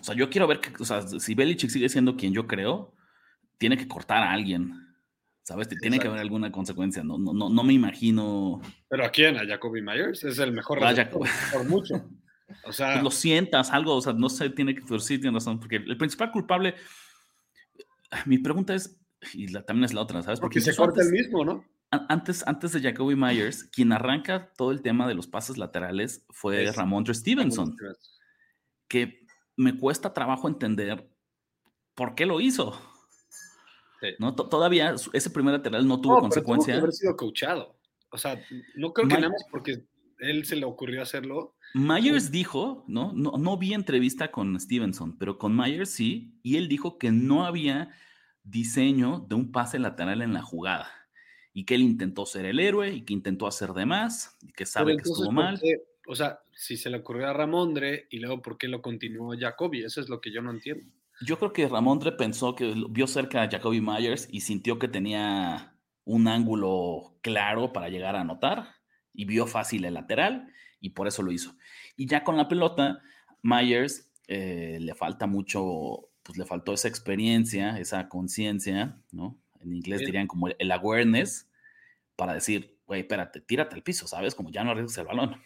O 0.00 0.04
sea, 0.04 0.14
yo 0.14 0.28
quiero 0.28 0.46
ver 0.46 0.60
que, 0.60 0.70
o 0.80 0.84
sea, 0.84 1.02
si 1.02 1.34
Belichick 1.34 1.70
sigue 1.70 1.88
siendo 1.88 2.16
quien 2.16 2.32
yo 2.32 2.46
creo, 2.46 2.94
tiene 3.58 3.76
que 3.76 3.88
cortar 3.88 4.22
a 4.22 4.32
alguien 4.32 4.86
¿Sabes? 5.46 5.68
Tiene 5.68 6.00
que 6.00 6.08
haber 6.08 6.18
alguna 6.18 6.50
consecuencia. 6.50 7.04
No, 7.04 7.18
no, 7.18 7.32
no, 7.32 7.48
no 7.48 7.62
me 7.62 7.72
imagino. 7.72 8.60
¿Pero 8.88 9.04
a 9.04 9.10
quién? 9.10 9.36
¿A 9.36 9.46
Jacoby 9.46 9.80
Myers? 9.80 10.24
Es 10.24 10.40
el 10.40 10.50
mejor 10.50 10.80
por 11.52 11.64
mucho. 11.68 12.04
O 12.64 12.72
sea. 12.72 12.94
Pues 12.94 13.04
lo 13.04 13.10
sientas, 13.12 13.70
algo, 13.70 13.94
o 13.94 14.00
sea, 14.02 14.12
no 14.12 14.28
sé, 14.28 14.50
tiene 14.50 14.74
que. 14.74 14.82
Sí, 14.98 15.18
tiene 15.18 15.36
razón. 15.36 15.60
Porque 15.60 15.76
el 15.76 15.96
principal 15.96 16.32
culpable. 16.32 16.74
Mi 18.26 18.38
pregunta 18.38 18.74
es. 18.74 19.00
Y 19.32 19.48
la, 19.48 19.64
también 19.64 19.84
es 19.84 19.94
la 19.94 20.02
otra, 20.02 20.22
¿sabes? 20.22 20.40
Porque, 20.40 20.60
se 20.60 20.76
corta 20.76 21.02
el 21.02 21.10
mismo, 21.10 21.44
¿no? 21.44 21.64
Antes, 21.90 22.46
antes 22.46 22.72
de 22.72 22.82
Jacoby 22.82 23.16
Myers, 23.16 23.64
quien 23.64 23.92
arranca 23.92 24.52
todo 24.56 24.72
el 24.72 24.82
tema 24.82 25.06
de 25.06 25.14
los 25.14 25.26
pases 25.26 25.56
laterales 25.56 26.26
fue 26.30 26.70
Ramondre 26.72 27.14
Stevenson. 27.14 27.76
Que 28.88 29.26
me 29.56 29.78
cuesta 29.78 30.12
trabajo 30.12 30.48
entender 30.48 31.08
por 31.94 32.14
qué 32.14 32.26
lo 32.26 32.40
hizo. 32.40 32.78
¿no? 34.18 34.34
Todavía 34.34 34.94
ese 35.12 35.30
primer 35.30 35.54
lateral 35.54 35.86
no 35.86 36.00
tuvo 36.00 36.20
consecuencia. 36.20 36.74
Tuvo 36.74 36.80
que 36.80 36.84
haber 36.84 36.92
sido 36.92 37.16
coachado. 37.16 37.78
O 38.10 38.18
sea, 38.18 38.40
no 38.76 38.92
creo 38.92 39.08
que 39.08 39.14
nada 39.14 39.30
más 39.30 39.44
porque 39.50 39.86
él 40.18 40.44
se 40.44 40.56
le 40.56 40.64
ocurrió 40.64 41.02
hacerlo. 41.02 41.55
Myers 41.74 42.30
dijo, 42.30 42.84
¿no? 42.88 43.12
¿no? 43.12 43.32
No 43.38 43.58
vi 43.58 43.74
entrevista 43.74 44.30
con 44.30 44.58
Stevenson, 44.58 45.18
pero 45.18 45.38
con 45.38 45.56
Myers 45.56 45.90
sí, 45.90 46.38
y 46.42 46.56
él 46.56 46.68
dijo 46.68 46.98
que 46.98 47.12
no 47.12 47.44
había 47.44 47.90
diseño 48.42 49.26
de 49.28 49.34
un 49.34 49.52
pase 49.52 49.78
lateral 49.78 50.22
en 50.22 50.32
la 50.32 50.42
jugada 50.42 50.88
y 51.52 51.64
que 51.64 51.74
él 51.74 51.82
intentó 51.82 52.26
ser 52.26 52.44
el 52.44 52.60
héroe 52.60 52.92
y 52.92 53.02
que 53.02 53.12
intentó 53.14 53.46
hacer 53.46 53.70
de 53.70 53.86
más 53.86 54.36
y 54.42 54.52
que 54.52 54.66
sabe 54.66 54.96
que 54.96 55.08
estuvo 55.08 55.32
mal. 55.32 55.58
o 56.06 56.14
sea, 56.14 56.40
si 56.52 56.76
se 56.76 56.90
le 56.90 56.98
ocurrió 56.98 57.28
a 57.28 57.32
Ramondre 57.32 58.06
y 58.10 58.18
luego 58.18 58.42
por 58.42 58.58
qué 58.58 58.68
lo 58.68 58.82
continuó 58.82 59.34
Jacoby, 59.38 59.82
eso 59.82 60.00
es 60.00 60.08
lo 60.08 60.20
que 60.20 60.32
yo 60.32 60.42
no 60.42 60.50
entiendo. 60.50 60.86
Yo 61.22 61.38
creo 61.38 61.54
que 61.54 61.66
Ramondre 61.66 62.12
pensó 62.12 62.54
que 62.54 62.74
vio 62.90 63.06
cerca 63.06 63.42
a 63.42 63.50
Jacoby 63.50 63.80
Myers 63.80 64.28
y 64.30 64.42
sintió 64.42 64.78
que 64.78 64.88
tenía 64.88 65.74
un 66.04 66.28
ángulo 66.28 67.16
claro 67.22 67.72
para 67.72 67.88
llegar 67.88 68.16
a 68.16 68.20
anotar 68.20 68.74
y 69.14 69.24
vio 69.24 69.46
fácil 69.46 69.86
el 69.86 69.94
lateral 69.94 70.52
y 70.80 70.90
por 70.90 71.06
eso 71.06 71.22
lo 71.22 71.32
hizo. 71.32 71.56
Y 71.96 72.06
ya 72.06 72.24
con 72.24 72.36
la 72.36 72.48
pelota, 72.48 73.02
Myers 73.42 74.10
eh, 74.28 74.78
le 74.80 74.94
falta 74.94 75.26
mucho, 75.26 76.10
pues 76.22 76.38
le 76.38 76.44
faltó 76.44 76.72
esa 76.72 76.88
experiencia, 76.88 77.78
esa 77.78 78.08
conciencia, 78.08 79.00
¿no? 79.12 79.38
En 79.60 79.72
inglés 79.72 80.00
dirían 80.00 80.26
como 80.26 80.48
el, 80.48 80.72
awareness 80.72 81.48
para 82.14 82.34
decir, 82.34 82.76
güey, 82.86 83.00
espérate, 83.00 83.40
tírate 83.40 83.74
al 83.74 83.82
piso, 83.82 84.06
¿sabes? 84.06 84.34
Como 84.34 84.50
ya 84.50 84.62
no 84.62 84.70
arriesgas 84.70 84.98
el 84.98 85.06
balón. 85.06 85.42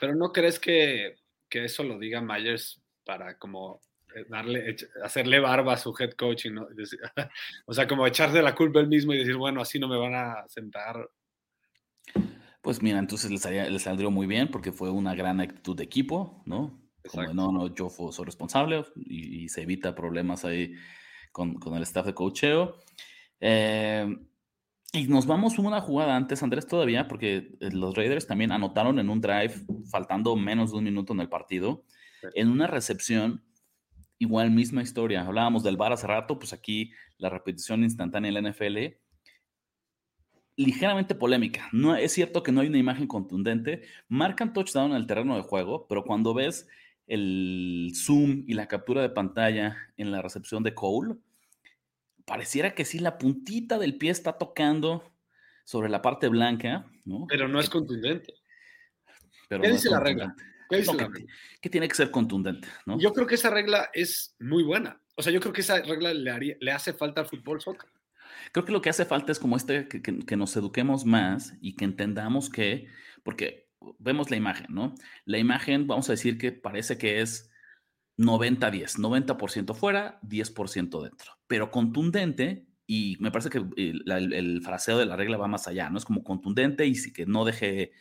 Pero 0.00 0.14
no 0.14 0.32
crees 0.32 0.58
que, 0.58 1.16
que 1.48 1.64
eso 1.64 1.82
lo 1.84 1.98
diga 1.98 2.20
Myers 2.20 2.82
para 3.04 3.38
como 3.38 3.80
eh, 4.14 4.24
darle, 4.28 4.76
hacerle 5.02 5.40
barba 5.40 5.74
a 5.74 5.76
su 5.76 5.94
head 5.98 6.12
coach, 6.12 6.46
y 6.46 6.50
no, 6.50 6.66
o 7.66 7.74
sea, 7.74 7.86
como 7.86 8.06
echarse 8.06 8.42
la 8.42 8.54
culpa 8.54 8.80
él 8.80 8.88
mismo 8.88 9.12
y 9.12 9.18
decir, 9.18 9.36
bueno, 9.36 9.60
así 9.60 9.78
no 9.78 9.88
me 9.88 9.98
van 9.98 10.14
a 10.14 10.48
sentar. 10.48 11.08
Pues 12.62 12.82
mira, 12.82 12.98
entonces 12.98 13.30
le, 13.30 13.78
saldría 13.78 14.10
muy 14.10 14.26
bien 14.26 14.50
porque 14.50 14.72
fue 14.72 14.90
una 14.90 15.14
gran 15.14 15.40
actitud 15.40 15.76
de 15.76 15.84
equipo, 15.84 16.42
¿no? 16.46 16.78
Como 17.10 17.32
no, 17.32 17.52
no, 17.52 17.74
yo 17.74 17.88
soy 17.88 18.24
responsable 18.24 18.84
y, 18.96 19.48
se 19.48 19.62
evita 19.62 19.94
problemas 19.94 20.44
ahí 20.44 20.74
con, 21.32 21.54
con 21.54 21.74
el 21.74 21.82
staff 21.82 22.06
de 22.06 22.14
coacheo. 22.14 22.76
Eh, 23.40 24.06
y 24.92 25.06
nos 25.06 25.26
vamos 25.26 25.58
una 25.58 25.80
jugada 25.80 26.16
antes, 26.16 26.42
Andrés, 26.42 26.66
todavía, 26.66 27.06
porque 27.06 27.56
eh, 27.60 27.70
los 27.70 27.94
Raiders 27.94 28.26
también 28.26 28.50
anotaron 28.50 28.98
en 28.98 29.08
un 29.08 29.20
drive, 29.20 29.54
faltando 29.88 30.34
menos 30.34 30.72
de 30.72 30.78
un 30.78 30.84
minuto 30.84 31.12
en 31.12 31.20
el 31.20 31.28
partido, 31.28 31.84
en 32.34 32.48
una 32.50 32.66
recepción 32.66 33.44
igual 34.18 34.50
misma 34.50 34.82
historia. 34.82 35.22
Hablábamos 35.22 35.62
del 35.62 35.76
VAR 35.76 35.92
hace 35.92 36.08
rato, 36.08 36.38
pues 36.40 36.52
aquí 36.52 36.92
la 37.18 37.30
repetición 37.30 37.84
instantánea 37.84 38.28
en 38.30 38.42
la 38.42 38.50
NFL, 38.50 38.99
ligeramente 40.60 41.14
polémica. 41.14 41.68
No, 41.72 41.96
es 41.96 42.12
cierto 42.12 42.42
que 42.42 42.52
no 42.52 42.60
hay 42.60 42.68
una 42.68 42.78
imagen 42.78 43.06
contundente. 43.06 43.82
Marcan 44.08 44.52
touchdown 44.52 44.90
en 44.90 44.96
el 44.98 45.06
terreno 45.06 45.36
de 45.36 45.42
juego, 45.42 45.86
pero 45.88 46.04
cuando 46.04 46.34
ves 46.34 46.68
el 47.06 47.92
zoom 47.94 48.44
y 48.46 48.52
la 48.52 48.68
captura 48.68 49.00
de 49.00 49.08
pantalla 49.08 49.76
en 49.96 50.12
la 50.12 50.20
recepción 50.20 50.62
de 50.62 50.74
Cole, 50.74 51.16
pareciera 52.26 52.74
que 52.74 52.84
sí 52.84 52.98
la 52.98 53.16
puntita 53.16 53.78
del 53.78 53.96
pie 53.96 54.10
está 54.10 54.34
tocando 54.36 55.02
sobre 55.64 55.88
la 55.88 56.02
parte 56.02 56.28
blanca, 56.28 56.86
¿no? 57.04 57.26
Pero 57.28 57.48
no 57.48 57.58
es 57.58 57.70
contundente. 57.70 58.34
Pero 59.48 59.62
¿Qué 59.62 59.72
dice 59.72 59.90
la 59.90 60.00
regla? 60.00 60.36
que, 61.60 61.70
tiene 61.70 61.88
que 61.88 61.94
ser 61.94 62.10
contundente, 62.10 62.68
¿no? 62.86 63.00
Yo 63.00 63.12
creo 63.12 63.26
que 63.26 63.34
esa 63.34 63.50
regla 63.50 63.90
es 63.92 64.36
muy 64.38 64.62
buena. 64.62 65.00
O 65.16 65.22
sea, 65.22 65.32
yo 65.32 65.40
creo 65.40 65.52
que 65.52 65.62
esa 65.62 65.80
regla 65.80 66.14
le, 66.14 66.56
le 66.60 66.70
hace 66.70 66.92
falta 66.92 67.22
al 67.22 67.26
fútbol 67.26 67.60
soccer. 67.60 67.90
Creo 68.52 68.64
que 68.64 68.72
lo 68.72 68.82
que 68.82 68.90
hace 68.90 69.04
falta 69.04 69.32
es 69.32 69.38
como 69.38 69.56
este, 69.56 69.88
que, 69.88 70.02
que, 70.02 70.36
nos 70.36 70.56
eduquemos 70.56 71.04
más 71.04 71.54
y 71.60 71.76
que 71.76 71.84
entendamos 71.84 72.50
que, 72.50 72.86
porque 73.22 73.70
vemos 73.98 74.30
la 74.30 74.36
imagen, 74.36 74.66
¿no? 74.70 74.94
La 75.24 75.38
imagen, 75.38 75.86
vamos 75.86 76.08
a 76.08 76.12
decir 76.12 76.38
que 76.38 76.52
parece 76.52 76.98
que 76.98 77.20
es 77.20 77.50
90-10, 78.18 78.98
90%, 78.98 79.74
fuera, 79.74 80.20
10% 80.22 81.02
dentro, 81.02 81.32
pero 81.46 81.70
contundente 81.70 82.66
y 82.86 83.16
me 83.20 83.30
parece 83.30 83.50
que 83.50 83.58
el, 83.58 84.02
el, 84.06 84.32
el, 84.32 84.62
fraseo 84.62 84.98
de 84.98 85.06
la 85.06 85.16
regla 85.16 85.36
va 85.36 85.46
más 85.46 85.68
allá, 85.68 85.88
¿no? 85.90 85.98
Es 85.98 86.04
como 86.04 86.24
contundente 86.24 86.86
y 86.86 87.12
que 87.12 87.24
no 87.24 87.44
deje 87.44 87.92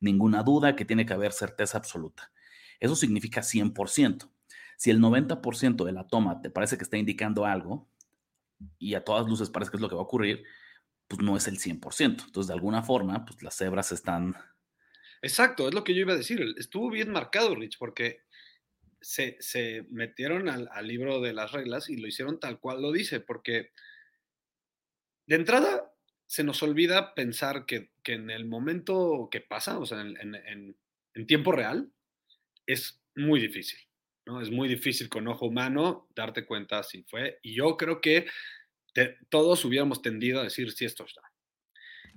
ninguna 0.00 0.42
duda, 0.42 0.74
que 0.74 0.84
tiene 0.84 1.04
que 1.04 1.12
haber 1.12 1.32
certeza 1.32 1.78
absoluta. 1.78 2.32
Eso 2.80 2.96
significa 2.96 3.42
100%. 3.42 4.30
Si 4.76 4.90
el 4.90 5.00
90% 5.00 5.84
de 5.84 5.92
la 5.92 6.06
toma 6.06 6.40
te 6.40 6.50
parece 6.50 6.78
que 6.78 6.84
está 6.84 6.96
indicando 6.96 7.44
algo 7.44 7.88
y 8.78 8.94
a 8.94 9.04
todas 9.04 9.26
luces 9.26 9.50
parece 9.50 9.70
que 9.70 9.76
es 9.76 9.80
lo 9.80 9.88
que 9.88 9.94
va 9.94 10.02
a 10.02 10.04
ocurrir, 10.04 10.44
pues 11.06 11.22
no 11.22 11.36
es 11.36 11.46
el 11.48 11.58
100%. 11.58 12.24
Entonces, 12.26 12.48
de 12.48 12.54
alguna 12.54 12.82
forma, 12.82 13.24
pues 13.24 13.42
las 13.42 13.56
cebras 13.56 13.92
están 13.92 14.36
Exacto, 15.22 15.68
es 15.68 15.74
lo 15.74 15.84
que 15.84 15.94
yo 15.94 16.00
iba 16.00 16.12
a 16.12 16.16
decir. 16.16 16.54
Estuvo 16.58 16.90
bien 16.90 17.10
marcado, 17.10 17.54
Rich, 17.54 17.78
porque 17.78 18.22
se, 19.00 19.36
se 19.40 19.84
metieron 19.90 20.48
al, 20.48 20.86
libro 20.86 21.20
de 21.20 21.32
las 21.32 21.52
reglas 21.52 21.88
y 21.88 21.96
lo 21.96 22.06
hicieron 22.06 22.40
tal 22.40 22.60
cual 22.60 22.82
lo 22.82 22.92
dice, 22.92 23.20
porque 23.20 23.72
de 25.26 25.36
entrada 25.36 25.92
se 26.26 26.44
nos 26.44 26.62
olvida 26.62 27.14
pensar 27.14 27.66
que, 27.66 27.90
que 28.02 28.14
en 28.14 28.30
el 28.30 28.44
momento 28.44 29.28
que 29.30 29.40
pasa, 29.40 29.78
o 29.78 29.86
sea, 29.86 30.00
en, 30.00 30.16
en, 30.16 30.76
en, 31.14 31.26
tiempo 31.26 31.52
real, 31.52 31.90
es 32.66 33.02
muy 33.14 33.40
difícil, 33.40 33.80
¿no? 34.28 34.42
Es 34.42 34.50
muy 34.50 34.68
difícil 34.68 35.08
con 35.08 35.26
ojo 35.26 35.46
humano 35.46 36.06
darte 36.14 36.44
cuenta 36.44 36.82
si 36.82 37.02
fue, 37.04 37.38
y 37.42 37.54
yo 37.54 37.76
creo 37.78 38.00
que 38.00 38.26
te, 38.92 39.16
todos 39.30 39.64
hubiéramos 39.64 40.02
tendido 40.02 40.40
a 40.40 40.44
decir 40.44 40.70
si 40.70 40.84
esto 40.84 41.06
está. 41.06 41.22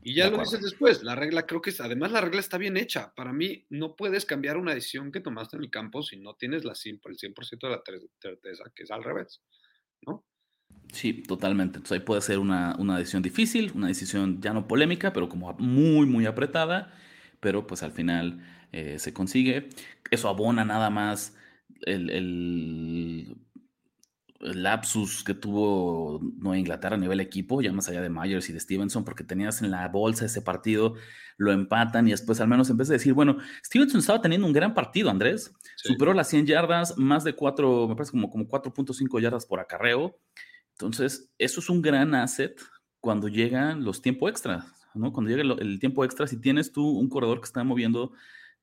Y 0.04 0.16
ya 0.16 0.30
lo 0.30 0.40
dices 0.40 0.62
después, 0.62 1.04
la 1.04 1.16
regla 1.16 1.46
creo 1.46 1.62
que 1.62 1.70
es, 1.70 1.80
además 1.80 2.12
la 2.12 2.22
regla 2.22 2.40
está 2.40 2.58
bien 2.58 2.76
hecha. 2.76 3.14
Para 3.16 3.32
mí 3.32 3.66
no 3.70 3.96
puedes 3.96 4.26
cambiar 4.26 4.58
una 4.58 4.74
decisión 4.74 5.12
que 5.12 5.22
tomaste 5.22 5.58
en 5.58 5.64
el 5.64 5.70
campo 5.70 6.02
si 6.02 6.18
no 6.18 6.34
tienes 6.34 6.66
la, 6.66 6.74
el 6.74 7.18
100% 7.18 7.60
de 7.62 7.70
la 7.70 7.82
certeza, 8.20 8.64
que 8.76 8.84
es 8.84 8.92
al 8.92 9.04
revés, 9.04 9.42
¿no? 10.02 10.26
Sí, 10.92 11.14
totalmente. 11.14 11.78
Entonces 11.78 12.00
ahí 12.00 12.06
puede 12.06 12.22
ser 12.22 12.40
una, 12.40 12.76
una, 12.80 12.98
decisión 12.98 13.22
difícil, 13.22 13.72
una 13.76 13.88
decisión 13.88 14.42
ya 14.42 14.54
no 14.54 14.68
polémica, 14.68 15.14
pero 15.14 15.30
como 15.30 15.54
muy, 15.54 16.08
muy 16.08 16.26
apretada, 16.26 16.94
pero 17.40 17.68
pues 17.68 17.84
al 17.84 17.92
final 17.92 18.44
eh, 18.72 18.98
se 18.98 19.14
consigue. 19.14 19.70
Eso 20.10 20.30
abona 20.30 20.66
nada 20.66 20.90
más 20.90 21.38
el, 21.86 22.10
el 22.10 23.38
lapsus 24.42 25.24
que 25.24 25.34
tuvo 25.34 26.20
Nueva 26.38 26.58
Inglaterra 26.58 26.96
a 26.96 27.00
nivel 27.00 27.20
equipo, 27.20 27.62
ya 27.62 27.72
más 27.72 27.88
allá 27.90 28.02
de 28.02 28.10
Myers 28.10 28.50
y 28.50 28.54
de 28.54 28.60
Stevenson, 28.60 29.04
porque 29.04 29.24
tenías 29.24 29.62
en 29.62 29.72
la 29.72 29.88
bolsa 29.88 30.26
ese 30.26 30.42
partido, 30.42 30.96
lo 31.38 31.52
empatan 31.52 32.08
y 32.08 32.12
después 32.12 32.42
al 32.42 32.48
menos 32.48 32.70
en 32.70 32.78
vez 32.78 32.88
de 32.88 32.96
decir, 32.96 33.14
bueno, 33.14 33.38
Stevenson 33.64 34.00
estaba 34.00 34.22
teniendo 34.22 34.48
un 34.48 34.54
gran 34.54 34.74
partido, 34.74 35.10
Andrés, 35.10 35.54
superó 35.76 36.14
las 36.14 36.30
100 36.30 36.48
yardas, 36.48 36.98
más 36.98 37.24
de 37.24 37.34
4, 37.34 37.88
me 37.88 37.96
parece 37.96 38.12
como, 38.12 38.30
como 38.30 38.48
4.5 38.48 39.22
yardas 39.22 39.46
por 39.46 39.60
acarreo, 39.60 40.18
entonces 40.72 41.32
eso 41.38 41.60
es 41.60 41.70
un 41.70 41.82
gran 41.82 42.16
asset 42.16 42.60
cuando 43.00 43.28
llegan 43.28 43.84
los 43.84 44.02
tiempos 44.02 44.30
extras, 44.30 44.66
¿no? 44.94 45.14
Cuando 45.14 45.30
llega 45.32 45.44
el, 45.60 45.80
tiempo 45.80 46.04
extra, 46.04 46.28
si 46.28 46.40
tienes 46.40 46.72
tú 46.72 46.88
un 46.88 47.10
corredor 47.10 47.40
que 47.40 47.46
está 47.46 47.64
moviendo 47.64 48.14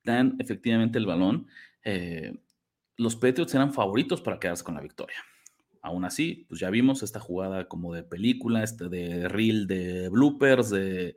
tan 0.02 0.36
efectivamente 0.38 0.98
el 0.98 1.06
balón, 1.06 1.46
eh, 1.84 2.32
los 2.98 3.16
Patriots 3.16 3.54
eran 3.54 3.72
favoritos 3.72 4.20
para 4.20 4.38
quedarse 4.38 4.64
con 4.64 4.74
la 4.74 4.82
victoria. 4.82 5.16
Aún 5.80 6.04
así, 6.04 6.44
pues 6.48 6.60
ya 6.60 6.68
vimos 6.68 7.02
esta 7.02 7.20
jugada 7.20 7.68
como 7.68 7.94
de 7.94 8.02
película, 8.02 8.62
este 8.62 8.88
de 8.88 9.28
reel, 9.28 9.66
de 9.66 10.08
bloopers, 10.10 10.68
de... 10.70 11.16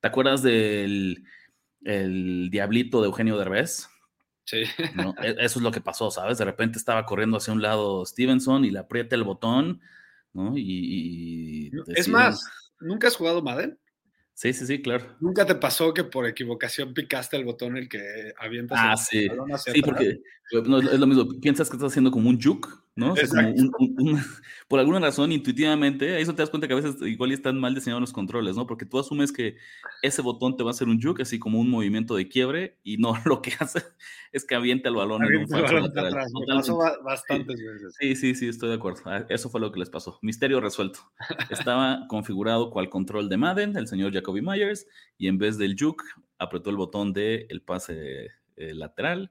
¿Te 0.00 0.08
acuerdas 0.08 0.42
del 0.42 1.24
el 1.82 2.50
diablito 2.50 3.00
de 3.00 3.06
Eugenio 3.06 3.38
Derbez? 3.38 3.88
Sí. 4.44 4.64
E, 5.22 5.36
eso 5.40 5.58
es 5.58 5.62
lo 5.62 5.72
que 5.72 5.80
pasó, 5.80 6.10
¿sabes? 6.10 6.38
De 6.38 6.44
repente 6.44 6.78
estaba 6.78 7.06
corriendo 7.06 7.38
hacia 7.38 7.54
un 7.54 7.62
lado 7.62 8.04
Stevenson 8.04 8.66
y 8.66 8.70
le 8.70 8.78
aprieta 8.78 9.16
el 9.16 9.24
botón, 9.24 9.80
¿no? 10.34 10.56
Y... 10.56 11.72
Es 11.88 12.06
más, 12.06 12.46
¿nunca 12.80 13.08
has 13.08 13.16
jugado 13.16 13.42
Madden? 13.42 13.78
Sí, 14.34 14.52
sí, 14.52 14.66
sí, 14.66 14.82
claro. 14.82 15.06
¿Nunca 15.20 15.46
te 15.46 15.54
pasó 15.54 15.94
que 15.94 16.02
por 16.02 16.26
equivocación 16.26 16.92
picaste 16.92 17.36
el 17.36 17.44
botón 17.44 17.76
el 17.76 17.88
que 17.88 18.34
avientas 18.36 18.78
ah, 18.80 18.92
el 18.92 18.98
sí. 18.98 19.28
sí, 19.72 19.80
porque 19.80 20.18
no, 20.66 20.78
es 20.78 20.98
lo 20.98 21.06
mismo. 21.06 21.28
Piensas 21.40 21.70
que 21.70 21.76
estás 21.76 21.92
haciendo 21.92 22.10
como 22.10 22.28
un 22.28 22.40
juke, 22.40 22.68
¿no? 22.96 23.14
por 24.68 24.78
alguna 24.78 25.00
razón, 25.00 25.32
intuitivamente, 25.32 26.20
eso 26.20 26.34
te 26.34 26.42
das 26.42 26.50
cuenta 26.50 26.68
que 26.68 26.74
a 26.74 26.76
veces 26.76 26.96
igual 27.02 27.32
están 27.32 27.58
mal 27.58 27.74
diseñados 27.74 28.00
los 28.00 28.12
controles, 28.12 28.56
¿no? 28.56 28.66
Porque 28.66 28.86
tú 28.86 28.98
asumes 28.98 29.32
que 29.32 29.56
ese 30.02 30.22
botón 30.22 30.56
te 30.56 30.62
va 30.62 30.70
a 30.70 30.72
hacer 30.72 30.88
un 30.88 31.00
juke, 31.00 31.22
así 31.22 31.38
como 31.38 31.58
un 31.58 31.68
movimiento 31.68 32.14
de 32.14 32.28
quiebre, 32.28 32.78
y 32.84 32.96
no, 32.98 33.14
lo 33.26 33.42
que 33.42 33.52
hace 33.58 33.82
es 34.32 34.44
que 34.44 34.54
avienta 34.54 34.88
el 34.88 34.94
balón 34.94 35.24
en 35.24 35.40
un 35.40 35.48
falso 35.48 35.78
lateral. 35.78 36.26
pasó 36.46 36.78
bastantes 37.04 37.60
veces. 37.60 37.96
Sí, 37.98 38.14
sí, 38.14 38.34
sí, 38.34 38.48
estoy 38.48 38.68
de 38.68 38.76
acuerdo. 38.76 39.02
Ah, 39.06 39.26
eso 39.28 39.50
fue 39.50 39.60
lo 39.60 39.72
que 39.72 39.80
les 39.80 39.90
pasó. 39.90 40.18
Misterio 40.22 40.60
resuelto. 40.60 41.00
Estaba 41.50 42.06
configurado 42.08 42.70
cual 42.70 42.90
control 42.90 43.28
de 43.28 43.36
Madden, 43.36 43.76
el 43.76 43.88
señor 43.88 44.12
Jacoby 44.12 44.42
Myers, 44.42 44.86
y 45.18 45.28
en 45.28 45.38
vez 45.38 45.58
del 45.58 45.76
juke, 45.78 46.04
apretó 46.38 46.70
el 46.70 46.76
botón 46.76 47.12
del 47.12 47.46
el 47.48 47.62
pase 47.62 48.30
eh, 48.56 48.74
lateral 48.74 49.30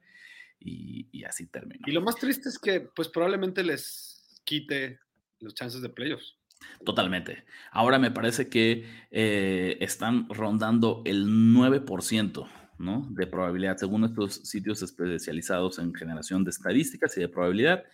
y, 0.64 1.24
así 1.24 1.46
terminó. 1.46 1.84
Y 1.86 1.92
lo 1.92 2.00
más 2.00 2.16
triste 2.16 2.48
es 2.48 2.58
que 2.58 2.80
pues 2.80 3.08
probablemente 3.08 3.62
les 3.62 4.40
quite 4.44 4.98
los 5.40 5.54
chances 5.54 5.82
de 5.82 5.88
playoffs. 5.88 6.36
Totalmente. 6.84 7.44
Ahora 7.72 7.98
me 7.98 8.10
parece 8.10 8.48
que 8.48 8.86
eh, 9.10 9.76
están 9.80 10.28
rondando 10.28 11.02
el 11.04 11.26
9%. 11.26 12.48
¿no? 12.76 13.06
de 13.10 13.28
probabilidad, 13.28 13.76
según 13.76 14.04
estos 14.04 14.34
sitios 14.34 14.82
especializados 14.82 15.78
en 15.78 15.94
generación 15.94 16.42
de 16.42 16.50
estadísticas 16.50 17.16
y 17.16 17.20
de 17.20 17.28
probabilidad. 17.28 17.84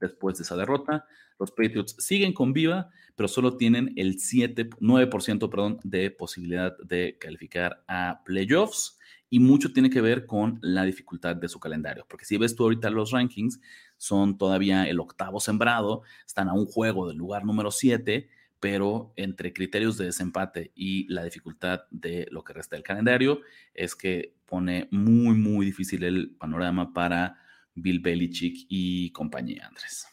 Después 0.00 0.36
de 0.36 0.42
esa 0.42 0.56
derrota, 0.56 1.06
los 1.38 1.52
Patriots 1.52 1.94
siguen 1.98 2.32
con 2.32 2.52
viva, 2.52 2.90
pero 3.14 3.28
solo 3.28 3.56
tienen 3.56 3.92
el 3.96 4.18
7, 4.18 4.70
9% 4.80 5.48
perdón, 5.48 5.78
de 5.84 6.10
posibilidad 6.10 6.76
de 6.78 7.16
calificar 7.18 7.84
a 7.86 8.22
playoffs 8.24 8.95
y 9.28 9.40
mucho 9.40 9.72
tiene 9.72 9.90
que 9.90 10.00
ver 10.00 10.26
con 10.26 10.58
la 10.62 10.84
dificultad 10.84 11.36
de 11.36 11.48
su 11.48 11.58
calendario, 11.58 12.06
porque 12.08 12.24
si 12.24 12.36
ves 12.36 12.54
tú 12.54 12.64
ahorita 12.64 12.90
los 12.90 13.10
rankings, 13.10 13.60
son 13.96 14.38
todavía 14.38 14.88
el 14.88 15.00
octavo 15.00 15.40
sembrado, 15.40 16.02
están 16.26 16.48
a 16.48 16.52
un 16.52 16.66
juego 16.66 17.08
del 17.08 17.16
lugar 17.16 17.44
número 17.44 17.70
7, 17.70 18.28
pero 18.60 19.12
entre 19.16 19.52
criterios 19.52 19.98
de 19.98 20.06
desempate 20.06 20.72
y 20.74 21.06
la 21.12 21.24
dificultad 21.24 21.82
de 21.90 22.26
lo 22.30 22.42
que 22.44 22.52
resta 22.52 22.76
del 22.76 22.82
calendario, 22.82 23.40
es 23.74 23.94
que 23.94 24.34
pone 24.46 24.88
muy, 24.90 25.36
muy 25.36 25.66
difícil 25.66 26.04
el 26.04 26.30
panorama 26.30 26.92
para 26.92 27.38
Bill 27.74 28.00
Belichick 28.00 28.66
y 28.68 29.10
compañía, 29.10 29.66
Andrés. 29.66 30.06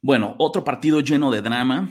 Bueno, 0.00 0.34
otro 0.38 0.64
partido 0.64 1.00
lleno 1.00 1.30
de 1.30 1.42
drama. 1.42 1.88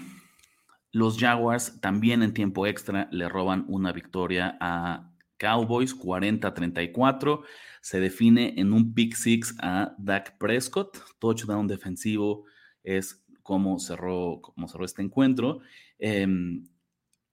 Los 0.92 1.18
Jaguars 1.18 1.80
también 1.82 2.24
en 2.24 2.34
tiempo 2.34 2.66
extra 2.66 3.08
le 3.12 3.30
roban 3.30 3.66
una 3.68 3.92
victoria 3.92 4.58
a 4.60 5.12
Cowboys 5.38 5.96
40-34. 5.98 7.44
Se 7.82 8.00
define 8.00 8.54
en 8.58 8.74
un 8.74 8.94
pick 8.94 9.16
six 9.16 9.56
a 9.60 9.96
Dak 9.98 10.38
Prescott. 10.38 10.98
Touchdown 11.20 11.68
defensivo 11.68 12.46
es 12.84 13.26
como 13.44 13.80
cerró, 13.80 14.42
como 14.42 14.68
cerró 14.68 14.86
este 14.86 15.02
encuentro. 15.02 15.60
Em, 16.00 16.68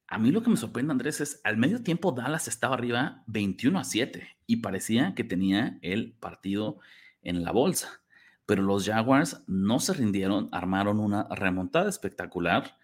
a 0.07 0.19
mí 0.19 0.31
lo 0.31 0.43
que 0.43 0.51
me 0.51 0.57
sorprende, 0.57 0.93
Andrés, 0.93 1.21
es 1.21 1.41
al 1.45 1.57
medio 1.57 1.83
tiempo 1.83 2.13
Dallas 2.13 2.47
estaba 2.47 2.75
arriba 2.75 3.25
21 3.27 3.79
a 3.79 3.85
7 3.85 4.29
y 4.47 4.57
parecía 4.57 5.15
que 5.15 5.25
tenía 5.25 5.79
el 5.83 6.13
partido 6.13 6.79
en 7.23 7.43
la 7.43 7.53
bolsa. 7.53 8.01
Pero 8.47 8.63
los 8.63 8.87
Jaguars 8.87 9.43
no 9.47 9.81
se 9.81 9.95
rindieron, 9.95 10.49
armaron 10.53 11.01
una 11.01 11.27
remontada 11.31 11.89
espectacular 11.89 12.77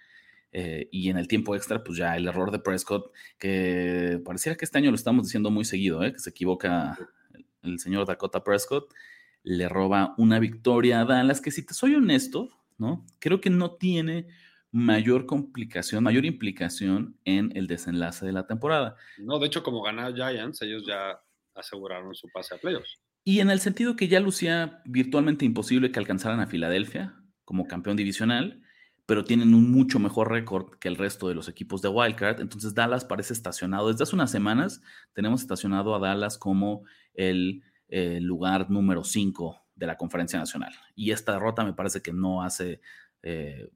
eh, 0.53 0.89
y 0.91 1.11
en 1.11 1.19
el 1.19 1.29
tiempo 1.29 1.55
extra, 1.55 1.85
pues 1.85 1.99
ya 1.99 2.17
el 2.17 2.27
error 2.27 2.51
de 2.51 2.59
Prescott, 2.59 3.13
que 3.39 4.21
pareciera 4.25 4.57
que 4.57 4.65
este 4.65 4.79
año 4.79 4.91
lo 4.91 4.97
estamos 4.97 5.27
diciendo 5.27 5.51
muy 5.51 5.65
seguido, 5.65 6.03
¿eh? 6.03 6.13
que 6.13 6.19
se 6.19 6.31
equivoca 6.31 6.99
el 7.63 7.79
señor 7.79 8.07
Dakota 8.07 8.43
Prescott, 8.43 8.93
le 9.43 9.69
roba 9.69 10.15
una 10.19 10.39
victoria 10.39 11.01
a 11.01 11.05
Dallas, 11.05 11.41
que 11.41 11.51
si 11.51 11.65
te 11.65 11.75
soy 11.75 11.95
honesto, 11.95 12.49
¿no? 12.79 13.07
Creo 13.19 13.41
que 13.41 13.51
no 13.51 13.73
tiene 13.77 14.27
mayor 14.73 15.27
complicación, 15.27 16.05
mayor 16.05 16.25
implicación 16.25 17.17
en 17.25 17.57
el 17.57 17.67
desenlace 17.67 18.27
de 18.27 18.33
la 18.33 18.47
temporada. 18.47 18.97
No, 19.19 19.39
de 19.39 19.47
hecho, 19.47 19.63
como 19.63 19.83
gana 19.83 20.13
Giants, 20.13 20.63
ellos 20.63 20.85
ya 20.87 21.21
aseguraron 21.55 22.15
su 22.15 22.29
pase 22.29 22.55
a 22.55 22.59
playoffs. 22.59 23.01
Y 23.25 23.41
en 23.41 23.51
el 23.51 23.61
sentido 23.61 23.97
que 23.97 24.09
ya 24.09 24.21
lucía 24.21 24.83
virtualmente 24.85 25.45
imposible 25.45 25.91
que 25.91 25.99
alcanzaran 25.99 26.41
a 26.41 26.47
Filadelfia 26.47 27.15
como 27.45 27.67
campeón 27.67 27.97
divisional, 27.97 28.63
pero 29.11 29.25
tienen 29.25 29.55
un 29.55 29.73
mucho 29.73 29.99
mejor 29.99 30.31
récord 30.31 30.79
que 30.79 30.87
el 30.87 30.95
resto 30.95 31.27
de 31.27 31.35
los 31.35 31.49
equipos 31.49 31.83
de 31.83 31.89
Wildcard. 31.89 32.41
Entonces 32.41 32.77
Dallas 32.77 33.05
parece 33.05 33.33
estacionado. 33.33 33.89
Desde 33.89 34.05
hace 34.05 34.15
unas 34.15 34.31
semanas 34.31 34.83
tenemos 35.15 35.41
estacionado 35.41 35.97
a 35.97 35.99
Dallas 35.99 36.39
como 36.39 36.85
el, 37.15 37.65
eh, 37.89 38.21
lugar 38.21 38.71
número 38.71 39.03
5 39.03 39.67
de 39.75 39.87
la 39.89 39.97
conferencia 39.97 40.39
nacional. 40.39 40.73
Y 40.95 41.11
esta 41.11 41.33
derrota 41.33 41.65
me 41.65 41.73
parece 41.73 42.03
que 42.03 42.13
no 42.13 42.45
hace, 42.45 42.83
eh, 43.25 43.69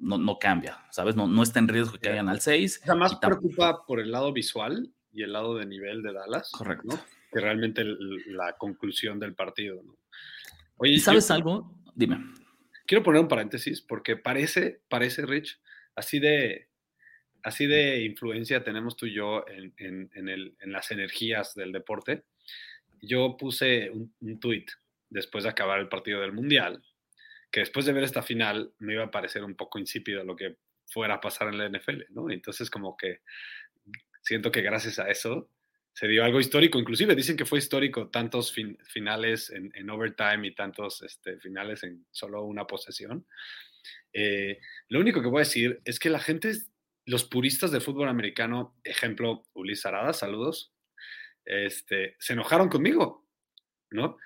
no, 0.00 0.18
no, 0.18 0.40
cambia, 0.40 0.78
¿sabes? 0.90 1.14
No, 1.14 1.28
no 1.28 1.44
está 1.44 1.60
en 1.60 1.68
riesgo 1.68 1.92
que 1.92 2.00
caigan 2.00 2.28
al 2.28 2.40
6. 2.40 2.80
Jamás 2.84 3.14
preocupa 3.14 3.86
por 3.86 4.00
el 4.00 4.10
lado 4.10 4.32
visual 4.32 4.92
y 5.12 5.22
el 5.22 5.32
lado 5.32 5.54
de 5.54 5.66
nivel 5.66 6.02
de 6.02 6.14
Dallas. 6.14 6.50
Correcto. 6.50 6.98
Que 7.30 7.38
realmente 7.38 7.84
la 7.84 8.56
conclusión 8.58 9.20
del 9.20 9.36
partido. 9.36 9.84
Oye, 10.78 10.98
¿sabes 10.98 11.30
algo? 11.30 11.80
Dime 11.94 12.39
quiero 12.90 13.04
poner 13.04 13.20
un 13.20 13.28
paréntesis 13.28 13.80
porque 13.80 14.16
parece, 14.16 14.80
parece, 14.88 15.24
Rich, 15.24 15.60
así 15.94 16.18
de, 16.18 16.66
así 17.44 17.66
de 17.66 18.02
influencia 18.02 18.64
tenemos 18.64 18.96
tú 18.96 19.06
y 19.06 19.14
yo 19.14 19.44
en, 19.46 20.10
en, 20.12 20.28
el, 20.28 20.56
en 20.58 20.72
las 20.72 20.90
energías 20.90 21.54
del 21.54 21.70
deporte. 21.70 22.24
Yo 23.00 23.36
puse 23.36 23.90
un, 23.90 24.12
un 24.22 24.40
tweet 24.40 24.66
después 25.08 25.44
de 25.44 25.50
acabar 25.50 25.78
el 25.78 25.88
partido 25.88 26.20
del 26.20 26.32
Mundial, 26.32 26.82
que 27.52 27.60
después 27.60 27.86
de 27.86 27.92
ver 27.92 28.02
esta 28.02 28.22
final 28.22 28.72
me 28.80 28.94
iba 28.94 29.04
a 29.04 29.10
parecer 29.12 29.44
un 29.44 29.54
poco 29.54 29.78
insípido 29.78 30.24
lo 30.24 30.34
que 30.34 30.56
fuera 30.84 31.14
a 31.14 31.20
pasar 31.20 31.46
en 31.46 31.58
la 31.58 31.68
NFL, 31.68 32.06
¿no? 32.08 32.28
Entonces 32.28 32.70
como 32.70 32.96
que 32.96 33.20
siento 34.20 34.50
que 34.50 34.62
gracias 34.62 34.98
a 34.98 35.08
eso 35.08 35.48
se 36.00 36.08
dio 36.08 36.24
algo 36.24 36.40
histórico, 36.40 36.78
inclusive 36.78 37.14
dicen 37.14 37.36
que 37.36 37.44
fue 37.44 37.58
histórico 37.58 38.08
tantos 38.08 38.54
finales 38.84 39.50
en, 39.50 39.90
overtime 39.90 40.46
y 40.46 40.54
tantos 40.54 41.02
este, 41.02 41.38
finales 41.38 41.82
en 41.82 42.06
solo 42.10 42.42
una 42.44 42.66
posesión. 42.66 43.26
Eh, 44.10 44.60
lo 44.88 44.98
único 44.98 45.20
que 45.20 45.28
voy 45.28 45.40
a 45.40 45.46
decir 45.46 45.82
es 45.84 45.98
que 45.98 46.08
la 46.08 46.18
gente, 46.18 46.52
los 47.04 47.24
puristas 47.24 47.70
de 47.70 47.82
fútbol 47.82 48.08
americano, 48.08 48.80
ejemplo, 48.82 49.44
Ulises 49.52 49.84
Arada, 49.84 50.14
saludos, 50.14 50.72
este, 51.44 52.16
se 52.18 52.32
enojaron 52.32 52.70
conmigo, 52.70 53.28
¿no? 53.90 54.16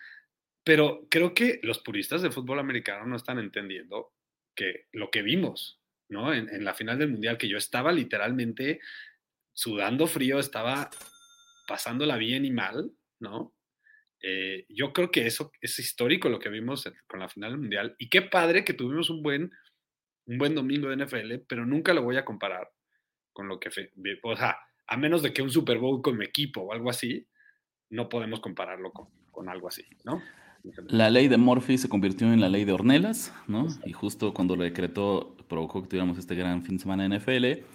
Pero 0.62 1.08
creo 1.10 1.34
que 1.34 1.58
los 1.64 1.80
puristas 1.80 2.22
de 2.22 2.30
fútbol 2.30 2.60
americano 2.60 3.04
no 3.04 3.16
están 3.16 3.40
entendiendo 3.40 4.14
que 4.54 4.86
lo 4.92 5.10
que 5.10 5.22
vimos, 5.22 5.80
¿no? 6.08 6.32
En, 6.32 6.48
en 6.50 6.64
la 6.64 6.74
final 6.74 7.00
del 7.00 7.10
Mundial, 7.10 7.36
que 7.36 7.48
yo 7.48 7.58
estaba 7.58 7.90
literalmente 7.90 8.78
sudando 9.52 10.06
frío, 10.06 10.38
estaba 10.38 10.88
pasándola 11.66 12.16
bien 12.16 12.44
y 12.44 12.50
mal, 12.50 12.92
¿no? 13.20 13.54
Eh, 14.22 14.64
yo 14.68 14.92
creo 14.92 15.10
que 15.10 15.26
eso 15.26 15.52
es 15.60 15.78
histórico 15.78 16.28
lo 16.28 16.38
que 16.38 16.48
vimos 16.48 16.90
con 17.06 17.20
la 17.20 17.28
final 17.28 17.50
del 17.52 17.60
mundial. 17.60 17.94
Y 17.98 18.08
qué 18.08 18.22
padre 18.22 18.64
que 18.64 18.72
tuvimos 18.72 19.10
un 19.10 19.22
buen, 19.22 19.50
un 20.26 20.38
buen 20.38 20.54
domingo 20.54 20.88
de 20.88 21.04
NFL, 21.04 21.44
pero 21.46 21.66
nunca 21.66 21.92
lo 21.92 22.02
voy 22.02 22.16
a 22.16 22.24
comparar 22.24 22.70
con 23.32 23.48
lo 23.48 23.60
que. 23.60 23.68
O 24.22 24.36
sea, 24.36 24.56
a 24.86 24.96
menos 24.96 25.22
de 25.22 25.32
que 25.32 25.42
un 25.42 25.50
Super 25.50 25.78
Bowl 25.78 26.00
con 26.00 26.16
mi 26.16 26.24
equipo 26.24 26.62
o 26.62 26.72
algo 26.72 26.88
así, 26.88 27.26
no 27.90 28.08
podemos 28.08 28.40
compararlo 28.40 28.92
con, 28.92 29.08
con 29.30 29.48
algo 29.48 29.68
así, 29.68 29.84
¿no? 30.04 30.22
La 30.88 31.10
ley 31.10 31.28
de 31.28 31.36
Murphy 31.36 31.76
se 31.76 31.90
convirtió 31.90 32.32
en 32.32 32.40
la 32.40 32.48
ley 32.48 32.64
de 32.64 32.72
Ornelas, 32.72 33.34
¿no? 33.46 33.66
Y 33.84 33.92
justo 33.92 34.32
cuando 34.32 34.56
lo 34.56 34.64
decretó, 34.64 35.36
provocó 35.46 35.82
que 35.82 35.88
tuviéramos 35.88 36.16
este 36.16 36.34
gran 36.34 36.62
fin 36.62 36.76
de 36.76 36.82
semana 36.82 37.02
de 37.02 37.18
NFL. 37.18 37.66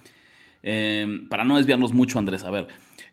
Em, 0.63 1.29
para 1.29 1.43
no 1.43 1.57
desviarnos 1.57 1.93
mucho, 1.93 2.17
Andrés, 2.17 2.43
a 2.43 2.49
ver, 2.49 2.67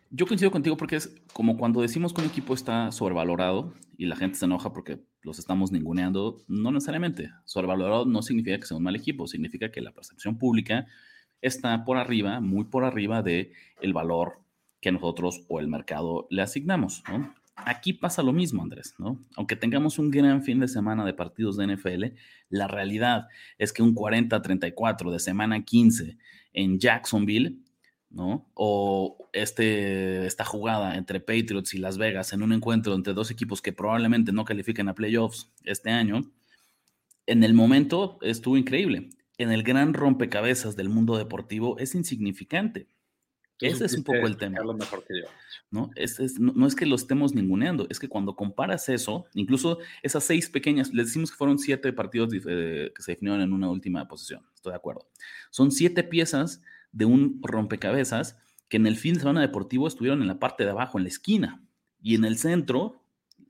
yo 0.09 0.25
coincido 0.25 0.51
contigo 0.51 0.77
porque 0.77 0.95
es 0.95 1.15
como 1.33 1.57
cuando 1.57 1.81
decimos 1.81 2.13
que 2.13 2.21
un 2.21 2.27
equipo 2.27 2.53
está 2.53 2.91
sobrevalorado 2.91 3.73
y 3.97 4.05
la 4.05 4.15
gente 4.15 4.37
se 4.37 4.45
enoja 4.45 4.71
porque 4.73 4.99
los 5.21 5.39
estamos 5.39 5.71
ninguneando, 5.71 6.43
no 6.47 6.71
necesariamente. 6.71 7.31
Sobrevalorado 7.45 8.05
no 8.05 8.21
significa 8.21 8.59
que 8.59 8.65
sea 8.65 8.77
un 8.77 8.83
mal 8.83 8.95
equipo, 8.95 9.27
significa 9.27 9.71
que 9.71 9.81
la 9.81 9.91
percepción 9.91 10.37
pública 10.37 10.87
está 11.41 11.83
por 11.85 11.97
arriba, 11.97 12.39
muy 12.39 12.65
por 12.65 12.85
arriba 12.85 13.21
de 13.21 13.51
el 13.81 13.93
valor 13.93 14.39
que 14.81 14.91
nosotros 14.91 15.43
o 15.47 15.59
el 15.59 15.67
mercado 15.67 16.27
le 16.29 16.41
asignamos, 16.41 17.03
Aquí 17.59 17.91
pasa 17.91 18.21
lo 18.21 18.33
mismo, 18.33 18.61
Andrés, 18.61 18.93
¿no? 18.99 19.19
Aunque 19.35 19.55
tengamos 19.55 19.97
un 19.97 20.11
gran 20.11 20.43
fin 20.43 20.59
de 20.59 20.67
semana 20.67 21.03
de 21.03 21.15
partidos 21.15 21.57
de 21.57 21.65
NFL, 21.65 22.05
la 22.49 22.67
realidad 22.67 23.29
es 23.57 23.73
que 23.73 23.81
un 23.81 23.95
40-34 23.95 25.11
de 25.11 25.17
semana 25.17 25.65
15 25.65 26.19
en 26.53 26.77
Jacksonville 26.77 27.57
¿no? 28.09 28.49
O 28.53 29.29
este, 29.33 30.25
esta 30.25 30.45
jugada 30.45 30.95
entre 30.95 31.19
Patriots 31.19 31.73
y 31.73 31.77
Las 31.77 31.97
Vegas 31.97 32.33
en 32.33 32.43
un 32.43 32.53
encuentro 32.53 32.95
entre 32.95 33.13
dos 33.13 33.31
equipos 33.31 33.61
que 33.61 33.73
probablemente 33.73 34.31
no 34.31 34.45
califiquen 34.45 34.89
a 34.89 34.95
playoffs 34.95 35.51
este 35.63 35.89
año, 35.89 36.31
en 37.25 37.43
el 37.43 37.53
momento 37.53 38.17
estuvo 38.21 38.57
increíble. 38.57 39.09
En 39.37 39.51
el 39.51 39.63
gran 39.63 39.93
rompecabezas 39.93 40.75
del 40.75 40.89
mundo 40.89 41.17
deportivo 41.17 41.77
es 41.77 41.93
insignificante. 41.93 42.87
Ese 43.59 43.85
es 43.85 43.93
un 43.95 44.03
poco 44.03 44.27
el 44.27 44.37
tema. 44.37 44.59
¿no? 45.71 45.89
Es, 45.95 46.39
no, 46.39 46.67
es 46.67 46.75
que 46.75 46.85
lo 46.85 46.95
estemos 46.95 47.33
ninguneando, 47.33 47.87
es 47.89 47.99
que 47.99 48.07
cuando 48.07 48.35
comparas 48.35 48.87
eso, 48.87 49.25
incluso 49.33 49.79
esas 50.03 50.23
seis 50.23 50.49
pequeñas, 50.49 50.93
les 50.93 51.07
decimos 51.07 51.31
que 51.31 51.37
fueron 51.37 51.57
siete 51.57 51.91
partidos 51.91 52.33
eh, 52.33 52.91
que 52.95 53.01
se 53.01 53.13
definieron 53.13 53.41
en 53.41 53.53
una 53.53 53.69
última 53.69 54.07
posición, 54.07 54.45
estoy 54.53 54.71
de 54.71 54.77
acuerdo. 54.77 55.07
Son 55.49 55.71
siete 55.71 56.03
piezas 56.03 56.61
de 56.91 57.05
un 57.05 57.39
rompecabezas 57.41 58.37
que 58.69 58.77
en 58.77 58.87
el 58.87 58.97
fin 58.97 59.13
de 59.13 59.21
semana 59.21 59.41
deportivo 59.41 59.87
estuvieron 59.87 60.21
en 60.21 60.27
la 60.27 60.39
parte 60.39 60.63
de 60.63 60.71
abajo, 60.71 60.97
en 60.97 61.05
la 61.05 61.09
esquina, 61.09 61.61
y 62.01 62.15
en 62.15 62.25
el 62.25 62.37
centro, 62.37 63.03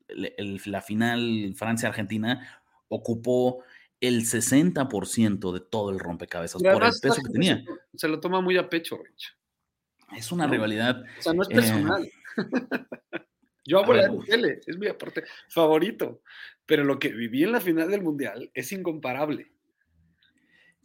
la 0.07 0.81
final 0.81 1.53
Francia-Argentina 1.55 2.61
ocupó 2.87 3.63
el 3.99 4.21
60% 4.21 5.53
de 5.53 5.59
todo 5.59 5.89
el 5.89 5.99
rompecabezas 5.99 6.61
por 6.61 6.83
el 6.83 6.91
peso 7.01 7.21
que 7.23 7.31
tenía. 7.31 7.63
Se, 7.95 8.07
lo 8.07 8.19
toma 8.19 8.41
muy 8.41 8.57
a 8.57 8.69
pecho, 8.69 8.97
Rich. 8.97 9.35
Es 10.15 10.31
una 10.31 10.47
rivalidad. 10.47 11.03
O 11.19 11.21
sea, 11.21 11.33
no 11.33 11.41
es 11.41 11.49
personal. 11.49 12.05
Eh, 12.05 12.11
Yo 13.65 13.79
amo 13.79 13.93
la 13.93 14.09
tele, 14.25 14.61
es 14.65 14.77
mi 14.77 14.87
aporte 14.87 15.23
favorito. 15.49 16.21
Pero 16.65 16.83
lo 16.83 16.99
que 16.99 17.09
viví 17.09 17.43
en 17.43 17.51
la 17.51 17.59
final 17.59 17.91
del 17.91 18.01
Mundial 18.01 18.49
es 18.53 18.71
incomparable. 18.71 19.51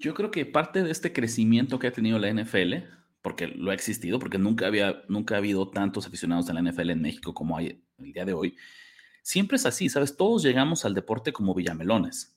Yo 0.02 0.14
creo 0.14 0.32
que 0.32 0.44
parte 0.44 0.82
de 0.82 0.90
este 0.90 1.12
crecimiento 1.12 1.78
que 1.78 1.86
ha 1.86 1.92
tenido 1.92 2.18
la 2.18 2.28
NFL, 2.28 2.74
porque 3.22 3.46
lo 3.46 3.70
ha 3.70 3.74
existido, 3.74 4.18
porque 4.18 4.36
nunca 4.36 4.66
había, 4.66 5.04
nunca 5.08 5.36
ha 5.36 5.38
habido 5.38 5.70
tantos 5.70 6.08
aficionados 6.08 6.50
a 6.50 6.54
la 6.54 6.60
NFL 6.60 6.90
en 6.90 7.02
México 7.02 7.32
como 7.32 7.56
hay 7.56 7.84
el 7.98 8.12
día 8.12 8.24
de 8.24 8.32
hoy, 8.32 8.56
siempre 9.22 9.56
es 9.56 9.64
así, 9.64 9.88
¿sabes? 9.88 10.16
Todos 10.16 10.42
llegamos 10.42 10.84
al 10.84 10.94
deporte 10.94 11.32
como 11.32 11.54
villamelones. 11.54 12.36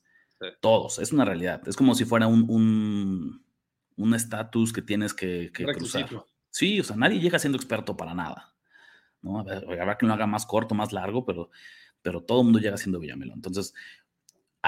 Todos, 0.60 1.00
es 1.00 1.12
una 1.12 1.24
realidad. 1.24 1.66
Es 1.66 1.74
como 1.74 1.96
si 1.96 2.04
fuera 2.04 2.28
un 2.28 3.42
estatus 4.14 4.72
que 4.72 4.82
tienes 4.82 5.12
que, 5.12 5.50
cruzar. 5.52 6.08
Sí, 6.50 6.78
o 6.78 6.84
sea, 6.84 6.94
nadie 6.94 7.18
llega 7.18 7.40
siendo 7.40 7.56
experto 7.56 7.96
para 7.96 8.14
nada. 8.14 8.54
¿no? 9.22 9.40
Habrá 9.40 9.98
que 9.98 10.06
lo 10.06 10.12
haga 10.12 10.28
más 10.28 10.46
corto, 10.46 10.76
más 10.76 10.92
largo, 10.92 11.24
pero, 11.24 11.50
pero 12.00 12.22
todo 12.22 12.42
el 12.42 12.44
mundo 12.44 12.60
llega 12.60 12.76
siendo 12.76 13.00
villamelón. 13.00 13.38
Entonces, 13.38 13.74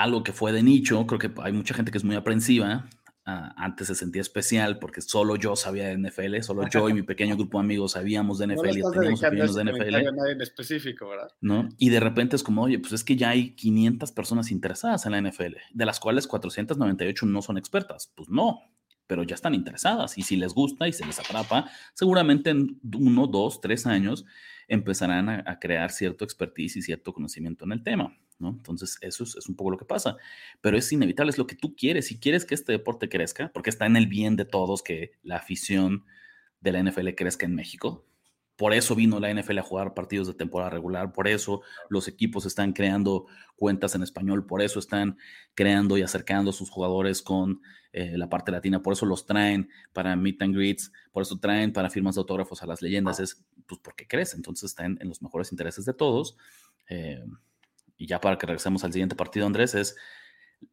algo 0.03 0.23
que 0.23 0.33
fue 0.33 0.53
de 0.53 0.63
nicho, 0.63 1.07
creo 1.07 1.19
que 1.19 1.31
hay 1.43 1.53
mucha 1.53 1.75
gente 1.75 1.91
que 1.91 1.99
es 1.99 2.05
muy 2.05 2.17
aprensiva. 2.17 2.89
Ah, 3.31 3.53
antes 3.59 3.89
se 3.89 3.95
sentía 3.95 4.23
especial 4.23 4.79
porque 4.79 5.03
solo 5.03 5.37
yo 5.37 5.55
sabía 5.55 5.89
de 5.89 5.99
NFL, 5.99 6.41
solo 6.41 6.67
yo 6.71 6.89
y 6.89 6.95
mi 6.95 7.03
pequeño 7.03 7.37
grupo 7.37 7.59
de 7.59 7.65
amigos 7.65 7.93
sabíamos 7.93 8.39
de 8.39 8.47
NFL 8.55 8.79
y 8.79 8.83
teníamos 8.91 9.23
opiniones 9.23 9.55
de 9.55 9.65
NFL. 9.65 9.95
en 10.31 10.41
específico, 10.41 11.11
¿verdad? 11.11 11.29
¿no? 11.43 11.69
Y 11.77 11.91
de 11.91 12.01
repente 12.01 12.37
es 12.37 12.43
como, 12.43 12.63
oye, 12.63 12.79
pues 12.79 12.95
es 12.95 13.05
que 13.05 13.17
ya 13.17 13.29
hay 13.29 13.55
500 13.55 14.13
personas 14.13 14.51
interesadas 14.51 15.05
en 15.05 15.13
la 15.13 15.21
NFL, 15.21 15.57
de 15.75 15.85
las 15.85 16.01
cuales 16.01 16.27
498 16.27 17.27
no 17.27 17.43
son 17.43 17.59
expertas. 17.59 18.11
Pues 18.17 18.31
no, 18.31 18.63
pero 19.07 19.25
ya 19.25 19.35
están 19.35 19.55
interesadas 19.55 20.17
y 20.17 20.23
si 20.23 20.37
les 20.37 20.55
gusta 20.55 20.89
y 20.89 20.95
se 20.95 21.05
les 21.05 21.19
atrapa, 21.19 21.69
seguramente 21.93 22.49
en 22.49 22.81
uno, 22.97 23.27
dos, 23.27 23.61
tres 23.61 23.85
años 23.87 24.25
empezarán 24.69 25.29
a, 25.29 25.59
crear 25.59 25.91
cierto 25.91 26.25
expertise 26.25 26.77
y 26.77 26.83
cierto 26.83 27.13
conocimiento 27.13 27.65
en 27.65 27.73
el 27.73 27.83
tema, 27.83 28.17
¿no? 28.39 28.51
Entonces, 28.51 28.99
eso 29.01 29.25
es, 29.25 29.49
un 29.49 29.57
poco 29.57 29.71
lo 29.71 29.79
que 29.79 29.87
pasa, 29.87 30.17
pero 30.61 30.77
es 30.77 30.93
inevitable, 30.93 31.31
es 31.31 31.39
lo 31.39 31.47
que 31.47 31.57
tú 31.57 31.75
quieres. 31.75 32.07
Si 32.07 32.21
quieres 32.21 32.45
que 32.45 32.55
este 32.55 32.73
deporte 32.73 33.09
crezca, 33.09 33.51
porque 33.53 33.71
está 33.71 33.87
en 33.87 33.97
el 33.97 34.07
bien 34.07 34.37
de 34.37 34.45
todos 34.45 34.83
que 34.83 35.13
la 35.23 35.37
afición 35.37 36.05
de 36.61 36.73
la 36.73 36.83
NFL 36.83 37.11
crezca 37.17 37.47
en 37.47 37.55
México, 37.55 38.07
por 38.59 38.75
eso 38.75 38.97
vino 38.97 39.21
la 39.21 39.33
NFL 39.33 39.61
a 39.61 39.63
jugar 39.63 39.95
partidos 39.95 40.27
de 40.27 40.35
temporada 40.35 40.69
regular, 40.69 41.13
por 41.13 41.29
eso 41.29 41.63
los 41.89 42.09
equipos 42.09 42.45
están 42.45 42.73
creando 42.73 43.27
cuentas 43.55 43.95
en 43.95 44.03
español, 44.03 44.47
por 44.47 44.63
eso 44.63 44.81
están 44.81 45.17
creando 45.55 45.97
y 45.97 46.03
acercando 46.03 46.51
a 46.51 46.53
sus 46.53 46.69
jugadores 46.69 47.23
con 47.23 47.63
eh, 47.93 48.19
la 48.19 48.29
parte 48.29 48.51
latina, 48.51 48.83
por 48.83 48.95
eso 48.95 49.07
los 49.07 49.27
traen 49.27 49.71
para 49.93 50.17
meet 50.17 50.43
and 50.43 50.57
greets, 50.57 50.91
por 51.13 51.23
eso 51.23 51.39
traen 51.39 51.73
para 51.73 51.89
firmas 51.89 52.17
de 52.17 52.23
autógrafos 52.23 52.61
a 52.61 52.67
las 52.67 52.83
leyendas, 52.83 53.21
es 53.21 53.47
pues 53.69 53.81
porque 53.81 54.09
crece, 54.09 54.35
entonces 54.37 54.71
están 54.71 54.99
en 55.01 55.09
los 55.09 55.23
mejores 55.23 55.53
intereses 55.53 55.85
de 55.85 55.95
todos. 55.95 56.37
Eh, 56.89 57.25
y 57.97 58.09
ya 58.09 58.21
para 58.21 58.39
que 58.39 58.47
regresemos 58.47 58.83
al 58.83 58.93
siguiente 58.93 59.15
partido, 59.15 59.47
Andrés, 59.47 59.77
es 59.77 59.95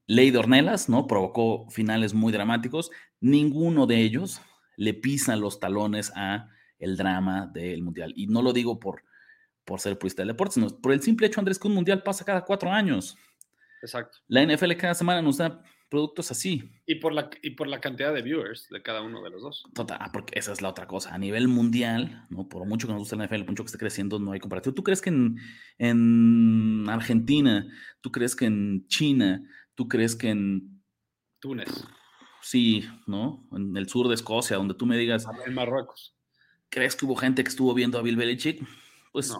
ley 0.07 0.31
de 0.31 0.39
Ornelas, 0.39 0.89
¿no? 0.89 1.05
Provocó 1.05 1.69
finales 1.69 2.15
muy 2.15 2.33
dramáticos, 2.33 2.89
ninguno 3.19 3.85
de 3.85 4.01
ellos 4.01 4.41
le 4.75 4.95
pisa 4.95 5.35
los 5.35 5.59
talones 5.59 6.11
a 6.15 6.49
el 6.79 6.97
drama 6.97 7.47
del 7.47 7.81
mundial. 7.83 8.13
Y 8.15 8.27
no 8.27 8.41
lo 8.41 8.53
digo 8.53 8.79
por, 8.79 9.03
por 9.63 9.79
ser 9.79 9.97
purista 9.97 10.21
del 10.21 10.29
deporte, 10.29 10.55
sino 10.55 10.67
por 10.81 10.91
el 10.91 11.01
simple 11.01 11.27
hecho, 11.27 11.39
Andrés, 11.39 11.59
que 11.59 11.67
un 11.67 11.75
mundial 11.75 12.03
pasa 12.03 12.25
cada 12.25 12.43
cuatro 12.43 12.71
años. 12.71 13.17
Exacto. 13.81 14.17
La 14.27 14.43
NFL 14.45 14.73
cada 14.73 14.93
semana 14.93 15.21
nos 15.21 15.37
da 15.37 15.61
productos 15.89 16.31
así. 16.31 16.71
Y 16.85 16.95
por 16.95 17.13
la, 17.13 17.29
y 17.41 17.51
por 17.51 17.67
la 17.67 17.79
cantidad 17.79 18.13
de 18.13 18.21
viewers 18.21 18.67
de 18.69 18.81
cada 18.81 19.01
uno 19.01 19.23
de 19.23 19.29
los 19.29 19.41
dos. 19.41 19.63
Total, 19.73 19.97
ah, 20.01 20.11
porque 20.11 20.37
esa 20.37 20.51
es 20.51 20.61
la 20.61 20.69
otra 20.69 20.87
cosa. 20.87 21.13
A 21.13 21.17
nivel 21.17 21.47
mundial, 21.47 22.25
¿no? 22.29 22.47
por 22.49 22.65
mucho 22.65 22.87
que 22.87 22.93
nos 22.93 22.99
guste 22.99 23.15
la 23.15 23.25
NFL, 23.25 23.41
por 23.41 23.51
mucho 23.51 23.63
que 23.63 23.67
esté 23.67 23.77
creciendo, 23.77 24.19
no 24.19 24.31
hay 24.31 24.39
comparativo. 24.39 24.73
¿Tú 24.73 24.83
crees 24.83 25.01
que 25.01 25.09
en, 25.09 25.37
en 25.77 26.89
Argentina, 26.89 27.67
tú 28.01 28.11
crees 28.11 28.35
que 28.35 28.45
en 28.45 28.87
China, 28.87 29.43
tú 29.75 29.87
crees 29.87 30.15
que 30.15 30.29
en... 30.29 30.83
Túnez. 31.39 31.85
Sí, 32.41 32.83
¿no? 33.07 33.47
En 33.51 33.75
el 33.77 33.87
sur 33.87 34.07
de 34.07 34.15
Escocia, 34.15 34.57
donde 34.57 34.73
tú 34.73 34.85
me 34.85 34.97
digas... 34.97 35.25
En 35.45 35.53
Marruecos. 35.53 36.14
¿Crees 36.75 36.93
que 36.97 37.05
hubo 37.05 37.15
gente 37.15 37.41
que 37.41 37.47
estuvo 37.47 37.73
viendo 37.73 37.97
a 37.97 38.01
Bill 38.01 38.17
Belichick? 38.17 38.61
Pues 39.13 39.33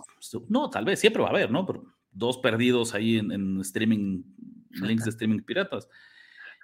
no, 0.48 0.70
tal 0.70 0.86
vez, 0.86 1.02
siempre 1.02 1.22
va 1.22 1.28
a 1.28 1.32
haber, 1.32 1.52
¿no? 1.52 1.66
Pero 1.66 1.84
dos 2.10 2.38
perdidos 2.38 2.94
ahí 2.94 3.18
en, 3.18 3.60
streaming, 3.60 4.24
links 4.70 5.04
de 5.04 5.10
streaming 5.10 5.42
piratas. 5.42 5.90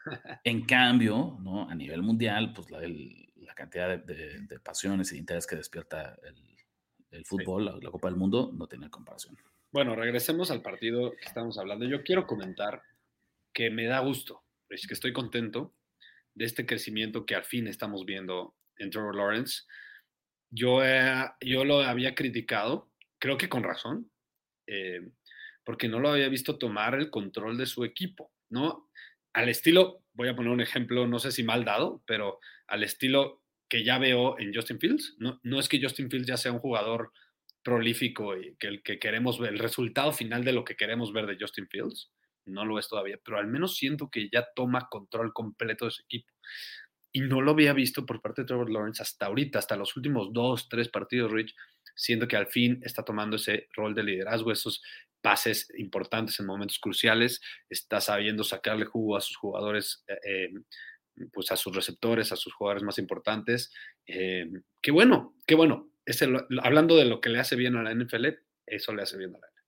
En 0.45 0.65
cambio, 0.65 1.37
¿no? 1.41 1.69
A 1.69 1.75
nivel 1.75 2.01
mundial, 2.01 2.53
pues 2.53 2.71
la, 2.71 2.79
la 2.79 3.53
cantidad 3.53 3.99
de, 3.99 4.59
pasiones 4.63 5.11
y 5.11 5.15
de 5.15 5.19
interés 5.19 5.45
que 5.45 5.57
despierta 5.57 6.17
el, 7.11 7.25
fútbol, 7.25 7.65
la, 7.65 7.91
Copa 7.91 8.07
del 8.07 8.17
Mundo, 8.17 8.51
no 8.53 8.65
tiene 8.65 8.89
comparación. 8.89 9.37
Bueno, 9.73 9.93
regresemos 9.93 10.51
al 10.51 10.61
partido 10.61 11.11
que 11.11 11.25
estamos 11.25 11.57
hablando. 11.57 11.85
Yo 11.85 12.01
quiero 12.01 12.25
comentar 12.25 12.81
que 13.51 13.69
me 13.69 13.87
da 13.87 13.99
gusto, 13.99 14.41
es 14.69 14.87
que 14.87 14.93
estoy 14.93 15.11
contento 15.11 15.73
de 16.33 16.45
este 16.45 16.65
crecimiento 16.65 17.25
que 17.25 17.35
al 17.35 17.43
fin 17.43 17.67
estamos 17.67 18.05
viendo 18.05 18.55
en 18.77 18.89
Trevor 18.89 19.17
Lawrence 19.17 19.63
yo, 20.51 20.81
yo 21.39 21.65
lo 21.65 21.79
había 21.81 22.13
criticado, 22.13 22.91
creo 23.19 23.37
que 23.37 23.49
con 23.49 23.63
razón, 23.63 24.11
eh, 24.67 25.01
porque 25.63 25.87
no 25.87 25.99
lo 25.99 26.09
había 26.09 26.29
visto 26.29 26.57
tomar 26.57 26.95
el 26.95 27.09
control 27.09 27.57
de 27.57 27.65
su 27.65 27.83
equipo, 27.85 28.31
¿no? 28.49 28.89
Al 29.33 29.49
estilo, 29.49 30.03
voy 30.13 30.27
a 30.27 30.35
poner 30.35 30.51
un 30.51 30.61
ejemplo, 30.61 31.07
no 31.07 31.19
sé 31.19 31.31
si 31.31 31.43
mal 31.43 31.63
dado, 31.63 32.03
pero 32.05 32.39
al 32.67 32.83
estilo 32.83 33.43
que 33.69 33.85
ya 33.85 33.97
veo 33.97 34.37
en 34.37 34.53
Justin 34.53 34.79
Fields, 34.79 35.15
no, 35.17 35.39
no 35.43 35.59
es 35.59 35.69
que 35.69 35.81
Justin 35.81 36.09
Fields 36.09 36.27
ya 36.27 36.37
sea 36.37 36.51
un 36.51 36.59
jugador 36.59 37.13
prolífico 37.63 38.35
y 38.35 38.55
que 38.57 38.67
el 38.67 38.83
que 38.83 38.99
queremos 38.99 39.39
ver, 39.39 39.53
el 39.53 39.59
resultado 39.59 40.11
final 40.11 40.43
de 40.43 40.51
lo 40.51 40.65
que 40.65 40.75
queremos 40.75 41.13
ver 41.13 41.25
de 41.27 41.37
Justin 41.39 41.67
Fields, 41.69 42.11
no 42.45 42.65
lo 42.65 42.79
es 42.79 42.89
todavía, 42.89 43.19
pero 43.23 43.37
al 43.37 43.47
menos 43.47 43.77
siento 43.77 44.09
que 44.09 44.29
ya 44.31 44.47
toma 44.55 44.87
control 44.89 45.31
completo 45.31 45.85
de 45.85 45.91
su 45.91 46.01
equipo. 46.01 46.33
Y 47.11 47.21
no 47.21 47.41
lo 47.41 47.51
había 47.51 47.73
visto 47.73 48.05
por 48.05 48.21
parte 48.21 48.41
de 48.41 48.47
Trevor 48.47 48.69
Lawrence 48.69 49.03
hasta 49.03 49.25
ahorita, 49.25 49.59
hasta 49.59 49.75
los 49.75 49.95
últimos 49.97 50.31
dos, 50.31 50.69
tres 50.69 50.87
partidos, 50.87 51.31
Rich, 51.31 51.55
siendo 51.95 52.27
que 52.27 52.37
al 52.37 52.47
fin 52.47 52.79
está 52.83 53.03
tomando 53.03 53.35
ese 53.35 53.67
rol 53.75 53.93
de 53.93 54.03
liderazgo, 54.03 54.51
esos 54.51 54.81
pases 55.21 55.71
importantes 55.77 56.39
en 56.39 56.45
momentos 56.45 56.79
cruciales, 56.79 57.41
está 57.69 58.01
sabiendo 58.01 58.43
sacarle 58.43 58.85
jugo 58.85 59.15
a 59.15 59.21
sus 59.21 59.37
jugadores, 59.37 60.03
eh, 60.07 60.19
eh, 60.25 60.49
pues 61.31 61.51
a 61.51 61.57
sus 61.57 61.75
receptores, 61.75 62.31
a 62.31 62.35
sus 62.35 62.53
jugadores 62.53 62.83
más 62.83 62.97
importantes. 62.97 63.71
Eh, 64.05 64.49
qué 64.81 64.91
bueno, 64.91 65.35
qué 65.45 65.55
bueno. 65.55 65.89
hablando 66.63 66.95
de 66.95 67.05
lo 67.05 67.21
que 67.21 67.29
le 67.29 67.39
hace 67.39 67.55
bien 67.55 67.75
a 67.75 67.83
la 67.83 67.93
NFL, 67.93 68.27
eso 68.65 68.93
le 68.93 69.03
hace 69.03 69.17
bien 69.17 69.35
a 69.35 69.39
la 69.39 69.47
NFL. 69.47 69.61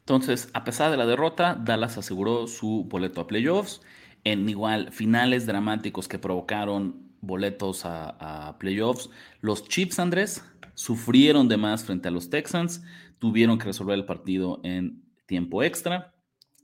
Entonces, 0.00 0.50
a 0.52 0.64
pesar 0.64 0.90
de 0.90 0.98
la 0.98 1.06
derrota, 1.06 1.54
Dallas 1.58 1.96
aseguró 1.96 2.46
su 2.46 2.84
boleto 2.84 3.22
a 3.22 3.26
playoffs 3.26 3.80
en 4.24 4.48
igual 4.48 4.92
finales 4.92 5.46
dramáticos 5.46 6.08
que 6.08 6.18
provocaron 6.18 7.12
boletos 7.20 7.84
a, 7.84 8.48
a 8.48 8.58
playoffs. 8.58 9.10
Los 9.40 9.68
Chiefs, 9.68 9.98
Andrés, 9.98 10.44
sufrieron 10.74 11.48
de 11.48 11.56
más 11.56 11.84
frente 11.84 12.08
a 12.08 12.10
los 12.10 12.30
Texans, 12.30 12.82
tuvieron 13.18 13.58
que 13.58 13.66
resolver 13.66 13.94
el 13.94 14.04
partido 14.04 14.60
en 14.64 15.02
tiempo 15.26 15.62
extra. 15.62 16.14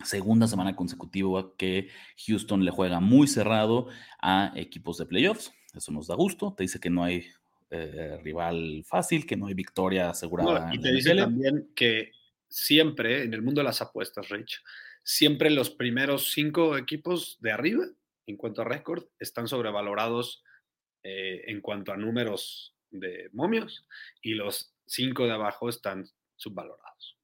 Segunda 0.05 0.47
semana 0.47 0.75
consecutiva 0.75 1.53
que 1.57 1.89
Houston 2.27 2.65
le 2.65 2.71
juega 2.71 3.01
muy 3.01 3.27
cerrado 3.27 3.89
a 4.21 4.53
equipos 4.57 4.99
de 4.99 5.07
playoffs. 5.07 5.53
Eso 5.75 5.93
nos 5.93 6.07
da 6.07 6.15
gusto. 6.15 6.55
Te 6.57 6.65
dice 6.65 6.81
que 6.81 6.91
no 6.91 7.05
hay 7.05 7.27
eh, 7.71 8.19
rival 8.23 8.83
fácil, 8.87 9.27
que 9.27 9.37
no 9.37 9.47
hay 9.47 9.55
victoria 9.55 10.11
asegurada. 10.11 10.75
y 10.75 10.81
te 10.81 10.93
dice 10.93 11.15
también 11.15 11.71
que 11.75 12.13
siempre 12.49 13.25
en 13.25 13.35
el 13.35 13.43
mundo 13.43 13.61
de 13.61 13.67
las 13.67 13.81
apuestas, 13.83 14.29
Rich, 14.29 14.63
siempre 15.03 15.51
los 15.51 15.71
primeros 15.71 16.33
cinco 16.33 16.77
equipos 16.77 17.39
de 17.41 17.53
arriba, 17.53 17.85
en 18.27 18.37
cuanto 18.37 18.63
a 18.63 18.65
récord, 18.65 19.05
están 19.19 19.49
sobrevalorados 19.49 20.43
eh, 21.03 21.45
en 21.47 21.61
cuanto 21.61 21.93
a 21.93 21.97
números 21.97 22.77
de 22.91 23.31
momios 23.33 23.87
y 24.23 24.35
los 24.35 24.75
cinco 24.87 25.27
de 25.27 25.33
abajo 25.33 25.69
están 25.69 26.05
subvalorados 26.37 27.17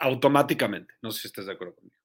automáticamente. 0.00 0.94
No 1.02 1.10
sé 1.10 1.22
si 1.22 1.28
estás 1.28 1.46
de 1.46 1.52
acuerdo 1.52 1.74
conmigo. 1.76 1.96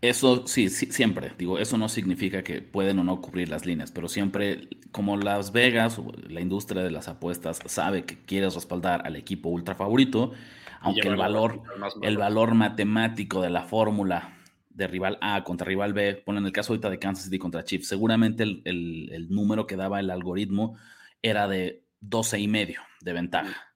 Eso 0.00 0.46
sí, 0.46 0.68
siempre, 0.68 1.32
digo, 1.36 1.58
eso 1.58 1.76
no 1.76 1.88
significa 1.88 2.44
que 2.44 2.62
pueden 2.62 3.00
o 3.00 3.04
no 3.04 3.20
cubrir 3.20 3.48
las 3.48 3.66
líneas, 3.66 3.90
pero 3.90 4.08
siempre, 4.08 4.68
como 4.92 5.16
Las 5.16 5.50
Vegas 5.50 6.00
la 6.28 6.40
industria 6.40 6.84
de 6.84 6.92
las 6.92 7.08
apuestas 7.08 7.58
sabe 7.66 8.04
que 8.04 8.24
quieres 8.24 8.54
respaldar 8.54 9.04
al 9.04 9.16
equipo 9.16 9.48
ultra 9.48 9.74
favorito, 9.74 10.34
aunque 10.80 11.08
el 11.08 11.16
valor, 11.16 11.62
el 12.02 12.16
valor 12.16 12.54
matemático 12.54 13.42
de 13.42 13.50
la 13.50 13.62
fórmula 13.62 14.34
de 14.70 14.86
rival 14.86 15.18
A 15.20 15.42
contra 15.44 15.66
rival 15.66 15.92
B, 15.92 16.22
ponen 16.24 16.46
el 16.46 16.52
caso 16.52 16.72
ahorita 16.72 16.90
de 16.90 16.98
Kansas 16.98 17.24
City 17.24 17.38
contra 17.38 17.64
Chiefs, 17.64 17.88
seguramente 17.88 18.44
el, 18.44 18.62
el 18.64 19.28
número 19.30 19.66
que 19.66 19.76
daba 19.76 20.00
el 20.00 20.10
algoritmo 20.10 20.76
era 21.22 21.48
de 21.48 21.84
12 22.00 22.38
y 22.38 22.48
medio 22.48 22.80
de 23.00 23.12
ventaja. 23.12 23.68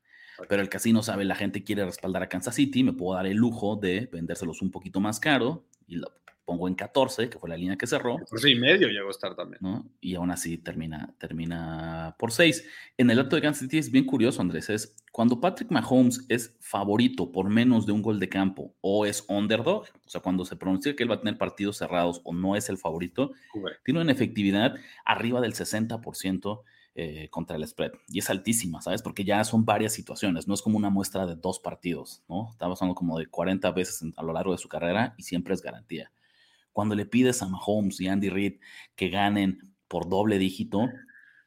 Pero 0.49 0.63
el 0.63 0.69
casino 0.69 1.03
sabe, 1.03 1.25
la 1.25 1.35
gente 1.35 1.63
quiere 1.63 1.85
respaldar 1.85 2.23
a 2.23 2.29
Kansas 2.29 2.55
City, 2.55 2.83
me 2.83 2.93
puedo 2.93 3.17
dar 3.17 3.27
el 3.27 3.37
lujo 3.37 3.77
de 3.77 4.09
vendérselos 4.13 4.63
un 4.63 4.71
poquito 4.71 5.01
más 5.01 5.21
caro 5.21 5.67
y 5.87 5.97
lo 5.97 6.09
pongo 6.45 6.69
en 6.69 6.75
14, 6.75 7.31
que 7.31 7.39
fue 7.39 7.49
la 7.49 7.57
línea 7.57 7.77
que 7.77 7.87
cerró. 7.87 8.17
14 8.17 8.51
y 8.51 8.55
medio 8.57 8.89
llegó 8.89 9.09
a 9.09 9.11
estar 9.13 9.35
también. 9.35 9.61
Y 10.01 10.15
aún 10.17 10.31
así 10.31 10.59
termina, 10.59 11.15
termina 11.19 12.17
por 12.19 12.33
6. 12.33 12.67
En 12.99 13.11
el 13.11 13.19
acto 13.21 13.37
de 13.37 13.43
Kansas 13.43 13.63
City 13.63 13.79
es 13.79 13.91
bien 13.91 14.05
curioso, 14.05 14.41
Andrés, 14.41 14.69
es 14.69 14.97
cuando 15.13 15.41
Patrick 15.41 15.71
Mahomes 15.71 16.25
es 16.29 16.57
favorito 16.61 17.31
por 17.31 17.49
menos 17.49 17.87
de 17.87 17.93
un 17.93 18.03
gol 18.03 18.19
de 18.19 18.29
campo 18.29 18.75
o 18.81 19.07
es 19.07 19.25
underdog, 19.29 19.85
o 20.05 20.09
sea, 20.09 20.21
cuando 20.21 20.45
se 20.45 20.57
pronuncia 20.57 20.97
que 20.97 21.03
él 21.03 21.11
va 21.11 21.17
a 21.17 21.21
tener 21.21 21.39
partidos 21.39 21.77
cerrados 21.77 22.21
o 22.25 22.35
no 22.35 22.57
es 22.57 22.69
el 22.69 22.79
favorito, 22.79 23.33
tiene 23.85 24.01
una 24.01 24.13
efectividad 24.13 24.75
arriba 25.05 25.41
del 25.41 25.55
60% 25.55 26.63
eh, 26.95 27.29
contra 27.31 27.57
el 27.57 27.67
spread. 27.67 27.93
Y 28.09 28.19
es 28.19 28.29
altísima, 28.29 28.83
¿sabes? 28.83 29.01
Porque 29.01 29.25
ya 29.25 29.43
son 29.45 29.65
varias 29.65 29.95
situaciones, 29.95 30.47
no 30.47 30.55
es 30.55 30.63
como 30.63 30.77
una 30.77 30.91
muestra 30.91 31.27
de 31.27 31.37
dos 31.37 31.59
partidos, 31.59 32.23
¿no? 32.29 32.51
Está 32.51 32.69
pasando 32.69 32.95
como 32.95 33.19
de 33.19 33.27
40 33.27 33.71
veces 33.71 34.05
a 34.17 34.23
lo 34.23 34.33
largo 34.33 34.53
de 34.53 34.59
su 34.59 34.69
carrera 34.69 35.15
y 35.17 35.23
siempre 35.23 35.55
es 35.55 35.63
garantía. 35.63 36.13
Cuando 36.73 36.95
le 36.95 37.07
pides 37.07 37.43
a 37.43 37.49
Mahomes 37.49 38.01
y 38.01 38.09
Andy 38.09 38.29
Reid 38.29 38.61
que 38.95 39.09
ganen 39.09 39.75
por 39.89 40.09
doble 40.09 40.39
dígito, 40.39 40.89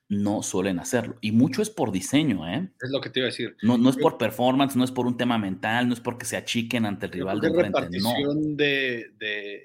no 0.08 0.44
suelen 0.44 0.80
hacerlo. 0.80 1.18
Y 1.22 1.32
mucho 1.32 1.62
es 1.62 1.70
por 1.70 1.92
diseño, 1.92 2.48
¿eh? 2.48 2.70
Es 2.82 2.92
lo 2.92 3.02
que 3.02 3.10
te 3.10 3.20
iba 3.20 3.28
a 3.28 3.32
decir. 3.32 3.56
No, 3.62 3.78
no 3.78 3.90
es 3.90 3.98
por 3.98 4.18
performance, 4.18 4.76
no 4.76 4.84
es 4.84 4.92
por 4.92 5.08
un 5.08 5.18
tema 5.18 5.38
mental, 5.38 5.88
no 5.88 5.94
es 5.94 6.00
porque 6.00 6.26
se 6.26 6.38
achiquen 6.38 6.86
ante 6.86 7.08
el 7.08 7.12
rival 7.12 7.40
de 7.40 7.52
frente. 7.52 8.00
No. 8.00 8.14
De, 8.56 9.12
de, 9.18 9.64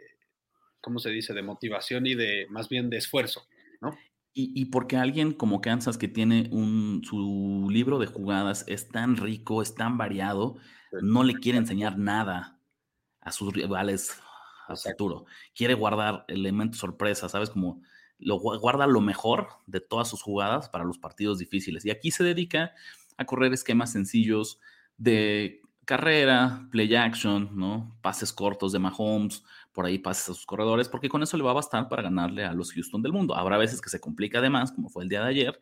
¿cómo 0.80 0.98
se 0.98 1.10
dice? 1.10 1.34
De 1.34 1.42
motivación 1.42 2.06
y 2.06 2.14
de, 2.14 2.46
más 2.48 2.68
bien 2.68 2.88
de 2.88 2.96
esfuerzo, 2.96 3.46
¿no? 4.34 4.40
Y, 4.42 4.64
porque 4.66 4.96
alguien 4.96 5.32
como 5.32 5.60
Kansas 5.60 5.98
que 5.98 6.08
tiene 6.08 6.48
un, 6.52 7.02
su 7.04 7.68
libro 7.70 7.98
de 7.98 8.06
jugadas 8.06 8.64
es 8.68 8.88
tan 8.88 9.16
rico, 9.16 9.60
es 9.60 9.74
tan 9.74 9.98
variado, 9.98 10.56
no 11.02 11.24
le 11.24 11.34
quiere 11.34 11.58
enseñar 11.58 11.98
nada 11.98 12.58
a 13.20 13.32
sus 13.32 13.52
rivales 13.52 14.20
a 14.68 14.76
futuro. 14.76 15.26
Quiere 15.54 15.74
guardar 15.74 16.24
elementos 16.28 16.78
sorpresa, 16.78 17.28
¿sabes? 17.28 17.50
Como 17.50 17.82
lo, 18.18 18.38
guarda 18.38 18.86
lo 18.86 19.00
mejor 19.00 19.48
de 19.66 19.80
todas 19.80 20.08
sus 20.08 20.22
jugadas 20.22 20.68
para 20.68 20.84
los 20.84 20.98
partidos 20.98 21.38
difíciles. 21.38 21.84
Y 21.84 21.90
aquí 21.90 22.10
se 22.10 22.24
dedica 22.24 22.72
a 23.16 23.24
correr 23.24 23.52
esquemas 23.52 23.92
sencillos 23.92 24.60
de 24.96 25.60
carrera, 25.84 26.68
play 26.70 26.94
action, 26.94 27.50
¿no? 27.54 27.98
Pases 28.00 28.32
cortos 28.32 28.72
de 28.72 28.78
Mahomes, 28.78 29.44
por 29.80 29.86
ahí 29.86 29.98
pases 29.98 30.28
a 30.28 30.34
sus 30.34 30.44
corredores, 30.44 30.90
porque 30.90 31.08
con 31.08 31.22
eso 31.22 31.38
le 31.38 31.42
va 31.42 31.52
a 31.52 31.54
bastar 31.54 31.88
para 31.88 32.02
ganarle 32.02 32.44
a 32.44 32.52
los 32.52 32.70
Houston 32.74 33.00
del 33.00 33.14
mundo. 33.14 33.34
Habrá 33.34 33.56
veces 33.56 33.80
que 33.80 33.88
se 33.88 33.98
complica 33.98 34.36
además, 34.36 34.72
como 34.72 34.90
fue 34.90 35.04
el 35.04 35.08
día 35.08 35.22
de 35.22 35.30
ayer, 35.30 35.58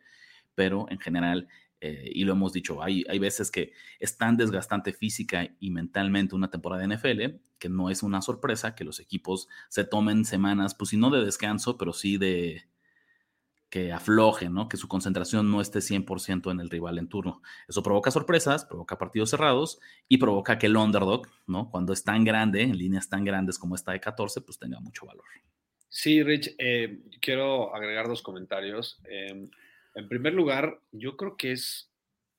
pero 0.56 0.86
en 0.90 0.98
general, 0.98 1.46
eh, 1.80 2.10
y 2.12 2.24
lo 2.24 2.32
hemos 2.32 2.52
dicho, 2.52 2.82
hay, 2.82 3.04
hay 3.08 3.20
veces 3.20 3.52
que 3.52 3.70
es 4.00 4.18
tan 4.18 4.36
desgastante 4.36 4.92
física 4.92 5.48
y 5.60 5.70
mentalmente 5.70 6.34
una 6.34 6.50
temporada 6.50 6.84
de 6.84 6.96
NFL 6.96 7.36
que 7.60 7.68
no 7.68 7.90
es 7.90 8.02
una 8.02 8.20
sorpresa 8.20 8.74
que 8.74 8.82
los 8.82 8.98
equipos 8.98 9.46
se 9.68 9.84
tomen 9.84 10.24
semanas, 10.24 10.74
pues 10.74 10.90
si 10.90 10.96
no 10.96 11.10
de 11.10 11.24
descanso, 11.24 11.78
pero 11.78 11.92
sí 11.92 12.18
de, 12.18 12.64
que 13.70 13.92
afloje. 13.92 14.48
Que 14.70 14.76
su 14.76 14.88
concentración 14.88 15.50
no 15.50 15.60
esté 15.60 15.80
100% 15.80 16.50
en 16.50 16.60
el 16.60 16.70
rival 16.70 16.98
en 16.98 17.08
turno. 17.08 17.42
Eso 17.68 17.82
provoca 17.82 18.10
sorpresas, 18.10 18.64
provoca 18.64 18.98
partidos 18.98 19.30
cerrados 19.30 19.78
y 20.08 20.18
provoca 20.18 20.58
que 20.58 20.66
el 20.66 20.76
underdog, 20.76 21.28
¿no? 21.46 21.70
Cuando 21.70 21.92
es 21.92 22.04
tan 22.04 22.24
grande, 22.24 22.62
en 22.62 22.76
líneas 22.76 23.08
tan 23.08 23.24
grandes 23.24 23.58
como 23.58 23.74
esta 23.74 23.92
de 23.92 24.00
14, 24.00 24.40
pues 24.40 24.58
tenga 24.58 24.80
mucho 24.80 25.06
valor. 25.06 25.24
Sí, 25.88 26.22
Rich, 26.22 26.54
eh, 26.58 27.00
quiero 27.20 27.74
agregar 27.74 28.08
dos 28.08 28.22
comentarios. 28.22 29.00
Em, 29.04 29.48
en 29.94 30.08
primer 30.08 30.34
lugar, 30.34 30.80
yo 30.92 31.16
creo 31.16 31.36
que 31.36 31.52
es, 31.52 31.90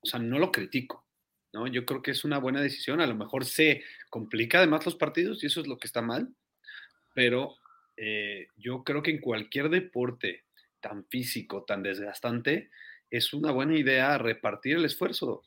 o 0.02 0.06
sea, 0.08 0.20
no 0.20 0.40
lo 0.40 0.52
critico, 0.52 1.06
¿no? 1.52 1.68
Yo 1.68 1.86
creo 1.86 2.02
que 2.02 2.12
es 2.12 2.24
una 2.24 2.38
buena 2.38 2.62
decisión. 2.62 3.02
A 3.02 3.08
lo 3.08 3.16
mejor 3.16 3.46
se 3.46 3.84
complica 4.10 4.60
además 4.60 4.86
los 4.86 4.96
partidos 4.96 5.44
y 5.44 5.48
eso 5.48 5.62
es 5.62 5.68
lo 5.68 5.78
que 5.78 5.88
está 5.88 6.02
mal, 6.02 6.30
pero 7.14 7.56
eh, 7.98 8.48
yo 8.56 8.84
creo 8.84 9.02
que 9.02 9.12
en 9.12 9.20
cualquier 9.20 9.70
deporte 9.70 10.46
tan 10.80 11.06
físico, 11.06 11.64
tan 11.66 11.84
desgastante, 11.84 12.70
es 13.10 13.34
una 13.34 13.52
buena 13.52 13.78
idea 13.78 14.18
repartir 14.18 14.78
el 14.78 14.86
esfuerzo. 14.86 15.44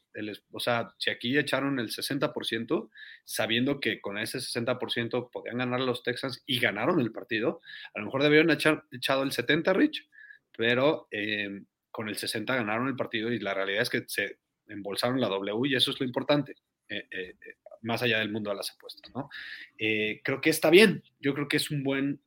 o 0.50 0.60
sea, 0.60 0.94
si 0.98 1.10
aquí 1.10 1.38
echaron 1.38 1.78
el 1.78 1.90
60%, 1.90 2.90
sabiendo 3.24 3.80
que 3.80 4.00
con 4.00 4.18
ese 4.18 4.38
60% 4.38 5.30
podían 5.30 5.58
ganar 5.58 5.80
los 5.80 6.02
Texans 6.02 6.42
y 6.46 6.58
ganaron 6.58 7.00
el 7.00 7.12
partido, 7.12 7.60
a 7.94 8.00
lo 8.00 8.06
mejor 8.06 8.22
debieron 8.22 8.50
echar 8.50 8.84
echado 8.90 9.22
el 9.22 9.32
70, 9.32 9.72
Rich, 9.72 10.08
pero 10.56 11.08
em, 11.10 11.66
con 11.90 12.08
el 12.08 12.16
60 12.16 12.54
ganaron 12.54 12.88
el 12.88 12.96
partido 12.96 13.32
y 13.32 13.38
la 13.38 13.54
realidad 13.54 13.82
es 13.82 13.90
que 13.90 14.04
se 14.08 14.38
embolsaron 14.66 15.20
la 15.20 15.28
W 15.28 15.68
y 15.68 15.76
eso 15.76 15.90
es 15.90 16.00
lo 16.00 16.06
importante. 16.06 16.56
Eh, 16.88 17.06
eh, 17.10 17.36
eh, 17.40 17.54
más 17.82 18.02
allá 18.02 18.18
del 18.18 18.30
mundo 18.30 18.50
de 18.50 18.56
las 18.56 18.70
apuestas, 18.70 19.10
¿no? 19.14 19.28
creo 19.76 20.40
que 20.40 20.50
está 20.50 20.70
bien, 20.70 21.02
yo 21.18 21.34
creo 21.34 21.48
que 21.48 21.56
es 21.56 21.70
un 21.72 21.82
buen 21.82 22.22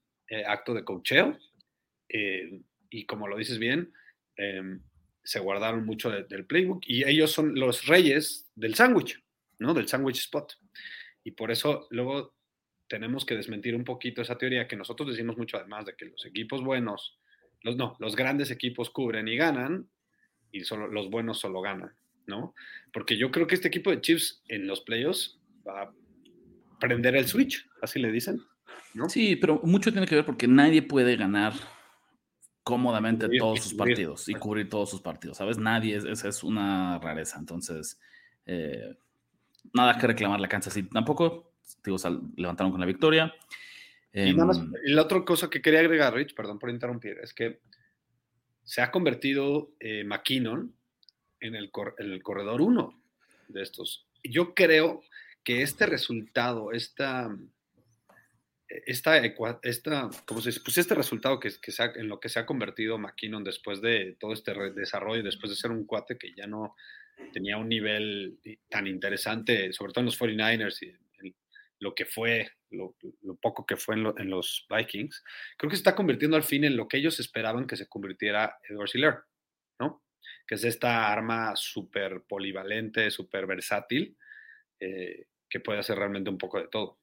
acto 0.48 0.74
de 0.74 0.84
cocheo 0.84 1.38
y 2.96 3.06
como 3.06 3.28
lo 3.28 3.38
dices 3.38 3.60
bien, 3.60 3.92
em, 4.38 4.82
se 5.22 5.40
guardaron 5.40 5.86
mucho 5.86 6.10
del 6.10 6.46
playbook 6.46 6.84
y 6.88 7.04
ellos 7.04 7.32
son 7.32 7.56
los 7.56 7.88
reyes 7.88 8.50
del 8.56 8.76
sándwich, 8.76 9.22
¿no? 9.60 9.74
Del 9.74 9.88
sándwich 9.88 10.20
spot. 10.20 10.54
Y 11.24 11.32
por 11.32 11.52
eso 11.52 11.88
luego 11.90 12.36
tenemos 12.88 13.26
que 13.26 13.36
desmentir 13.36 13.76
un 13.76 13.84
poquito 13.84 14.22
esa 14.22 14.38
teoría 14.38 14.68
que 14.68 14.78
nosotros 14.78 15.10
decimos 15.10 15.38
mucho 15.38 15.58
además 15.58 15.86
de 15.86 15.96
que 15.96 16.06
los 16.06 16.26
equipos 16.26 16.64
buenos, 16.64 17.20
los 17.62 17.76
no, 17.76 17.98
los 18.00 18.16
grandes 18.16 18.50
equipos 18.50 18.92
cubren 18.92 19.28
y 19.28 19.36
ganan 19.36 19.90
y 20.52 20.64
solo, 20.64 20.88
los 20.88 21.10
buenos 21.10 21.40
solo 21.40 21.60
ganan, 21.62 21.94
¿no? 22.28 22.54
Porque 22.94 23.18
yo 23.18 23.30
creo 23.30 23.46
que 23.46 23.56
este 23.56 23.68
equipo 23.68 23.90
de 23.92 24.00
Chiefs 24.00 24.42
en 24.48 24.68
los 24.68 24.82
playoffs 24.82 25.38
va 25.68 25.82
a 25.82 25.94
prender 26.80 27.18
el 27.18 27.28
switch, 27.28 27.68
así 27.82 28.00
le 28.00 28.12
dicen. 28.12 28.40
Sí, 29.10 29.36
pero 29.36 29.60
mucho 29.64 29.92
tiene 29.92 30.08
que 30.08 30.16
ver 30.16 30.26
porque 30.26 30.48
nadie 30.48 30.82
puede 30.82 31.18
ganar 31.18 31.54
cómodamente 32.66 33.30
todos 33.38 33.62
sus 33.62 33.76
partidos 33.76 34.28
y 34.28 34.34
cubrir 34.34 34.68
todos 34.68 34.90
sus 34.90 35.00
partidos, 35.00 35.38
¿sabes? 35.38 35.60
Nadie, 35.60 35.98
esa 35.98 36.28
es 36.28 36.44
una 36.44 36.98
rareza. 36.98 37.38
Entonces, 37.38 38.00
eh, 38.48 38.98
nada 39.72 39.96
que 40.00 40.08
reclamar 40.08 40.40
la 40.40 40.50
Kansas 40.50 40.74
City 40.74 40.90
tampoco. 40.90 41.54
Digo, 41.84 41.98
levantaron 42.36 42.72
con 42.72 42.80
la 42.82 42.88
victoria. 42.88 43.32
y 44.12 44.34
nada 44.34 44.46
más, 44.46 44.58
em, 44.58 44.74
la 44.86 45.04
otra 45.04 45.24
cosa 45.24 45.48
que 45.48 45.62
quería 45.62 45.82
agregar, 45.82 46.16
Rich, 46.16 46.34
perdón 46.34 46.58
por 46.58 46.72
interrumpir, 46.72 47.20
es 47.22 47.36
que 47.36 47.60
se 48.64 48.82
ha 48.82 48.90
convertido 48.90 49.70
eh, 49.80 50.04
McKinnon 50.04 50.74
en 51.42 51.56
el, 51.56 51.70
el 52.00 52.24
corredor 52.24 52.62
uno 52.62 53.00
de 53.48 53.62
estos. 53.62 54.08
Yo 54.24 54.56
creo 54.56 55.04
que 55.44 55.62
este 55.62 55.86
resultado, 55.86 56.72
esta, 56.72 57.30
esta, 58.68 59.18
esta 59.64 60.10
¿cómo 60.26 60.42
se? 60.42 60.60
Pues 60.62 60.78
este 60.78 60.96
resultado 60.96 61.40
que, 61.40 61.50
que 61.62 61.72
en 61.96 62.08
lo 62.08 62.20
que 62.20 62.30
se 62.30 62.40
ha 62.40 62.46
convertido 62.46 62.98
McKinnon 62.98 63.44
después 63.44 63.82
de 63.82 64.16
todo 64.20 64.34
este 64.34 64.54
desarrollo, 64.72 65.24
después 65.24 65.52
de 65.52 65.56
ser 65.56 65.72
un 65.72 65.86
cuate 65.86 66.18
que 66.18 66.34
ya 66.36 66.48
no 66.48 66.76
tenía 67.32 67.58
un 67.58 67.70
nivel 67.70 68.40
tan 68.70 68.88
interesante, 68.88 69.72
sobre 69.74 69.94
todo 69.94 70.02
en 70.02 70.06
los 70.06 70.20
49ers 70.20 70.82
y 70.82 70.96
lo 71.80 71.94
que 71.94 72.06
fue, 72.06 72.50
lo, 72.72 72.96
poco 73.42 73.66
que 73.66 73.78
fue 73.78 73.96
en, 73.96 74.30
los 74.30 74.66
Vikings, 74.70 75.24
creo 75.58 75.70
que 75.70 75.76
se 75.76 75.82
está 75.82 75.96
convirtiendo 75.96 76.38
al 76.38 76.44
fin 76.44 76.64
en 76.64 76.78
lo 76.78 76.88
que 76.88 76.98
ellos 76.98 77.20
esperaban 77.20 77.68
que 77.68 77.76
se 77.76 77.88
convirtiera 77.88 78.58
Edward 78.68 78.90
Siller, 78.90 79.16
¿no? 79.80 80.04
Que 80.48 80.56
es 80.56 80.64
esta 80.64 81.12
arma 81.12 81.56
súper 81.56 82.22
polivalente, 82.22 83.12
súper 83.12 83.46
versátil, 83.46 84.18
eh, 84.80 85.28
que 85.50 85.60
puede 85.60 85.80
hacer 85.80 85.98
realmente 85.98 86.30
un 86.30 86.38
poco 86.38 86.60
de 86.60 86.68
todo. 86.68 87.00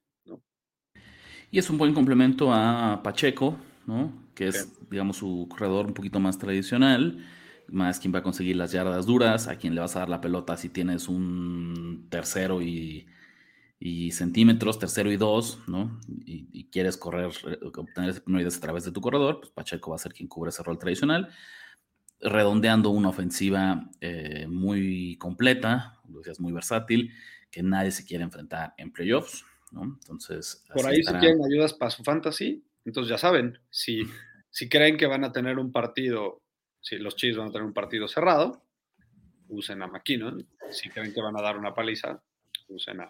Y 1.53 1.59
es 1.59 1.69
un 1.69 1.77
buen 1.77 1.93
complemento 1.93 2.51
a 2.51 3.01
Pacheco, 3.03 3.55
¿no? 3.85 4.11
Que 4.33 4.47
es, 4.47 4.73
digamos, 4.89 5.17
su 5.17 5.47
corredor 5.47 5.85
un 5.85 5.93
poquito 5.93 6.19
más 6.19 6.39
tradicional 6.39 7.23
más 7.67 7.99
quien 7.99 8.13
va 8.13 8.19
a 8.19 8.23
conseguir 8.23 8.55
las 8.55 8.71
yardas 8.71 9.05
duras, 9.05 9.47
a 9.47 9.55
quien 9.57 9.75
le 9.75 9.81
vas 9.81 9.95
a 9.95 9.99
dar 9.99 10.09
la 10.09 10.19
pelota 10.19 10.57
si 10.57 10.69
tienes 10.69 11.07
un 11.07 12.07
tercero 12.09 12.59
y, 12.61 13.07
centímetros, 14.11 14.79
tercero 14.79 15.11
y 15.11 15.17
dos, 15.17 15.59
¿no? 15.67 15.99
Y, 16.25 16.69
quieres 16.71 16.97
correr, 16.97 17.29
eh, 17.47 17.59
obtener 17.61 18.09
ese 18.09 18.21
primer 18.21 18.47
a 18.47 18.49
través 18.49 18.85
de 18.85 18.91
tu 18.91 18.99
corredor, 18.99 19.41
pues 19.41 19.51
Pacheco 19.51 19.91
va 19.91 19.97
a 19.97 19.99
ser 19.99 20.11
quien 20.11 20.27
cubre 20.27 20.49
ese 20.49 20.63
rol 20.63 20.79
tradicional, 20.79 21.29
redondeando 22.19 22.89
una 22.89 23.09
ofensiva 23.09 23.91
eh, 24.01 24.47
muy 24.49 25.17
completa, 25.17 25.99
muy 26.39 26.51
versátil, 26.51 27.13
que 27.51 27.61
nadie 27.61 27.91
se 27.91 28.05
quiere 28.05 28.23
enfrentar 28.23 28.73
en 28.77 28.91
playoffs, 28.91 29.45
¿no? 29.73 29.83
Entonces... 29.83 30.63
Por 30.73 30.85
ahí 30.85 31.03
si 31.03 31.13
quieren 31.15 31.43
ayudas 31.43 31.73
para 31.73 31.91
su 31.91 32.03
fantasy, 32.03 32.63
entonces 32.85 33.09
ya 33.09 33.17
saben, 33.17 33.59
si, 33.69 34.03
si 34.49 34.69
creen 34.69 34.97
que 34.97 35.07
van 35.07 35.23
a 35.23 35.31
tener 35.31 35.59
un 35.59 35.71
partido 35.71 36.43
si 36.83 36.97
los 36.97 37.15
Chiefs 37.15 37.37
van 37.37 37.47
a 37.47 37.51
tener 37.51 37.65
un 37.65 37.73
partido 37.73 38.07
cerrado, 38.07 38.61
usen 39.47 39.81
a 39.81 39.87
McKinnon. 39.87 40.45
Si 40.69 40.89
creen 40.89 41.13
que 41.13 41.21
van 41.21 41.37
a 41.37 41.41
dar 41.41 41.57
una 41.57 41.73
paliza, 41.73 42.21
usen 42.67 43.01
a, 43.01 43.07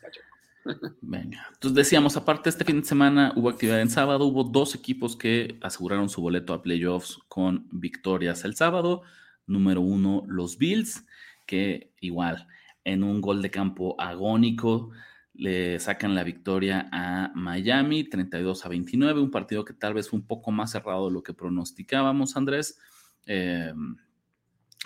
Pacheco. 0.00 0.26
Venga, 1.02 1.46
entonces 1.52 1.74
decíamos, 1.74 2.16
aparte 2.16 2.48
este 2.48 2.64
fin 2.64 2.80
de 2.80 2.86
semana 2.86 3.32
hubo 3.36 3.50
actividad 3.50 3.80
en 3.80 3.90
sábado, 3.90 4.24
hubo 4.24 4.44
dos 4.44 4.74
equipos 4.74 5.16
que 5.16 5.58
aseguraron 5.60 6.08
su 6.08 6.22
boleto 6.22 6.54
a 6.54 6.62
playoffs 6.62 7.18
con 7.28 7.68
victorias 7.70 8.44
el 8.44 8.56
sábado. 8.56 9.02
Número 9.46 9.82
uno, 9.82 10.22
los 10.26 10.56
Bills, 10.56 11.04
que 11.46 11.92
igual 12.00 12.46
en 12.84 13.04
un 13.04 13.20
gol 13.20 13.42
de 13.42 13.50
campo 13.50 14.00
agónico 14.00 14.90
le 15.34 15.78
sacan 15.78 16.14
la 16.14 16.24
victoria 16.24 16.88
a 16.92 17.32
Miami 17.34 18.04
32 18.04 18.64
a 18.64 18.68
29, 18.68 19.20
un 19.20 19.30
partido 19.30 19.64
que 19.64 19.72
tal 19.72 19.94
vez 19.94 20.10
fue 20.10 20.18
un 20.18 20.26
poco 20.26 20.50
más 20.50 20.72
cerrado 20.72 21.08
de 21.08 21.14
lo 21.14 21.22
que 21.22 21.32
pronosticábamos, 21.32 22.36
Andrés. 22.36 22.78
Em, 23.26 23.96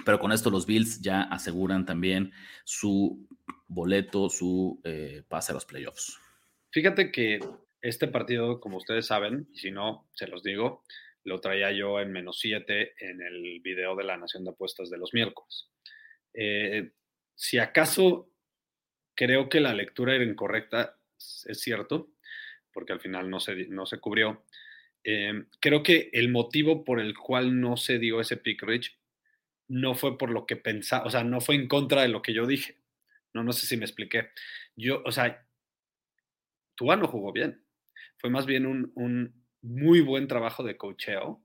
pero 0.04 0.18
con 0.18 0.32
esto 0.32 0.50
los 0.50 0.66
Bills 0.66 1.00
ya 1.00 1.22
aseguran 1.22 1.86
también 1.86 2.32
su 2.64 3.26
boleto, 3.66 4.28
su 4.28 4.80
eh, 4.84 5.22
pase 5.28 5.52
a 5.52 5.54
los 5.54 5.64
playoffs. 5.64 6.18
Fíjate 6.70 7.10
que 7.10 7.40
este 7.80 8.06
partido, 8.08 8.60
como 8.60 8.76
ustedes 8.76 9.06
saben, 9.06 9.48
y 9.52 9.58
si 9.58 9.70
no, 9.70 10.08
se 10.12 10.26
los 10.26 10.42
digo, 10.42 10.84
lo 11.24 11.40
traía 11.40 11.72
yo 11.72 12.00
en 12.00 12.12
menos 12.12 12.38
7 12.40 12.94
en 12.98 13.20
el 13.22 13.60
video 13.60 13.96
de 13.96 14.04
la 14.04 14.16
Nación 14.16 14.44
de 14.44 14.50
Apuestas 14.50 14.90
de 14.90 14.98
los 14.98 15.12
miércoles. 15.12 15.70
Eh, 16.34 16.92
si 17.34 17.58
acaso 17.58 18.30
creo 19.16 19.48
que 19.48 19.60
la 19.60 19.74
lectura 19.74 20.14
era 20.14 20.24
incorrecta, 20.24 20.96
es 21.16 21.60
cierto, 21.60 22.12
porque 22.72 22.92
al 22.92 23.00
final 23.00 23.28
no 23.28 23.40
se, 23.40 23.66
no 23.68 23.86
se 23.86 23.98
cubrió, 23.98 24.44
Em, 25.08 25.46
creo 25.60 25.84
que 25.84 26.10
el 26.12 26.30
motivo 26.30 26.82
por 26.82 26.98
el 26.98 27.16
cual 27.16 27.60
no 27.60 27.76
se 27.76 28.00
dio 28.00 28.20
ese 28.20 28.36
pick 28.36 28.60
rich 28.64 28.98
no 29.68 29.94
fue 29.94 30.18
por 30.18 30.30
lo 30.30 30.46
que 30.46 30.56
pensaba, 30.56 31.04
o 31.04 31.10
sea, 31.10 31.22
no 31.22 31.40
fue 31.40 31.54
en 31.54 31.68
contra 31.68 32.02
de 32.02 32.08
lo 32.08 32.22
que 32.22 32.34
yo 32.34 32.44
dije. 32.44 32.80
No, 33.32 33.44
no 33.44 33.52
sé 33.52 33.66
si 33.66 33.76
me 33.76 33.84
expliqué. 33.84 34.30
Yo, 34.74 35.02
o 35.04 35.12
sea, 35.12 35.46
Tua 36.74 36.96
no 36.96 37.06
jugó 37.06 37.32
bien. 37.32 37.64
Fue 38.18 38.30
más 38.30 38.46
bien 38.46 38.66
un, 38.66 38.90
un 38.96 39.44
muy 39.62 40.00
buen 40.00 40.26
trabajo 40.26 40.64
de 40.64 40.76
cocheo, 40.76 41.40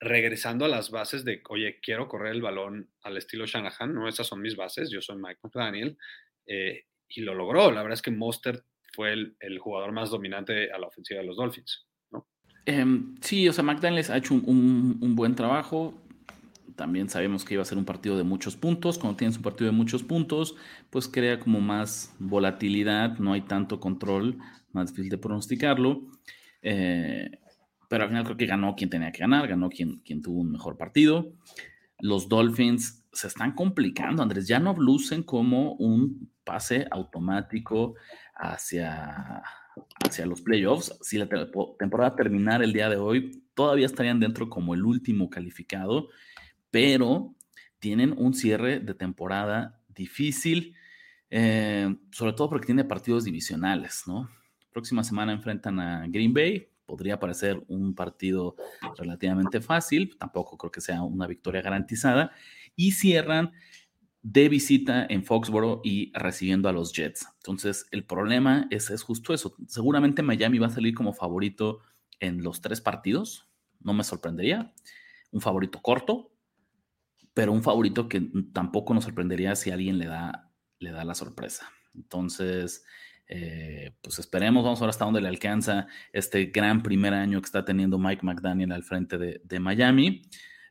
regresando 0.00 0.66
a 0.66 0.68
las 0.68 0.90
bases 0.90 1.24
de, 1.24 1.40
oye, 1.48 1.80
quiero 1.80 2.08
correr 2.08 2.34
el 2.34 2.42
balón 2.42 2.90
al 3.02 3.16
estilo 3.16 3.46
Shanahan, 3.46 3.94
no, 3.94 4.06
esas 4.06 4.26
son 4.26 4.42
mis 4.42 4.54
bases, 4.54 4.90
yo 4.90 5.00
soy 5.00 5.16
Mike 5.16 5.40
McDaniel, 5.42 5.96
eh, 6.46 6.84
y 7.08 7.22
lo 7.22 7.34
logró. 7.34 7.70
La 7.70 7.82
verdad 7.82 7.94
es 7.94 8.02
que 8.02 8.10
Monster 8.10 8.64
fue 8.92 9.12
el, 9.12 9.58
jugador 9.58 9.92
más 9.92 10.10
dominante 10.10 10.72
a 10.72 10.78
la 10.78 10.86
ofensiva 10.86 11.20
de 11.20 11.26
los 11.26 11.36
Dolphins. 11.36 11.86
Em, 12.66 13.16
sí, 13.20 13.48
o 13.48 13.52
sea, 13.52 13.64
McDaniels 13.64 14.10
ha 14.10 14.16
hecho 14.16 14.34
un, 14.34 15.14
buen 15.14 15.34
trabajo. 15.34 15.94
También 16.76 17.08
sabemos 17.08 17.44
que 17.44 17.54
iba 17.54 17.62
a 17.62 17.66
ser 17.66 17.78
un 17.78 17.84
partido 17.84 18.16
de 18.16 18.24
muchos 18.24 18.56
puntos. 18.56 18.98
Cuando 18.98 19.16
tienes 19.16 19.36
un 19.36 19.42
partido 19.42 19.70
de 19.70 19.76
muchos 19.76 20.02
puntos, 20.02 20.54
pues 20.90 21.08
crea 21.08 21.40
como 21.40 21.60
más 21.60 22.14
volatilidad, 22.18 23.18
no 23.18 23.32
hay 23.32 23.42
tanto 23.42 23.80
control, 23.80 24.38
más 24.72 24.90
difícil 24.90 25.10
de 25.10 25.18
pronosticarlo. 25.18 26.02
Eh, 26.62 27.30
pero 27.88 28.04
al 28.04 28.10
final 28.10 28.24
creo 28.24 28.36
que 28.36 28.46
ganó 28.46 28.76
quien 28.76 28.90
tenía 28.90 29.12
que 29.12 29.20
ganar, 29.20 29.48
ganó 29.48 29.70
quien, 29.70 30.00
quien 30.00 30.22
tuvo 30.22 30.40
un 30.40 30.52
mejor 30.52 30.76
partido. 30.76 31.32
Los 32.00 32.28
Dolphins 32.28 32.97
se 33.12 33.26
están 33.26 33.52
complicando, 33.52 34.22
Andrés, 34.22 34.46
ya 34.46 34.58
no 34.58 34.74
lucen 34.74 35.22
como 35.22 35.72
un 35.74 36.30
pase 36.44 36.86
automático 36.90 37.94
hacia, 38.34 39.42
hacia 40.04 40.26
los 40.26 40.42
playoffs. 40.42 40.96
Si 41.02 41.18
la 41.18 41.28
temporada 41.28 42.14
terminara 42.14 42.64
el 42.64 42.72
día 42.72 42.88
de 42.88 42.96
hoy, 42.96 43.42
todavía 43.54 43.86
estarían 43.86 44.20
dentro 44.20 44.48
como 44.48 44.74
el 44.74 44.84
último 44.84 45.28
calificado, 45.28 46.08
pero 46.70 47.34
tienen 47.78 48.14
un 48.16 48.34
cierre 48.34 48.80
de 48.80 48.94
temporada 48.94 49.80
difícil, 49.88 50.74
eh, 51.30 51.94
sobre 52.10 52.32
todo 52.32 52.50
porque 52.50 52.66
tiene 52.66 52.84
partidos 52.84 53.24
divisionales, 53.24 54.04
¿no? 54.06 54.30
Próxima 54.72 55.02
semana 55.02 55.32
enfrentan 55.32 55.80
a 55.80 56.06
Green 56.06 56.32
Bay, 56.32 56.67
podría 56.88 57.20
parecer 57.20 57.62
un 57.68 57.94
partido 57.94 58.56
relativamente 58.96 59.60
fácil, 59.60 60.16
tampoco 60.18 60.56
creo 60.56 60.72
que 60.72 60.80
sea 60.80 61.02
una 61.02 61.26
victoria 61.26 61.60
garantizada, 61.60 62.32
y 62.74 62.92
cierran 62.92 63.52
de 64.22 64.48
visita 64.48 65.06
en 65.08 65.22
Foxboro 65.22 65.82
y 65.84 66.10
recibiendo 66.14 66.68
a 66.68 66.72
los 66.72 66.92
Jets. 66.92 67.28
Entonces, 67.36 67.86
el 67.92 68.04
problema 68.04 68.66
es, 68.70 68.90
es 68.90 69.02
justo 69.02 69.34
eso. 69.34 69.54
Seguramente 69.66 70.22
Miami 70.22 70.58
va 70.58 70.68
a 70.68 70.70
salir 70.70 70.94
como 70.94 71.12
favorito 71.12 71.80
en 72.20 72.42
los 72.42 72.62
tres 72.62 72.80
partidos, 72.80 73.48
no 73.80 73.92
me 73.92 74.02
sorprendería. 74.02 74.72
Un 75.30 75.42
favorito 75.42 75.80
corto, 75.82 76.32
pero 77.34 77.52
un 77.52 77.62
favorito 77.62 78.08
que 78.08 78.30
tampoco 78.54 78.94
nos 78.94 79.04
sorprendería 79.04 79.54
si 79.56 79.70
alguien 79.70 79.98
le 79.98 80.06
da, 80.06 80.50
le 80.78 80.90
da 80.90 81.04
la 81.04 81.14
sorpresa. 81.14 81.70
Entonces, 81.94 82.84
eh, 83.28 83.92
pues 84.00 84.18
esperemos, 84.18 84.64
vamos 84.64 84.80
a 84.80 84.84
ver 84.84 84.90
hasta 84.90 85.04
dónde 85.04 85.20
le 85.20 85.28
alcanza 85.28 85.86
este 86.12 86.46
gran 86.46 86.82
primer 86.82 87.14
año 87.14 87.40
que 87.40 87.46
está 87.46 87.64
teniendo 87.64 87.98
Mike 87.98 88.24
McDaniel 88.24 88.72
al 88.72 88.82
frente 88.82 89.18
de, 89.18 89.40
de 89.44 89.60
Miami. 89.60 90.22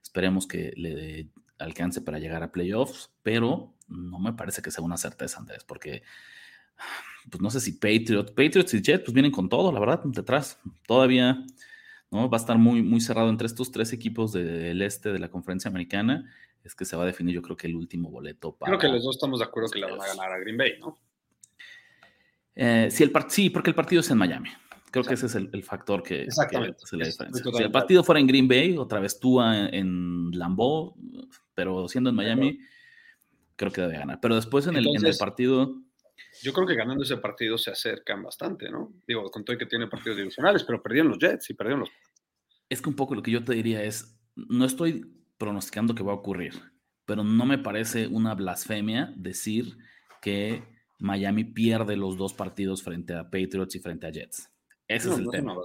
Esperemos 0.01 0.47
que 0.47 0.73
le 0.75 1.29
alcance 1.59 2.01
para 2.01 2.19
llegar 2.19 2.43
a 2.43 2.51
playoffs, 2.51 3.11
pero 3.23 3.75
no 3.87 4.19
me 4.19 4.33
parece 4.33 4.61
que 4.61 4.71
sea 4.71 4.83
una 4.83 4.97
certeza, 4.97 5.39
Andrés, 5.39 5.63
porque 5.63 6.03
pues 7.29 7.41
no 7.41 7.49
sé 7.49 7.59
si 7.59 7.73
Patriots, 7.73 8.31
Patriots 8.31 8.73
y 8.73 8.81
Jets 8.81 9.03
pues 9.03 9.13
vienen 9.13 9.31
con 9.31 9.49
todo, 9.49 9.71
la 9.71 9.79
verdad, 9.79 10.01
detrás. 10.05 10.59
Todavía 10.87 11.45
¿no? 12.11 12.29
va 12.29 12.37
a 12.37 12.39
estar 12.39 12.57
muy, 12.57 12.81
muy 12.81 13.01
cerrado 13.01 13.29
entre 13.29 13.47
estos 13.47 13.71
tres 13.71 13.93
equipos 13.93 14.31
del 14.31 14.81
este 14.81 15.11
de 15.11 15.19
la 15.19 15.29
conferencia 15.29 15.69
americana. 15.69 16.31
Es 16.63 16.75
que 16.75 16.85
se 16.85 16.95
va 16.95 17.03
a 17.03 17.05
definir, 17.05 17.35
yo 17.35 17.41
creo 17.41 17.55
que 17.55 17.67
el 17.67 17.75
último 17.75 18.09
boleto 18.09 18.55
para. 18.55 18.71
Creo 18.71 18.79
que 18.79 18.95
los 18.95 19.03
dos 19.03 19.15
estamos 19.15 19.39
de 19.39 19.45
acuerdo 19.45 19.69
que 19.69 19.79
la 19.79 19.87
van 19.87 20.01
a 20.01 20.07
ganar 20.07 20.31
a 20.31 20.39
Green 20.39 20.57
Bay, 20.57 20.73
¿no? 20.79 20.97
Eh, 22.59 22.89
sí, 22.89 23.03
el 23.03 23.11
sí, 23.29 23.51
porque 23.51 23.69
el 23.69 23.75
partido 23.75 23.99
es 23.99 24.09
en 24.09 24.17
Miami. 24.17 24.49
Creo 24.89 25.03
que 25.03 25.13
ese 25.13 25.27
es 25.27 25.35
el, 25.35 25.63
factor 25.63 26.01
que, 26.01 26.23
Exactamente. 26.23 26.79
hace 26.83 26.97
la 26.97 27.05
diferencia. 27.05 27.51
Si 27.53 27.63
el 27.63 27.71
partido 27.71 28.03
fuera 28.03 28.19
en 28.19 28.25
Green 28.25 28.47
Bay, 28.47 28.75
otra 28.77 28.99
vez 28.99 29.19
tú 29.19 29.39
en, 29.41 29.73
en 29.73 30.31
Lambeau, 30.31 30.95
pero 31.53 31.87
siendo 31.87 32.09
en 32.09 32.15
Miami, 32.15 32.59
creo 33.55 33.71
que 33.71 33.81
debe 33.81 33.99
ganar. 33.99 34.19
Pero 34.19 34.35
después 34.35 34.65
en, 34.65 34.75
el, 34.75 34.87
en 34.87 35.05
el 35.05 35.17
partido... 35.17 35.83
Yo 36.41 36.51
creo 36.51 36.65
que 36.65 36.73
ganando 36.73 37.03
ese 37.03 37.17
partido 37.17 37.59
se 37.59 37.69
acercan 37.69 38.23
bastante, 38.23 38.71
¿no? 38.71 38.91
Digo, 39.07 39.29
con 39.29 39.45
todo 39.45 39.55
que 39.55 39.67
tiene 39.67 39.85
partidos 39.85 40.17
divisionales, 40.17 40.63
pero 40.63 40.81
perdieron 40.81 41.09
los 41.09 41.19
Jets 41.19 41.51
y 41.51 41.53
perdieron 41.53 41.81
los... 41.81 41.89
Es 42.67 42.81
que 42.81 42.89
un 42.89 42.95
poco 42.95 43.13
lo 43.13 43.21
que 43.21 43.31
yo 43.31 43.43
te 43.43 43.53
diría 43.53 43.83
es, 43.83 44.17
no 44.35 44.65
estoy 44.65 45.05
pronosticando 45.37 45.93
que 45.93 46.03
va 46.03 46.13
a 46.13 46.15
ocurrir, 46.15 46.53
pero 47.05 47.23
no 47.23 47.45
me 47.45 47.59
parece 47.59 48.07
una 48.07 48.33
blasfemia 48.33 49.13
decir 49.15 49.77
que 50.21 50.76
Miami 50.99 51.43
pierde 51.43 51.95
los 51.95 52.17
dos 52.17 52.33
partidos 52.33 52.83
frente 52.83 53.13
a 53.13 53.23
Patriots 53.23 53.75
y 53.75 53.79
frente 53.79 54.07
a 54.07 54.11
Jets. 54.11 54.51
Ese 54.87 55.09
es 55.09 55.17
el 55.17 55.27
tema. 55.29 55.57
o 55.57 55.63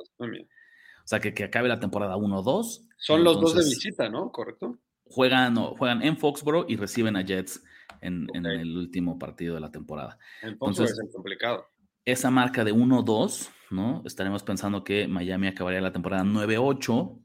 sea, 1.04 1.20
que, 1.20 1.32
que, 1.32 1.44
acabe 1.44 1.68
la 1.68 1.80
temporada 1.80 2.16
1-2. 2.16 2.88
Son 2.98 3.24
los 3.24 3.40
dos 3.40 3.54
de 3.54 3.64
visita, 3.64 4.08
¿no? 4.08 4.30
Correcto. 4.30 4.78
Juegan, 5.04 5.56
juegan 5.56 6.02
en 6.02 6.16
Foxborough 6.16 6.66
y 6.68 6.76
reciben 6.76 7.16
a 7.16 7.22
Jets 7.22 7.62
en, 8.00 8.28
el 8.34 8.76
último 8.76 9.18
partido 9.18 9.54
de 9.54 9.60
la 9.60 9.70
temporada. 9.70 10.18
En 10.42 10.58
Foxborough 10.58 10.90
es 10.90 11.12
complicado. 11.12 11.66
Esa 12.04 12.30
marca 12.30 12.64
de 12.64 12.74
1-2, 12.74 13.48
¿no? 13.70 14.02
Estaremos 14.04 14.42
pensando 14.42 14.82
que 14.82 15.06
Miami 15.06 15.46
acabaría 15.46 15.80
la 15.80 15.92
temporada 15.92 16.24
9-8 16.24 17.22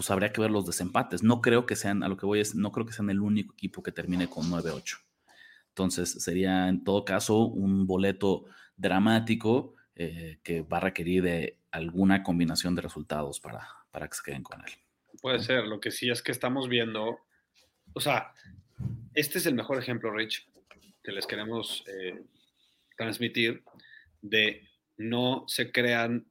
pues 0.00 0.10
habría 0.10 0.32
que 0.32 0.40
ver 0.40 0.50
los 0.50 0.64
desempates. 0.64 1.22
No 1.22 1.42
creo 1.42 1.66
que 1.66 1.76
sean, 1.76 2.02
a 2.02 2.08
lo 2.08 2.16
que 2.16 2.24
voy 2.24 2.40
es, 2.40 2.54
no 2.54 2.72
creo 2.72 2.86
que 2.86 2.94
sean 2.94 3.10
el 3.10 3.20
único 3.20 3.52
equipo 3.52 3.82
que 3.82 3.92
termine 3.92 4.30
con 4.30 4.50
9-8. 4.50 4.96
Entonces 5.70 6.22
sería 6.22 6.68
en 6.68 6.84
todo 6.84 7.04
caso 7.04 7.38
un 7.46 7.86
boleto 7.86 8.44
dramático 8.76 9.74
eh, 9.94 10.38
que 10.42 10.62
va 10.62 10.78
a 10.78 10.80
requerir 10.80 11.22
de 11.22 11.58
alguna 11.70 12.22
combinación 12.22 12.74
de 12.74 12.82
resultados 12.82 13.40
para, 13.40 13.66
para 13.90 14.08
que 14.08 14.16
se 14.16 14.22
queden 14.24 14.42
con 14.42 14.60
él. 14.60 14.72
Puede 15.20 15.40
ser, 15.40 15.66
lo 15.66 15.80
que 15.80 15.90
sí 15.90 16.10
es 16.10 16.22
que 16.22 16.32
estamos 16.32 16.68
viendo, 16.68 17.18
o 17.92 18.00
sea, 18.00 18.32
este 19.14 19.38
es 19.38 19.46
el 19.46 19.54
mejor 19.54 19.78
ejemplo, 19.78 20.12
Rich, 20.12 20.48
que 21.02 21.12
les 21.12 21.26
queremos 21.26 21.84
eh, 21.86 22.22
transmitir 22.96 23.62
de 24.22 24.68
no 24.96 25.44
se 25.48 25.72
crean 25.72 26.26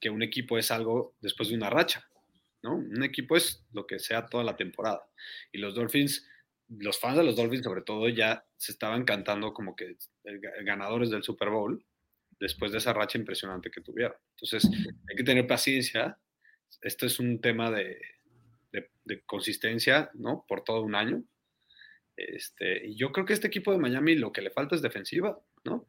que 0.00 0.10
un 0.10 0.22
equipo 0.22 0.58
es 0.58 0.70
algo 0.70 1.14
después 1.20 1.48
de 1.48 1.56
una 1.56 1.70
racha. 1.70 2.06
Un 2.62 3.02
equipo 3.04 3.36
es 3.36 3.64
lo 3.72 3.86
que 3.86 3.98
sea 3.98 4.26
toda 4.26 4.42
la 4.42 4.56
temporada. 4.56 5.08
Y 5.52 5.58
los 5.58 5.74
Dolphins, 5.74 6.26
los 6.68 6.98
fans 6.98 7.16
de 7.16 7.24
los 7.24 7.36
Dolphins 7.36 7.64
sobre 7.64 7.82
todo 7.82 8.08
ya 8.08 8.44
se 8.56 8.72
estaban 8.72 9.04
cantando 9.04 9.52
como 9.52 9.76
que 9.76 9.96
ganadores 10.64 11.10
del 11.10 11.22
Super 11.22 11.50
Bowl 11.50 11.84
después 12.40 12.72
de 12.72 12.78
esa 12.78 12.92
racha 12.92 13.18
impresionante 13.18 13.70
que 13.70 13.80
tuvieron. 13.80 14.16
Entonces, 14.30 14.68
hay 15.08 15.16
que 15.16 15.24
tener 15.24 15.46
paciencia. 15.46 16.18
Esto 16.82 17.06
es 17.06 17.18
un 17.18 17.40
tema 17.40 17.70
de, 17.70 18.00
consistencia, 19.24 20.10
¿no? 20.14 20.44
Por 20.48 20.64
todo 20.64 20.82
un 20.82 20.94
año. 20.94 21.22
Este, 22.16 22.88
y 22.88 22.96
yo 22.96 23.12
creo 23.12 23.24
que 23.24 23.32
este 23.32 23.46
equipo 23.46 23.72
de 23.72 23.78
Miami 23.78 24.16
lo 24.16 24.32
que 24.32 24.42
le 24.42 24.50
falta 24.50 24.74
es 24.74 24.82
defensiva, 24.82 25.38
¿no? 25.64 25.86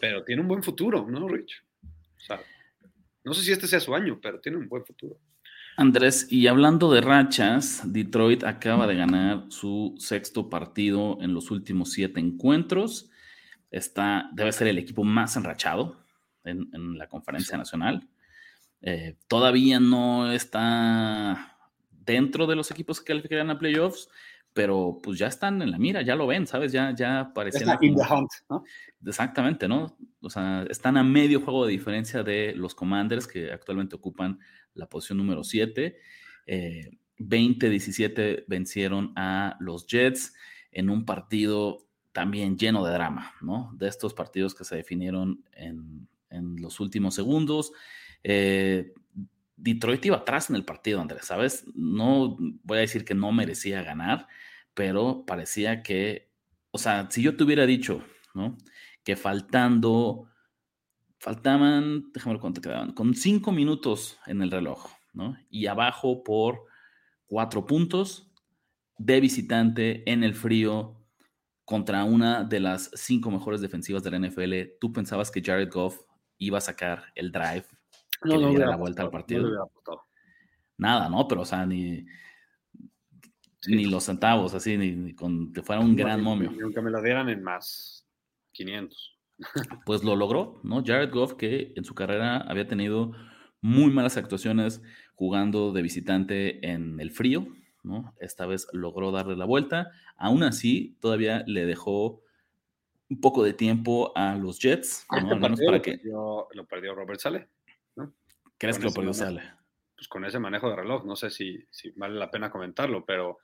Pero 0.00 0.24
tiene 0.24 0.42
un 0.42 0.48
buen 0.48 0.62
futuro, 0.62 1.06
¿no, 1.08 1.28
Rich? 1.28 1.64
O 1.82 2.20
sea, 2.20 2.42
no 3.24 3.34
sé 3.34 3.42
si 3.42 3.52
este 3.52 3.66
sea 3.66 3.80
su 3.80 3.94
año, 3.94 4.18
pero 4.20 4.40
tiene 4.40 4.58
un 4.58 4.68
buen 4.68 4.84
futuro. 4.84 5.18
Andrés, 5.78 6.26
y 6.30 6.46
hablando 6.46 6.90
de 6.90 7.02
rachas, 7.02 7.82
Detroit 7.84 8.44
acaba 8.44 8.86
de 8.86 8.96
ganar 8.96 9.44
su 9.50 9.94
sexto 9.98 10.48
partido 10.48 11.18
en 11.20 11.34
los 11.34 11.50
últimos 11.50 11.92
siete 11.92 12.18
encuentros. 12.18 13.10
Está, 13.70 14.30
debe 14.32 14.52
ser 14.52 14.68
el 14.68 14.78
equipo 14.78 15.04
más 15.04 15.36
enrachado 15.36 16.02
en, 16.44 16.96
la 16.96 17.08
conferencia 17.08 17.58
nacional. 17.58 18.08
Eh, 18.80 19.18
todavía 19.28 19.78
no 19.78 20.32
está 20.32 21.58
dentro 21.90 22.46
de 22.46 22.56
los 22.56 22.70
equipos 22.70 23.00
que 23.00 23.08
calificarían 23.08 23.50
a 23.50 23.58
playoffs, 23.58 24.08
pero 24.54 24.98
pues 25.02 25.18
ya 25.18 25.26
están 25.26 25.60
en 25.60 25.70
la 25.70 25.76
mira, 25.76 26.00
ya 26.00 26.16
lo 26.16 26.26
ven, 26.26 26.46
¿sabes? 26.46 26.72
Ya, 26.72 26.94
ya 26.94 27.32
parecen. 27.34 27.68
¿no? 28.48 28.64
Exactamente, 29.04 29.68
¿no? 29.68 29.98
O 30.22 30.30
sea, 30.30 30.64
están 30.70 30.96
a 30.96 31.02
medio 31.02 31.42
juego 31.42 31.66
de 31.66 31.72
diferencia 31.72 32.22
de 32.22 32.54
los 32.56 32.74
Commanders 32.74 33.26
que 33.26 33.52
actualmente 33.52 33.96
ocupan 33.96 34.38
la 34.76 34.88
posición 34.88 35.18
número 35.18 35.42
7. 35.42 35.96
20-17 36.46 38.14
eh, 38.18 38.44
vencieron 38.46 39.12
a 39.16 39.56
los 39.60 39.86
Jets 39.86 40.34
en 40.70 40.90
un 40.90 41.04
partido 41.04 41.86
también 42.12 42.56
lleno 42.56 42.84
de 42.84 42.92
drama, 42.92 43.34
¿no? 43.42 43.72
De 43.74 43.88
estos 43.88 44.14
partidos 44.14 44.54
que 44.54 44.64
se 44.64 44.76
definieron 44.76 45.44
en, 45.52 46.08
los 46.30 46.80
últimos 46.80 47.14
segundos. 47.14 47.72
Eh, 48.22 48.92
Detroit 49.56 50.04
iba 50.04 50.18
atrás 50.18 50.50
en 50.50 50.56
el 50.56 50.64
partido, 50.64 51.00
Andrés, 51.00 51.26
¿sabes? 51.26 51.64
No 51.74 52.36
voy 52.62 52.78
a 52.78 52.82
decir 52.82 53.04
que 53.04 53.14
no 53.14 53.32
merecía 53.32 53.82
ganar, 53.82 54.28
pero 54.74 55.24
parecía 55.26 55.82
que, 55.82 56.30
o 56.70 56.78
sea, 56.78 57.10
si 57.10 57.22
yo 57.22 57.36
te 57.36 57.44
hubiera 57.44 57.64
dicho, 57.64 58.04
¿no? 58.34 58.56
Que 59.02 59.16
faltando 59.16 60.28
faltaban, 61.18 62.12
déjame 62.12 62.34
ver 62.34 62.40
cuánto 62.40 62.60
quedaban, 62.60 62.92
con 62.92 63.14
cinco 63.14 63.52
minutos 63.52 64.18
en 64.26 64.42
el 64.42 64.50
reloj, 64.50 64.86
¿no? 65.12 65.36
Y 65.50 65.66
abajo 65.66 66.22
por 66.22 66.66
cuatro 67.26 67.66
puntos 67.66 68.32
de 68.98 69.20
visitante 69.20 70.10
en 70.10 70.24
el 70.24 70.34
frío 70.34 70.96
contra 71.64 72.04
una 72.04 72.44
de 72.44 72.60
las 72.60 72.90
cinco 72.94 73.30
mejores 73.30 73.60
defensivas 73.60 74.02
de 74.02 74.10
la 74.10 74.18
NFL. 74.18 74.78
¿Tú 74.80 74.92
pensabas 74.92 75.30
que 75.30 75.42
Jared 75.42 75.70
Goff 75.70 75.98
iba 76.38 76.58
a 76.58 76.60
sacar 76.62 77.04
el 77.14 77.32
drive 77.32 77.64
que 78.22 78.28
no, 78.28 78.38
le 78.38 78.48
diera 78.50 78.66
la 78.66 78.76
vuelta 78.76 79.02
al 79.02 79.10
partido? 79.10 79.50
Nada, 80.78 81.08
¿no? 81.08 81.26
Pero, 81.26 81.40
o 81.40 81.44
sea, 81.44 81.66
ni, 81.66 82.06
ni 83.66 83.86
los 83.86 84.04
centavos, 84.04 84.54
así, 84.54 84.76
ni, 84.76 85.14
con 85.14 85.52
que 85.52 85.62
fuera 85.62 85.80
un 85.80 85.96
gran 85.96 86.22
momio. 86.22 86.52
Aunque 86.62 86.82
me 86.82 86.90
lo 86.90 87.02
dieran 87.02 87.28
en 87.30 87.42
más 87.42 88.06
500 88.52 89.15
pues 89.84 90.04
lo 90.04 90.16
logró, 90.16 90.60
¿no? 90.62 90.82
Jared 90.84 91.10
Goff, 91.10 91.34
que 91.34 91.72
en 91.76 91.84
su 91.84 91.94
carrera 91.94 92.38
había 92.38 92.66
tenido 92.66 93.12
muy 93.60 93.90
malas 93.90 94.16
actuaciones 94.16 94.82
jugando 95.14 95.72
de 95.72 95.82
visitante 95.82 96.66
en 96.66 97.00
el 97.00 97.10
frío, 97.10 97.46
¿no? 97.82 98.14
Esta 98.20 98.46
vez 98.46 98.68
logró 98.72 99.12
darle 99.12 99.36
la 99.36 99.44
vuelta. 99.44 99.90
Aún 100.16 100.42
así, 100.42 100.96
todavía 101.00 101.42
le 101.46 101.66
dejó 101.66 102.22
un 103.08 103.20
poco 103.20 103.44
de 103.44 103.52
tiempo 103.52 104.12
a 104.16 104.34
los 104.34 104.58
Jets, 104.58 105.06
¿no? 105.10 105.30
Al 105.30 105.40
menos 105.40 105.60
para 105.60 105.80
que... 105.80 106.00
lo 106.04 106.66
perdió 106.68 106.94
Robert 106.94 107.20
Sale, 107.20 107.48
¿no? 107.94 108.12
¿Crees 108.58 108.78
que 108.78 108.84
lo 108.84 108.92
perdió 108.92 109.12
Sale? 109.12 109.42
Pues 109.94 110.08
con 110.08 110.24
ese 110.24 110.38
manejo 110.38 110.68
de 110.68 110.76
reloj, 110.76 111.04
no 111.06 111.16
sé 111.16 111.30
si, 111.30 111.66
vale 111.96 112.18
la 112.18 112.30
pena 112.30 112.50
comentarlo, 112.50 113.04
pero 113.06 113.38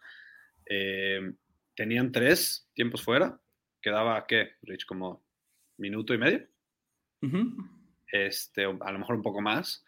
eh, 0.67 1.33
tenían 1.75 2.13
tres 2.13 2.69
tiempos 2.75 3.03
fuera. 3.03 3.41
Quedaba, 3.81 4.27
¿qué, 4.27 4.53
Rich? 4.63 4.85
Como 4.85 5.22
minuto 5.83 6.15
y 6.15 6.19
medio. 6.19 6.47
este, 8.11 8.65
a 8.65 8.93
lo 8.93 8.99
mejor 8.99 9.17
un 9.17 9.23
poco 9.23 9.41
más, 9.41 9.85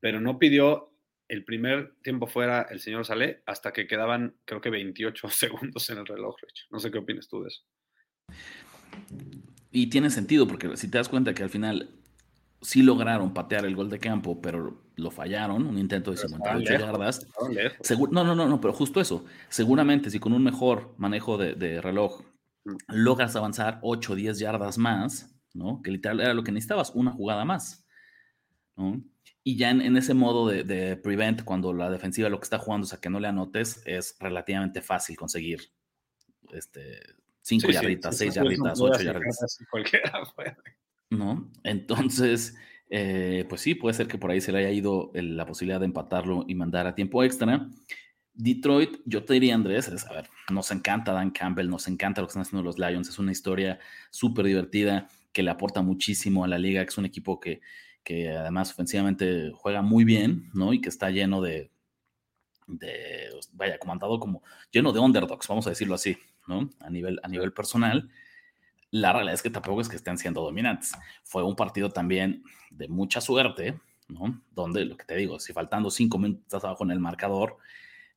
pero 0.00 0.20
no 0.20 0.38
pidió 0.38 0.90
el 1.28 1.44
primer 1.44 1.94
tiempo 2.02 2.26
fuera 2.26 2.62
el 2.70 2.80
señor 2.80 3.04
Salé 3.04 3.42
hasta 3.46 3.72
que 3.72 3.86
quedaban, 3.86 4.34
creo 4.44 4.60
que 4.60 4.70
28 4.70 5.28
segundos 5.30 5.88
en 5.90 5.98
el 5.98 6.06
reloj, 6.06 6.36
Rich. 6.42 6.66
No 6.70 6.78
sé 6.78 6.90
qué 6.90 6.98
opinas 6.98 7.28
tú 7.28 7.42
de 7.42 7.48
eso. 7.48 7.62
Y 9.70 9.88
tiene 9.88 10.10
sentido, 10.10 10.46
porque 10.46 10.76
si 10.76 10.90
te 10.90 10.98
das 10.98 11.08
cuenta 11.08 11.34
que 11.34 11.42
al 11.42 11.50
final 11.50 11.90
sí 12.62 12.82
lograron 12.82 13.34
patear 13.34 13.66
el 13.66 13.76
gol 13.76 13.90
de 13.90 13.98
campo, 13.98 14.40
pero 14.40 14.82
lo 14.96 15.10
fallaron, 15.10 15.66
un 15.66 15.78
intento 15.78 16.10
de 16.10 16.16
58 16.16 16.72
yardas. 16.72 17.26
no, 18.10 18.24
no, 18.24 18.34
no, 18.34 18.48
no, 18.48 18.60
pero 18.60 18.72
justo 18.72 19.00
eso. 19.00 19.24
Seguramente 19.48 20.10
si 20.10 20.18
con 20.18 20.32
un 20.32 20.42
mejor 20.42 20.94
manejo 20.96 21.36
de, 21.36 21.54
de 21.54 21.80
reloj 21.80 22.22
mm. 22.64 22.76
logras 22.88 23.36
avanzar 23.36 23.78
8 23.82 24.12
o 24.12 24.16
10 24.16 24.38
yardas 24.38 24.78
más, 24.78 25.35
que 25.82 25.90
literal 25.90 26.20
era 26.20 26.34
lo 26.34 26.44
que 26.44 26.52
necesitabas, 26.52 26.92
una 26.94 27.12
jugada 27.12 27.44
más, 27.44 27.84
Y 29.42 29.56
ya 29.56 29.70
en, 29.70 29.96
ese 29.96 30.14
modo 30.14 30.48
de, 30.48 30.96
prevent, 30.96 31.44
cuando 31.44 31.72
la 31.72 31.90
defensiva 31.90 32.28
lo 32.28 32.38
que 32.38 32.44
está 32.44 32.58
jugando 32.58 32.86
es 32.86 32.92
a 32.92 33.00
que 33.00 33.10
no 33.10 33.20
le 33.20 33.28
anotes, 33.28 33.82
es 33.86 34.16
relativamente 34.18 34.82
fácil 34.82 35.16
conseguir 35.16 35.70
este, 36.52 37.00
cinco 37.40 37.70
yarditas, 37.70 38.16
seis 38.16 38.34
yarditas, 38.34 38.80
ocho 38.80 39.02
yarditas. 39.02 39.58
¿No? 41.10 41.50
Entonces, 41.62 42.56
eh, 42.90 43.44
pues 43.48 43.60
sí, 43.60 43.74
puede 43.74 43.94
ser 43.94 44.08
que 44.08 44.18
por 44.18 44.30
ahí 44.30 44.40
se 44.40 44.52
le 44.52 44.58
haya 44.58 44.70
ido 44.70 45.10
la 45.14 45.46
posibilidad 45.46 45.80
de 45.80 45.86
empatarlo 45.86 46.44
y 46.48 46.54
mandar 46.54 46.86
a 46.86 46.94
tiempo 46.94 47.22
extra. 47.22 47.68
Detroit, 48.36 48.98
yo 49.06 49.24
te 49.24 49.34
diría, 49.34 49.54
Andrés, 49.54 49.88
a 50.06 50.12
ver, 50.12 50.28
nos 50.52 50.70
encanta 50.70 51.12
Dan 51.12 51.30
Campbell, 51.30 51.68
nos 51.68 51.88
encanta 51.88 52.20
lo 52.20 52.26
que 52.26 52.32
están 52.32 52.42
haciendo 52.42 52.62
los 52.62 52.78
Lions, 52.78 53.08
es 53.08 53.18
una 53.18 53.32
historia 53.32 53.78
súper 54.10 54.44
divertida 54.44 55.08
que 55.36 55.42
le 55.42 55.50
aporta 55.50 55.82
muchísimo 55.82 56.44
a 56.44 56.48
la 56.48 56.58
liga, 56.58 56.82
que 56.82 56.88
es 56.88 56.96
un 56.96 57.04
equipo 57.04 57.38
que, 57.38 57.60
que 58.02 58.30
además 58.30 58.70
ofensivamente 58.70 59.52
juega 59.54 59.82
muy 59.82 60.02
bien, 60.02 60.48
¿no? 60.54 60.72
Y 60.72 60.80
que 60.80 60.88
está 60.88 61.10
lleno 61.10 61.42
de, 61.42 61.70
de, 62.66 63.28
vaya, 63.52 63.78
comandado 63.78 64.18
como 64.18 64.42
lleno 64.70 64.92
de 64.92 65.00
underdogs, 65.00 65.46
vamos 65.46 65.66
a 65.66 65.70
decirlo 65.70 65.94
así, 65.94 66.16
¿no? 66.48 66.70
A 66.80 66.88
nivel, 66.88 67.20
a 67.22 67.28
nivel 67.28 67.52
personal. 67.52 68.08
la 68.90 69.12
realidad 69.12 69.34
es 69.34 69.42
que 69.42 69.50
tampoco 69.50 69.82
es 69.82 69.90
que 69.90 69.96
estén 69.96 70.16
siendo 70.16 70.40
dominantes. 70.40 70.94
Fue 71.22 71.42
un 71.42 71.54
partido 71.54 71.90
también 71.90 72.42
de 72.70 72.88
mucha 72.88 73.20
suerte, 73.20 73.78
¿no? 74.08 74.40
Donde, 74.52 74.86
lo 74.86 74.96
que 74.96 75.04
te 75.04 75.16
digo, 75.16 75.38
si 75.38 75.52
faltando 75.52 75.90
cinco 75.90 76.16
minutos 76.16 76.64
abajo 76.64 76.82
en 76.84 76.92
el 76.92 76.98
marcador, 77.00 77.58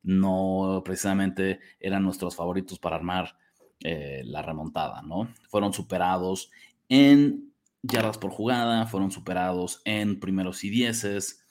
no 0.02 0.80
precisamente 0.86 1.60
eran 1.80 2.02
nuestros 2.02 2.34
favoritos 2.34 2.78
para 2.78 2.96
armar 2.96 3.36
eh, 3.82 4.22
la 4.24 4.40
remontada, 4.40 5.02
¿no? 5.02 5.28
Fueron 5.48 5.74
superados 5.74 6.50
en 6.90 7.54
yardas 7.82 8.18
por 8.18 8.30
jugada, 8.30 8.86
fueron 8.86 9.10
superados 9.10 9.80
en 9.86 10.20
primeros 10.20 10.62
y 10.64 10.68
dieces. 10.68 11.42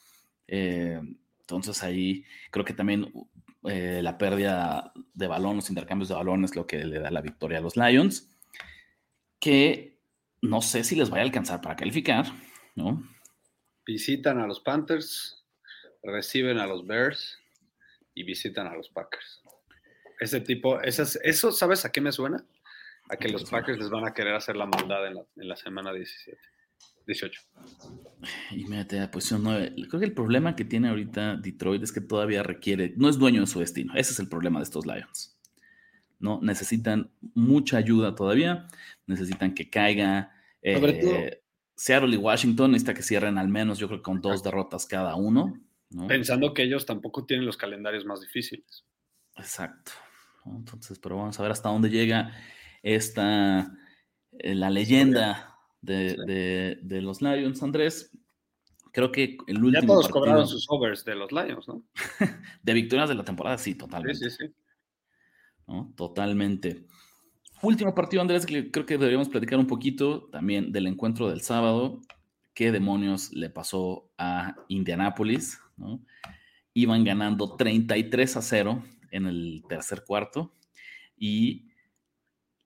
Eh, 0.48 1.02
entonces 1.40 1.82
ahí 1.82 2.24
creo 2.52 2.64
que 2.64 2.74
también 2.74 3.12
eh, 3.64 4.02
la 4.04 4.20
pérdida 4.20 4.94
de 5.16 5.28
balón, 5.28 5.56
los 5.56 5.70
intercambios 5.70 6.10
de 6.10 6.16
balones, 6.16 6.56
lo 6.56 6.68
que 6.68 6.86
le 6.86 7.00
da 7.00 7.10
la 7.10 7.22
victoria 7.22 7.58
a 7.58 7.62
los 7.62 7.76
Lions, 7.76 8.30
que 9.40 10.00
no 10.42 10.62
sé 10.62 10.84
si 10.84 10.96
les 10.96 11.10
vaya 11.10 11.24
a 11.24 11.26
alcanzar 11.26 11.62
para 11.62 11.76
calificar, 11.76 12.26
¿no? 12.76 13.04
Visitan 13.86 14.40
a 14.40 14.46
los 14.46 14.60
Panthers, 14.60 15.44
reciben 16.04 16.60
a 16.60 16.68
los 16.68 16.86
Bears 16.86 17.40
y 18.14 18.24
visitan 18.24 18.68
a 18.68 18.76
los 18.76 18.90
Packers. 18.90 19.42
Ese 20.20 20.42
tipo, 20.42 20.82
eso, 20.82 21.52
¿sabes 21.52 21.86
a 21.86 21.92
qué 21.92 22.02
me 22.02 22.12
suena? 22.12 22.46
A 23.10 23.18
que 23.18 23.30
los 23.30 23.50
Packers 23.50 23.80
les 23.80 23.90
van 23.90 24.06
a 24.06 24.14
querer 24.14 24.36
hacer 24.36 24.56
la 24.56 24.66
maldad 24.66 25.08
en 25.08 25.48
la, 25.48 25.56
semana 25.56 25.92
17. 25.92 26.40
18. 27.08 27.42
Y 28.52 28.66
mírate, 28.66 29.08
posición 29.08 29.44
9. 29.44 29.76
Creo 29.90 30.00
que 30.00 30.06
el 30.06 30.14
problema 30.14 30.56
que 30.56 30.64
tiene 30.64 30.90
ahorita 30.90 31.38
Detroit 31.38 31.82
es 31.82 31.92
que 31.92 32.02
todavía 32.02 32.44
requiere, 32.44 32.94
no 32.98 33.10
es 33.10 33.18
dueño 33.18 33.42
de 33.42 33.48
su 33.48 33.60
destino. 33.60 33.94
Ese 33.96 34.14
es 34.14 34.20
el 34.20 34.30
problema 34.30 34.60
de 34.60 34.64
estos 34.66 34.86
Lions. 34.86 35.40
¿no? 36.20 36.40
Necesitan 36.42 37.12
mucha 37.34 37.78
ayuda 37.78 38.14
todavía, 38.14 38.68
necesitan 39.08 39.54
que 39.56 39.70
caiga. 39.70 40.32
Eh, 40.62 41.42
Seattle 41.76 42.14
y 42.14 42.18
Washington 42.18 42.72
necesita 42.72 42.94
que 42.94 43.02
cierren 43.02 43.38
al 43.38 43.48
menos, 43.48 43.80
yo 43.80 43.88
creo, 43.88 44.04
con 44.04 44.22
dos 44.22 44.44
derrotas 44.44 44.86
cada 44.86 45.16
uno. 45.16 45.60
Pensando 46.08 46.54
que 46.54 46.64
ellos 46.64 46.86
tampoco 46.86 47.26
tienen 47.26 47.46
los 47.46 47.58
calendarios 47.58 48.06
más 48.06 48.22
difíciles. 48.22 48.86
Exacto. 49.36 49.94
Entonces, 50.46 51.00
pero 51.00 51.18
vamos 51.18 51.40
a 51.40 51.44
ver 51.44 51.52
hasta 51.52 51.70
dónde 51.70 51.90
llega 51.90 52.34
esta, 52.84 53.72
eh, 54.32 54.56
la 54.56 54.70
leyenda 54.70 55.58
de, 55.82 56.78
los 56.84 57.22
Lions, 57.22 57.64
Andrés. 57.64 58.12
Creo 58.92 59.12
que 59.12 59.38
el 59.48 59.64
último. 59.64 59.82
Ya 59.82 59.88
todos 59.88 60.08
cobraron 60.10 60.48
sus 60.48 60.66
overs 60.70 61.06
de 61.06 61.16
los 61.16 61.32
Lions, 61.32 61.68
¿no? 61.68 61.84
de 62.64 62.74
victorias 62.74 63.10
de 63.10 63.16
la 63.16 63.24
temporada, 63.24 63.58
sí, 63.58 63.76
totalmente. 63.76 64.30
Sí, 64.30 64.38
sí, 64.38 64.48
sí. 64.48 64.54
Totalmente. 65.96 66.88
Último 67.62 67.94
partido, 67.94 68.22
Andrés, 68.22 68.46
que 68.46 68.72
creo 68.72 68.86
que 68.86 68.98
deberíamos 68.98 69.30
platicar 69.30 69.60
un 69.60 69.68
poquito 69.68 70.30
también 70.32 70.72
del 70.72 70.88
encuentro 70.88 71.30
del 71.30 71.42
sábado. 71.42 72.02
¿Qué 72.54 72.72
demonios 72.72 73.32
le 73.34 73.50
pasó 73.50 74.10
a 74.18 74.56
Indianápolis? 74.70 75.60
Iban 76.74 77.04
ganando 77.04 77.56
33 77.56 78.38
a 78.38 78.42
0 78.42 78.84
en 79.12 79.28
el 79.28 79.64
tercer 79.68 80.04
cuarto 80.06 80.54
y 81.18 81.69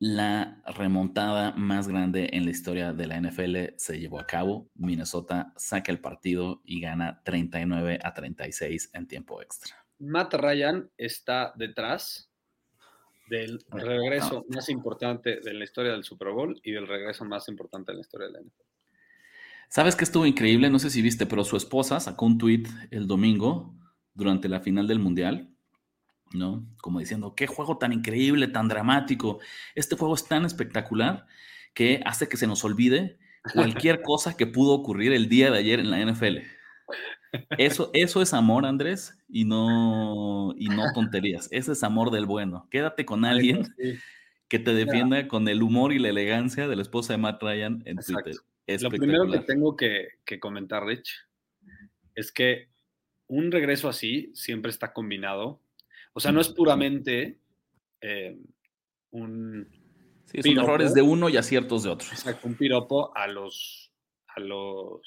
la 0.03 0.61
remontada 0.65 1.53
más 1.53 1.87
grande 1.87 2.31
en 2.33 2.43
la 2.43 2.51
historia 2.51 2.91
de 2.91 3.07
la 3.07 3.21
NFL 3.21 3.77
se 3.77 4.01
llevó 4.01 4.19
a 4.19 4.27
cabo. 4.27 4.69
Minnesota 4.75 5.53
saca 5.55 5.93
el 5.93 6.01
partido 6.01 6.61
y 6.65 6.81
gana 6.81 7.21
39 7.23 7.99
a 8.03 8.13
36 8.13 8.89
en 8.91 9.07
tiempo 9.07 9.41
extra. 9.41 9.85
Matt 9.99 10.33
Ryan 10.33 10.91
está 10.97 11.53
detrás 11.55 12.29
del 13.29 13.63
regreso 13.69 14.45
más 14.49 14.67
importante 14.67 15.39
de 15.39 15.53
la 15.53 15.63
historia 15.63 15.93
del 15.93 16.03
Super 16.03 16.31
Bowl 16.31 16.59
y 16.65 16.73
del 16.73 16.85
regreso 16.85 17.23
más 17.23 17.47
importante 17.47 17.93
de 17.93 17.95
la 17.95 18.01
historia 18.01 18.27
de 18.27 18.33
la 18.33 18.41
NFL. 18.41 18.63
¿Sabes 19.69 19.95
qué 19.95 20.03
estuvo 20.03 20.25
increíble? 20.25 20.69
No 20.69 20.79
sé 20.79 20.89
si 20.89 21.01
viste, 21.01 21.25
pero 21.25 21.45
su 21.45 21.55
esposa 21.55 22.01
sacó 22.01 22.25
un 22.25 22.37
tweet 22.37 22.63
el 22.91 23.07
domingo 23.07 23.73
durante 24.13 24.49
la 24.49 24.59
final 24.59 24.85
del 24.85 24.99
Mundial, 24.99 25.52
¿no? 26.33 26.65
Como 26.81 26.99
diciendo, 26.99 27.35
qué 27.35 27.47
juego 27.47 27.77
tan 27.77 27.93
increíble, 27.93 28.47
tan 28.47 28.67
dramático. 28.67 29.39
Este 29.75 29.95
juego 29.95 30.15
es 30.15 30.27
tan 30.27 30.45
espectacular 30.45 31.25
que 31.73 32.01
hace 32.05 32.27
que 32.27 32.37
se 32.37 32.47
nos 32.47 32.63
olvide 32.63 33.17
cualquier 33.53 34.01
cosa 34.03 34.35
que 34.35 34.47
pudo 34.47 34.73
ocurrir 34.73 35.13
el 35.13 35.29
día 35.29 35.51
de 35.51 35.59
ayer 35.59 35.79
en 35.79 35.91
la 35.91 36.03
NFL. 36.03 36.39
Eso, 37.57 37.89
eso 37.93 38.21
es 38.21 38.33
amor, 38.33 38.65
Andrés, 38.65 39.17
y 39.27 39.45
no, 39.45 40.53
y 40.57 40.67
no 40.67 40.91
tonterías. 40.93 41.47
Ese 41.51 41.71
es 41.71 41.83
amor 41.83 42.11
del 42.11 42.25
bueno. 42.25 42.67
Quédate 42.69 43.05
con 43.05 43.25
alguien 43.25 43.73
que 44.47 44.59
te 44.59 44.73
defienda 44.73 45.27
con 45.27 45.47
el 45.47 45.63
humor 45.63 45.93
y 45.93 45.99
la 45.99 46.09
elegancia 46.09 46.67
de 46.67 46.75
la 46.75 46.83
esposa 46.83 47.13
de 47.13 47.17
Matt 47.17 47.41
Ryan 47.41 47.81
en 47.85 47.97
Twitter. 47.97 48.35
Lo 48.81 48.89
primero 48.89 49.29
que 49.29 49.39
tengo 49.39 49.75
que, 49.75 50.39
comentar, 50.39 50.85
Rich, 50.85 51.27
es 52.15 52.31
que 52.31 52.69
un 53.27 53.51
regreso 53.51 53.89
así 53.89 54.31
siempre 54.35 54.69
está 54.69 54.93
combinado. 54.93 55.59
O 56.13 56.19
sea, 56.19 56.31
no 56.31 56.41
es 56.41 56.49
puramente 56.49 57.39
eh, 58.01 58.37
un. 59.11 59.67
Sí, 60.25 60.41
son 60.41 60.63
errores 60.63 60.93
de 60.93 61.01
uno 61.01 61.29
y 61.29 61.37
aciertos 61.37 61.83
de 61.83 61.89
otro. 61.89 62.07
Exacto, 62.09 62.47
un 62.47 62.55
piropo 62.55 63.15
a 63.15 63.27
los, 63.27 63.91
a 64.27 64.39
los 64.39 65.01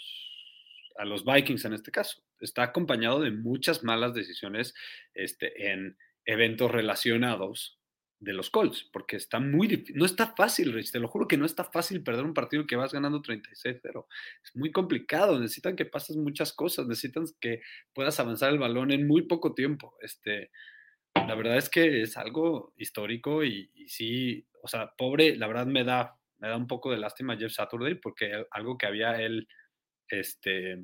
a 0.98 1.04
los 1.04 1.24
Vikings 1.24 1.64
en 1.64 1.74
este 1.74 1.90
caso. 1.90 2.22
Está 2.40 2.62
acompañado 2.62 3.20
de 3.20 3.30
muchas 3.30 3.84
malas 3.84 4.14
decisiones 4.14 4.74
este, 5.14 5.72
en 5.72 5.96
eventos 6.24 6.70
relacionados 6.70 7.78
de 8.18 8.32
los 8.32 8.48
Colts, 8.48 8.88
porque 8.92 9.16
está 9.16 9.40
muy 9.40 9.84
no 9.94 10.06
está 10.06 10.34
fácil, 10.34 10.72
Rich, 10.72 10.90
te 10.90 11.00
lo 11.00 11.08
juro 11.08 11.28
que 11.28 11.36
no 11.36 11.44
está 11.44 11.64
fácil 11.64 12.02
perder 12.02 12.24
un 12.24 12.32
partido 12.32 12.66
que 12.66 12.76
vas 12.76 12.92
ganando 12.92 13.20
36-0. 13.20 14.06
Es 14.42 14.56
muy 14.56 14.72
complicado, 14.72 15.38
necesitan 15.38 15.76
que 15.76 15.84
pases 15.84 16.16
muchas 16.16 16.52
cosas, 16.54 16.86
necesitan 16.86 17.24
que 17.40 17.60
puedas 17.92 18.18
avanzar 18.18 18.52
el 18.52 18.58
balón 18.58 18.90
en 18.90 19.06
muy 19.06 19.22
poco 19.22 19.54
tiempo. 19.54 19.96
Este, 20.00 20.50
la 21.26 21.34
verdad 21.34 21.56
es 21.56 21.68
que 21.68 22.02
es 22.02 22.16
algo 22.16 22.74
histórico 22.76 23.44
y, 23.44 23.70
sí, 23.86 24.46
o 24.62 24.68
sea, 24.68 24.92
pobre, 24.96 25.36
la 25.36 25.46
verdad 25.46 25.66
me 25.66 25.84
da, 25.84 26.16
me 26.38 26.48
da 26.48 26.56
un 26.56 26.66
poco 26.66 26.90
de 26.90 26.98
lástima 26.98 27.36
Jeff 27.36 27.52
Saturday 27.52 27.94
porque 27.94 28.44
algo 28.50 28.76
que 28.76 28.86
había 28.86 29.20
él 29.20 29.48
este, 30.08 30.78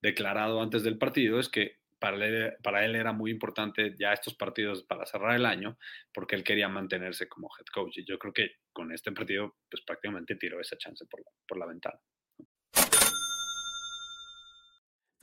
declarado 0.00 0.60
antes 0.60 0.82
del 0.82 0.98
partido 0.98 1.38
es 1.38 1.48
que 1.48 1.78
para 1.98 2.26
él, 2.26 2.54
para 2.62 2.84
él, 2.84 2.96
era 2.96 3.12
muy 3.12 3.30
importante 3.30 3.94
ya 3.98 4.12
estos 4.12 4.34
partidos 4.34 4.82
para 4.84 5.06
cerrar 5.06 5.36
el 5.36 5.46
año, 5.46 5.78
porque 6.12 6.36
él 6.36 6.44
quería 6.44 6.68
mantenerse 6.68 7.28
como 7.28 7.48
head 7.58 7.64
coach. 7.72 7.96
Y 7.96 8.04
yo 8.04 8.18
creo 8.18 8.32
que 8.34 8.56
con 8.72 8.92
este 8.92 9.10
partido, 9.12 9.56
pues 9.70 9.82
prácticamente 9.86 10.36
tiró 10.36 10.60
esa 10.60 10.76
chance 10.76 11.06
por 11.06 11.22
por 11.48 11.58
la 11.58 11.64
ventana. 11.64 11.98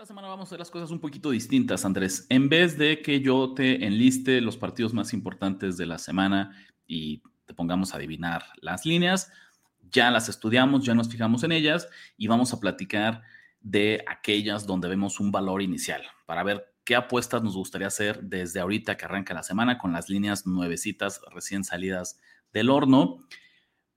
Esta 0.01 0.15
semana 0.15 0.29
vamos 0.29 0.47
a 0.47 0.49
hacer 0.49 0.57
las 0.57 0.71
cosas 0.71 0.89
un 0.89 0.99
poquito 0.99 1.29
distintas, 1.29 1.85
Andrés. 1.85 2.25
En 2.29 2.49
vez 2.49 2.75
de 2.75 3.03
que 3.03 3.21
yo 3.21 3.53
te 3.53 3.85
enliste 3.85 4.41
los 4.41 4.57
partidos 4.57 4.95
más 4.95 5.13
importantes 5.13 5.77
de 5.77 5.85
la 5.85 5.99
semana 5.99 6.57
y 6.87 7.21
te 7.45 7.53
pongamos 7.53 7.93
a 7.93 7.97
adivinar 7.97 8.43
las 8.61 8.83
líneas, 8.83 9.31
ya 9.91 10.09
las 10.09 10.27
estudiamos, 10.27 10.83
ya 10.83 10.95
nos 10.95 11.07
fijamos 11.07 11.43
en 11.43 11.51
ellas 11.51 11.87
y 12.17 12.25
vamos 12.25 12.51
a 12.51 12.59
platicar 12.59 13.21
de 13.59 14.03
aquellas 14.07 14.65
donde 14.65 14.89
vemos 14.89 15.19
un 15.19 15.31
valor 15.31 15.61
inicial 15.61 16.01
para 16.25 16.41
ver 16.41 16.73
qué 16.83 16.95
apuestas 16.95 17.43
nos 17.43 17.55
gustaría 17.55 17.85
hacer 17.85 18.23
desde 18.23 18.59
ahorita 18.59 18.97
que 18.97 19.05
arranca 19.05 19.35
la 19.35 19.43
semana 19.43 19.77
con 19.77 19.93
las 19.93 20.09
líneas 20.09 20.47
nuevecitas 20.47 21.21
recién 21.31 21.63
salidas 21.63 22.19
del 22.51 22.71
horno. 22.71 23.19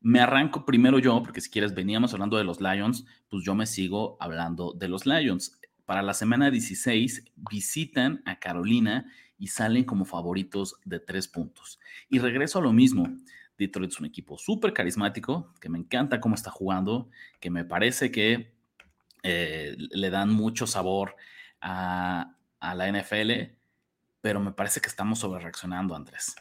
Me 0.01 0.21
arranco 0.21 0.67
primero 0.67 0.99
yo, 0.99 1.23
porque 1.23 1.41
si 1.41 1.49
quieres 1.49 1.75
veníamos 1.75 2.13
hablando 2.13 2.37
de 2.37 2.45
los 2.45 2.61
Lions, 2.61 3.07
pues 3.31 3.43
yo 3.43 3.55
me 3.55 3.65
sigo 3.65 4.19
hablando 4.21 4.75
de 4.75 4.89
los 4.89 5.07
Lions. 5.07 5.59
Para 5.85 6.03
la 6.03 6.15
semana 6.15 6.51
16 6.51 7.33
visitan 7.37 8.23
a 8.25 8.39
Carolina 8.39 9.11
y 9.39 9.49
salen 9.49 9.85
como 9.85 10.05
favoritos 10.05 10.77
de 10.85 11.01
tres 11.01 11.29
puntos. 11.29 11.79
Y 12.09 12.19
regreso 12.19 12.59
a 12.59 12.63
lo 12.63 12.73
mismo. 12.73 13.09
Detroit 13.59 13.91
es 13.91 14.01
un 14.01 14.07
equipo 14.07 14.39
súper 14.39 14.73
carismático, 14.73 15.53
que 15.61 15.69
me 15.69 15.79
encanta 15.79 16.21
cómo 16.21 16.35
está 16.35 16.51
jugando, 16.51 17.09
que 17.41 17.51
me 17.51 17.65
parece 17.65 18.11
que 18.11 18.55
eh, 19.23 19.77
le 19.79 20.11
dan 20.11 20.31
mucho 20.31 20.67
sabor 20.67 21.17
a, 21.61 22.37
la 22.61 22.89
NFL, 22.91 23.31
pero 24.23 24.41
me 24.41 24.53
parece 24.53 24.81
que 24.81 24.89
estamos 24.89 25.19
sobre 25.19 25.43
reaccionando, 25.43 25.95
Andrés. 25.95 26.35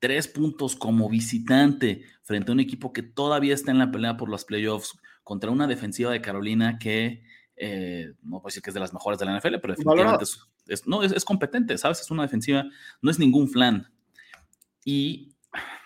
Tres 0.00 0.26
puntos 0.26 0.74
como 0.74 1.08
visitante 1.08 2.04
frente 2.22 2.50
a 2.50 2.54
un 2.54 2.60
equipo 2.60 2.92
que 2.92 3.02
todavía 3.02 3.54
está 3.54 3.70
en 3.70 3.78
la 3.78 3.92
pelea 3.92 4.16
por 4.16 4.28
los 4.28 4.44
playoffs 4.44 4.98
contra 5.22 5.50
una 5.50 5.68
defensiva 5.68 6.10
de 6.10 6.20
Carolina 6.20 6.78
que 6.78 7.22
eh, 7.58 8.12
no 8.22 8.40
puedo 8.40 8.48
decir 8.48 8.62
que 8.62 8.70
es 8.70 8.74
de 8.74 8.80
las 8.80 8.92
mejores 8.92 9.18
de 9.18 9.26
la 9.26 9.38
NFL, 9.38 9.56
pero 9.60 9.74
definitivamente 9.74 10.24
es, 10.66 10.86
no, 10.86 11.02
es, 11.02 11.12
es, 11.12 11.24
competente, 11.24 11.76
¿sabes? 11.78 12.00
Es 12.00 12.10
una 12.10 12.22
defensiva, 12.22 12.64
no 13.02 13.10
es 13.10 13.18
ningún 13.18 13.48
flan. 13.48 13.90
Y 14.84 15.34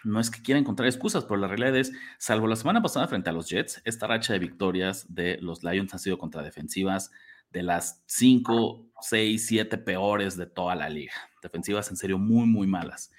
no 0.05 0.21
es 0.21 0.31
que 0.31 0.43
quiera 0.43 0.59
encontrar 0.59 0.89
excusas, 0.89 1.25
pero 1.25 1.37
la 1.37 1.49
realidad 1.49 1.77
es, 1.77 1.93
salvo 2.19 2.47
la 2.47 2.57
semana 2.57 2.83
pasada 2.83 3.09
frente 3.09 3.31
a 3.31 3.33
los 3.33 3.49
Jets, 3.49 3.81
esta 3.85 4.07
racha 4.07 4.33
de 4.33 4.39
victorias 4.39 5.07
de 5.13 5.39
los 5.41 5.63
Lions 5.63 5.95
ha 5.95 5.99
sido 5.99 6.19
contra 6.19 6.43
defensivas 6.43 7.11
de 7.51 7.63
las 7.63 8.03
5, 8.07 8.93
6, 9.01 9.47
7 9.47 9.79
peores 9.79 10.37
de 10.37 10.47
toda 10.47 10.75
la 10.75 10.89
liga. 10.89 11.13
Defensivas 11.43 11.91
en 11.91 11.97
serio 11.97 12.19
muy, 12.19 12.47
muy 12.47 12.67
malas. 12.67 13.11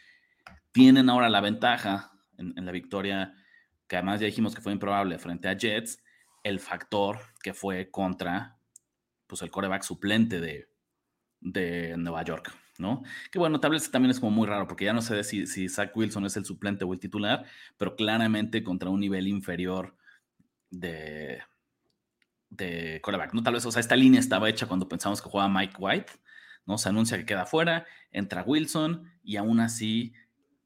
Tienen 0.71 1.09
ahora 1.09 1.29
la 1.29 1.41
ventaja 1.41 2.11
en, 2.37 2.65
la 2.65 2.71
victoria 2.71 3.33
que 3.87 3.95
además 3.95 4.19
ya 4.19 4.25
dijimos 4.25 4.55
que 4.55 4.61
fue 4.61 4.73
improbable 4.73 5.19
frente 5.19 5.47
a 5.47 5.53
Jets, 5.53 6.02
el 6.43 6.59
factor 6.59 7.19
que 7.41 7.53
fue 7.53 7.89
contra 7.89 8.57
pues, 9.27 9.41
el 9.41 9.51
coreback 9.51 9.83
suplente 9.83 10.39
de, 10.39 10.67
de 11.39 11.95
Nueva 11.97 12.23
York, 12.23 12.53
¿no? 12.77 13.03
Que 13.31 13.39
bueno, 13.39 13.59
tal 13.59 13.71
vez 13.71 13.89
también 13.89 14.11
es 14.11 14.19
como 14.19 14.31
muy 14.31 14.47
raro, 14.47 14.67
porque 14.67 14.85
ya 14.85 14.93
no 14.93 15.01
sé 15.01 15.23
si, 15.23 15.47
si 15.47 15.69
Zach 15.69 15.95
Wilson 15.95 16.25
es 16.25 16.37
el 16.37 16.45
suplente 16.45 16.85
o 16.85 16.93
el 16.93 16.99
titular, 16.99 17.45
pero 17.77 17.95
claramente 17.95 18.63
contra 18.63 18.89
un 18.89 18.99
nivel 18.99 19.27
inferior 19.27 19.95
de, 20.69 21.41
de 22.49 22.99
coreback, 23.01 23.33
¿no? 23.33 23.43
Tal 23.43 23.53
vez, 23.53 23.65
o 23.65 23.71
sea, 23.71 23.79
esta 23.79 23.95
línea 23.95 24.19
estaba 24.19 24.49
hecha 24.49 24.67
cuando 24.67 24.87
pensamos 24.87 25.21
que 25.21 25.29
jugaba 25.29 25.49
Mike 25.49 25.75
White, 25.79 26.13
¿no? 26.65 26.77
Se 26.77 26.89
anuncia 26.89 27.17
que 27.17 27.25
queda 27.25 27.45
fuera, 27.45 27.85
entra 28.11 28.43
Wilson 28.43 29.11
y 29.23 29.37
aún 29.37 29.59
así 29.59 30.13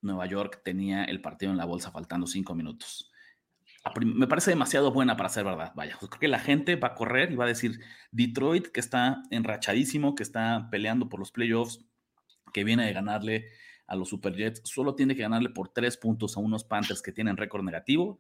Nueva 0.02 0.26
York 0.26 0.62
tenía 0.64 1.04
el 1.06 1.22
partido 1.22 1.52
en 1.52 1.58
la 1.58 1.66
bolsa 1.66 1.92
faltando 1.92 2.28
cinco 2.28 2.54
minutos. 2.56 3.12
Me 4.02 4.28
parece 4.28 4.52
demasiado 4.52 4.92
buena 4.92 5.18
para 5.18 5.30
ser 5.30 5.46
verdad. 5.46 5.74
Vaya, 5.76 5.98
creo 5.98 6.10
que 6.20 6.28
la 6.28 6.40
gente 6.40 6.76
va 6.76 6.90
a 6.90 6.96
correr 6.96 7.32
y 7.32 7.36
va 7.36 7.46
a 7.46 7.48
decir 7.48 7.80
Detroit, 8.12 8.68
que 8.68 8.80
está 8.80 9.22
enrachadísimo, 9.30 10.16
que 10.16 10.24
está 10.24 10.70
peleando 10.72 11.10
por 11.10 11.20
los 11.20 11.32
playoffs, 11.32 11.86
que 12.54 12.64
viene 12.64 12.86
de 12.86 12.94
ganarle 12.94 13.48
a 13.88 13.96
los 13.96 14.10
Super 14.10 14.36
Jets, 14.36 14.62
solo 14.66 14.96
tiene 14.96 15.16
que 15.16 15.22
ganarle 15.22 15.50
por 15.50 15.70
tres 15.70 15.98
puntos 15.98 16.36
a 16.36 16.40
unos 16.40 16.64
Panthers 16.64 17.02
que 17.02 17.12
tienen 17.12 17.38
récord 17.38 17.64
negativo. 17.64 18.20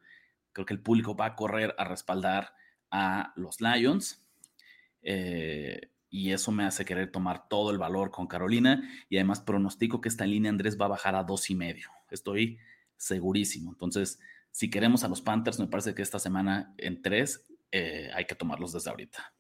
Creo 0.53 0.65
que 0.65 0.74
el 0.74 0.82
público 0.82 1.15
va 1.15 1.26
a 1.26 1.36
correr 1.36 1.76
a 1.78 1.84
respaldar 1.84 2.53
a 2.89 3.34
los 3.36 3.59
Lions. 3.59 4.26
Eh, 5.01 5.91
y 6.09 6.32
eso 6.32 6.51
me 6.51 6.63
hace 6.63 6.86
querer 6.86 7.11
tomar 7.11 7.49
todo 7.49 7.72
el 7.72 7.78
valor 7.78 8.11
con 8.11 8.28
Carolina 8.28 8.82
y 9.09 9.18
además 9.18 9.41
pronostico 9.41 9.99
que 9.99 10.09
esta 10.09 10.26
línea 10.26 10.49
Andrés 10.49 10.80
va 10.80 10.86
a 10.86 10.89
bajar 10.89 11.15
a 11.15 11.24
dos 11.24 11.49
y 11.49 11.55
medio. 11.55 11.89
Estoy 12.09 12.59
segurísimo. 12.95 13.72
Entonces, 13.72 14.20
si 14.58 14.72
queremos 14.72 15.03
a 15.03 15.08
los 15.08 15.22
Panthers, 15.22 15.60
me 15.60 15.68
parece 15.68 15.93
que 15.93 16.01
esta 16.01 16.18
semana 16.18 16.74
en 16.80 17.03
tres 17.03 17.45
eh, 17.72 18.10
hay 18.16 18.26
que 18.26 18.34
tomarlos 18.34 18.74
desde 18.74 18.89
ahorita. 18.89 19.32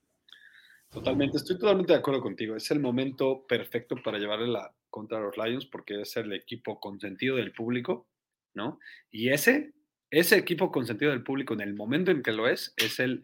Totalmente, 0.91 1.37
estoy 1.37 1.57
totalmente 1.57 1.91
de 1.91 1.97
acuerdo 1.97 2.21
contigo. 2.21 2.55
Es 2.55 2.69
el 2.69 2.79
momento 2.79 3.43
perfecto 3.47 3.95
para 3.95 4.19
llevarle 4.19 4.45
la 4.45 4.71
contra 4.91 5.19
los 5.19 5.35
Lions 5.35 5.65
porque 5.65 6.01
es 6.01 6.15
el 6.17 6.33
equipo 6.33 6.79
consentido 6.79 7.35
del 7.35 7.51
público, 7.51 8.07
¿no? 8.53 8.77
Y 9.09 9.29
ese, 9.29 9.73
ese 10.11 10.37
equipo 10.37 10.71
consentido 10.71 11.09
del 11.09 11.23
público 11.23 11.55
en 11.55 11.61
el 11.61 11.73
momento 11.73 12.11
en 12.11 12.21
que 12.21 12.31
lo 12.31 12.47
es, 12.47 12.75
es 12.77 12.99
el 12.99 13.23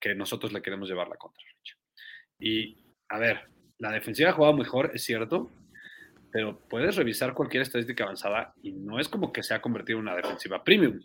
que 0.00 0.16
nosotros 0.16 0.52
le 0.52 0.60
queremos 0.60 0.88
llevar 0.88 1.06
la 1.06 1.18
contra. 1.18 1.44
Y, 2.40 2.84
a 3.08 3.20
ver, 3.20 3.48
la 3.78 3.92
defensiva 3.92 4.32
jugado 4.32 4.54
mejor, 4.56 4.90
es 4.92 5.04
cierto, 5.04 5.52
pero 6.32 6.58
puedes 6.68 6.96
revisar 6.96 7.32
cualquier 7.32 7.62
estadística 7.62 8.02
avanzada 8.02 8.54
y 8.60 8.72
no 8.72 8.98
es 8.98 9.08
como 9.08 9.32
que 9.32 9.44
se 9.44 9.54
ha 9.54 9.62
convertido 9.62 10.00
en 10.00 10.06
una 10.06 10.16
defensiva 10.16 10.64
premium, 10.64 10.98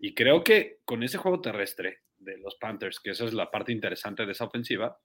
Y 0.00 0.14
creo 0.14 0.42
que 0.42 0.80
con 0.84 1.02
ese 1.02 1.18
juego 1.18 1.40
terrestre 1.40 2.02
de 2.18 2.38
los 2.38 2.56
Panthers, 2.56 3.00
que 3.00 3.10
esa 3.10 3.24
es 3.24 3.34
la 3.34 3.50
parte 3.50 3.72
interesante 3.72 4.24
de 4.24 4.32
esa 4.32 4.44
ofensiva, 4.44 4.98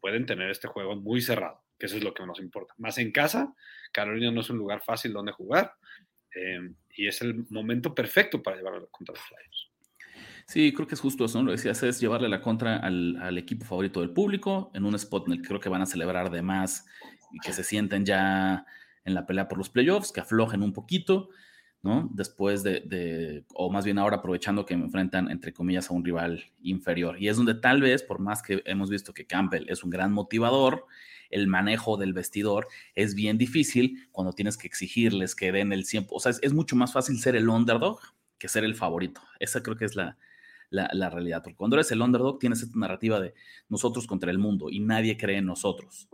pueden 0.00 0.26
tener 0.26 0.50
este 0.50 0.68
juego 0.68 0.96
muy 0.96 1.20
cerrado, 1.20 1.62
que 1.78 1.86
eso 1.86 1.96
es 1.96 2.04
lo 2.04 2.14
que 2.14 2.26
nos 2.26 2.40
importa. 2.40 2.74
Más 2.78 2.98
en 2.98 3.12
casa, 3.12 3.54
Carolina 3.92 4.30
no 4.30 4.40
es 4.40 4.50
un 4.50 4.58
lugar 4.58 4.82
fácil 4.82 5.12
donde 5.12 5.32
jugar 5.32 5.74
eh, 6.34 6.58
y 6.96 7.06
es 7.06 7.22
el 7.22 7.46
momento 7.50 7.94
perfecto 7.94 8.42
para 8.42 8.56
llevarlo 8.56 8.88
contra 8.90 9.14
los 9.14 9.24
Flyers. 9.24 9.70
Sí, 10.46 10.72
creo 10.72 10.86
que 10.86 10.94
es 10.94 11.00
justo 11.00 11.24
eso. 11.24 11.42
Lo 11.42 11.50
decías, 11.50 11.82
es 11.82 12.00
llevarle 12.00 12.28
la 12.28 12.40
contra 12.40 12.76
al, 12.76 13.36
equipo 13.36 13.64
favorito 13.64 14.00
del 14.00 14.10
público 14.10 14.70
en 14.74 14.84
un 14.84 14.94
spot 14.94 15.26
en 15.26 15.34
el 15.34 15.42
que 15.42 15.48
creo 15.48 15.60
que 15.60 15.68
van 15.68 15.82
a 15.82 15.86
celebrar 15.86 16.30
de 16.30 16.42
más 16.42 16.86
y 17.32 17.40
que 17.40 17.52
se 17.52 17.64
sienten 17.64 18.04
ya 18.04 18.64
en 19.04 19.14
la 19.14 19.26
pelea 19.26 19.48
por 19.48 19.58
los 19.58 19.70
playoffs, 19.70 20.12
que 20.12 20.20
aflojen 20.20 20.62
un 20.62 20.72
poquito, 20.72 21.30
Después 22.10 22.62
de, 22.62 23.44
o 23.54 23.70
más 23.70 23.84
bien 23.84 23.98
ahora 23.98 24.16
aprovechando 24.16 24.66
que 24.66 24.76
me 24.76 24.84
enfrentan, 24.84 25.30
entre 25.30 25.52
comillas, 25.52 25.90
a 25.90 25.94
un 25.94 26.04
rival 26.04 26.44
inferior. 26.62 27.20
Y 27.20 27.28
es 27.28 27.36
donde 27.36 27.54
tal 27.54 27.80
vez, 27.80 28.02
por 28.02 28.18
más 28.18 28.42
que 28.42 28.62
hemos 28.66 28.90
visto 28.90 29.14
que 29.14 29.26
Campbell 29.26 29.66
es 29.68 29.84
un 29.84 29.90
gran 29.90 30.12
motivador, 30.12 30.86
el 31.30 31.46
manejo 31.46 31.96
del 31.96 32.12
vestidor 32.12 32.68
es 32.94 33.14
bien 33.14 33.38
difícil 33.38 34.08
cuando 34.12 34.32
tienes 34.32 34.56
que 34.56 34.66
exigirles 34.66 35.34
que 35.34 35.52
den 35.52 35.72
el 35.72 35.84
100%. 35.84 36.06
O 36.10 36.20
sea, 36.20 36.32
es, 36.40 36.52
mucho 36.52 36.76
más 36.76 36.92
fácil 36.92 37.18
ser 37.18 37.36
el 37.36 37.48
underdog 37.48 38.00
que 38.38 38.48
ser 38.48 38.64
el 38.64 38.74
favorito. 38.74 39.20
Esa 39.40 39.62
creo 39.62 39.76
que 39.76 39.84
es 39.84 39.96
la, 39.96 40.16
la, 40.70 41.10
realidad. 41.10 41.42
Porque 41.42 41.56
cuando 41.56 41.76
eres 41.76 41.90
el 41.90 42.02
underdog 42.02 42.38
tienes 42.38 42.62
esta 42.62 42.78
narrativa 42.78 43.20
de 43.20 43.34
nosotros 43.68 44.06
contra 44.06 44.30
el 44.30 44.38
mundo 44.38 44.70
y 44.70 44.80
nadie 44.80 45.16
cree 45.16 45.38
en 45.38 45.46
nosotros. 45.46 46.08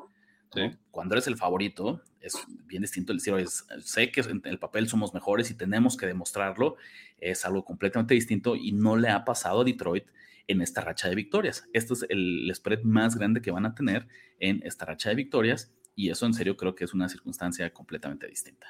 Cuando 0.91 1.15
eres 1.15 1.27
el 1.27 1.37
favorito, 1.37 2.03
es 2.21 2.35
bien 2.67 2.83
distinto 2.83 3.13
el 3.13 3.19
decir, 3.19 3.35
sé 3.83 4.11
que 4.11 4.21
en 4.21 4.43
el 4.45 4.59
papel 4.59 4.89
somos 4.89 5.15
mejores 5.15 5.51
y 5.51 5.55
tenemos 5.55 5.97
que 5.97 6.07
demostrarlo, 6.07 6.77
es 7.19 7.45
algo 7.45 7.65
completamente 7.65 8.15
distinto 8.15 8.57
y 8.57 8.73
no 8.73 8.97
le 8.97 9.09
ha 9.09 9.25
pasado 9.25 9.63
a 9.63 9.65
Detroit 9.65 10.05
en 10.47 10.61
esta 10.61 10.81
racha 10.81 11.09
de 11.09 11.15
victorias. 11.15 11.69
Este 11.73 11.95
es 11.95 12.07
el 12.09 12.51
spread 12.55 12.83
más 12.83 13.17
grande 13.17 13.41
que 13.41 13.51
van 13.51 13.67
a 13.67 13.75
tener 13.75 14.07
en 14.39 14.61
esta 14.65 14.85
racha 14.85 15.09
de 15.09 15.15
victorias 15.15 15.73
y 15.95 16.11
eso 16.11 16.27
en 16.27 16.35
serio 16.35 16.57
creo 16.57 16.75
que 16.75 16.85
es 16.85 16.95
una 16.95 17.09
circunstancia 17.09 17.73
completamente 17.73 18.27
distinta. 18.27 18.67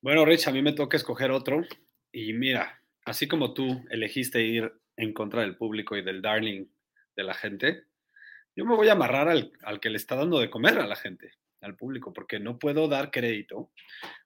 Bueno, 0.00 0.24
Rich, 0.24 0.48
a 0.48 0.52
mí 0.52 0.62
me 0.62 0.72
toca 0.72 0.96
escoger 0.96 1.30
otro 1.30 1.62
y 2.12 2.32
mira, 2.32 2.82
así 3.04 3.26
como 3.28 3.52
tú 3.52 3.84
elegiste 3.90 4.44
ir 4.44 4.72
en 4.96 5.12
contra 5.12 5.42
del 5.42 5.56
público 5.56 5.96
y 5.96 6.02
del 6.02 6.22
darling 6.22 6.66
de 7.16 7.24
la 7.24 7.34
gente, 7.34 7.87
yo 8.58 8.64
me 8.64 8.74
voy 8.74 8.88
a 8.88 8.92
amarrar 8.94 9.28
al, 9.28 9.80
que 9.80 9.88
le 9.88 9.98
está 9.98 10.16
dando 10.16 10.40
de 10.40 10.50
comer 10.50 10.80
a 10.80 10.86
la 10.88 10.96
gente, 10.96 11.30
al 11.60 11.76
público, 11.76 12.12
porque 12.12 12.40
no 12.40 12.58
puedo 12.58 12.88
dar 12.88 13.12
crédito 13.12 13.70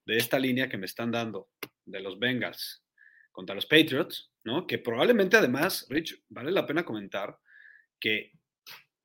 de 0.07 0.17
esta 0.17 0.39
línea 0.39 0.71
que 0.71 0.79
me 0.79 0.87
están 0.87 1.11
dando 1.11 1.51
de 1.85 2.01
los 2.01 2.19
Bengals 2.19 2.83
contra 3.31 3.55
los 3.55 3.67
Patriots, 3.67 4.33
¿no? 4.43 4.67
Que 4.67 4.79
probablemente 4.79 5.37
además, 5.37 5.87
Rich, 5.91 6.25
vale 6.31 6.51
la 6.51 6.67
pena 6.67 6.83
comentar 6.83 7.39
que 8.01 8.33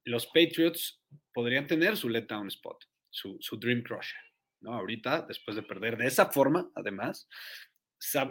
los 0.06 0.28
Patriots 0.28 1.04
podrían 1.34 1.68
tener 1.68 1.98
su 1.98 2.08
letdown 2.08 2.48
spot, 2.48 2.86
su, 3.10 3.36
su 3.42 3.58
dream 3.58 3.84
crusher, 3.84 4.22
¿no? 4.62 4.76
Ahorita, 4.76 5.24
después 5.24 5.58
de 5.58 5.64
perder 5.64 5.98
de 5.98 6.08
esa 6.08 6.28
forma, 6.28 6.72
además, 6.74 7.28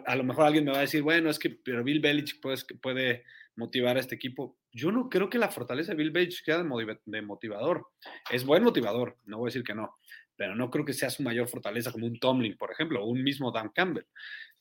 a 0.06 0.16
lo 0.16 0.24
mejor 0.24 0.46
alguien 0.46 0.64
me 0.64 0.72
va 0.72 0.78
a 0.78 0.82
decir, 0.82 1.02
bueno, 1.02 1.28
es 1.28 1.38
que 1.38 1.50
pero 1.50 1.84
Bill 1.84 2.00
Belichick 2.00 2.40
puede, 2.40 2.56
puede 2.80 3.24
motivar 3.54 3.98
a 3.98 4.00
este 4.00 4.14
equipo. 4.14 4.58
Yo 4.76 4.92
no 4.92 5.08
creo 5.08 5.30
que 5.30 5.38
la 5.38 5.48
fortaleza 5.48 5.92
de 5.92 5.96
Bill 5.96 6.10
Belichick 6.10 6.44
sea 6.44 6.62
de 6.62 7.22
motivador. 7.22 7.86
Es 8.30 8.44
buen 8.44 8.62
motivador, 8.62 9.16
no 9.24 9.38
voy 9.38 9.46
a 9.46 9.48
decir 9.48 9.64
que 9.64 9.74
no, 9.74 9.96
pero 10.36 10.54
no 10.54 10.70
creo 10.70 10.84
que 10.84 10.92
sea 10.92 11.08
su 11.08 11.22
mayor 11.22 11.48
fortaleza 11.48 11.90
como 11.90 12.04
un 12.04 12.20
Tomlin, 12.20 12.58
por 12.58 12.70
ejemplo, 12.70 13.02
o 13.02 13.06
un 13.06 13.22
mismo 13.22 13.50
Dan 13.50 13.70
Campbell. 13.70 14.04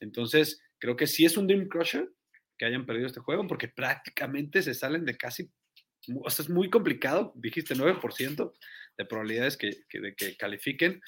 Entonces, 0.00 0.62
creo 0.78 0.96
que 0.96 1.06
sí 1.06 1.26
es 1.26 1.36
un 1.36 1.46
Dream 1.46 1.68
Crusher 1.68 2.08
que 2.56 2.64
hayan 2.64 2.86
perdido 2.86 3.06
este 3.06 3.20
juego, 3.20 3.46
porque 3.46 3.68
prácticamente 3.68 4.62
se 4.62 4.72
salen 4.72 5.04
de 5.04 5.18
casi, 5.18 5.50
o 6.22 6.30
sea, 6.30 6.44
es 6.44 6.48
muy 6.48 6.70
complicado, 6.70 7.34
dijiste 7.36 7.74
9% 7.74 8.54
de 8.96 9.04
probabilidades 9.04 9.58
que, 9.58 9.82
de 9.92 10.14
que 10.16 10.34
califiquen. 10.38 11.02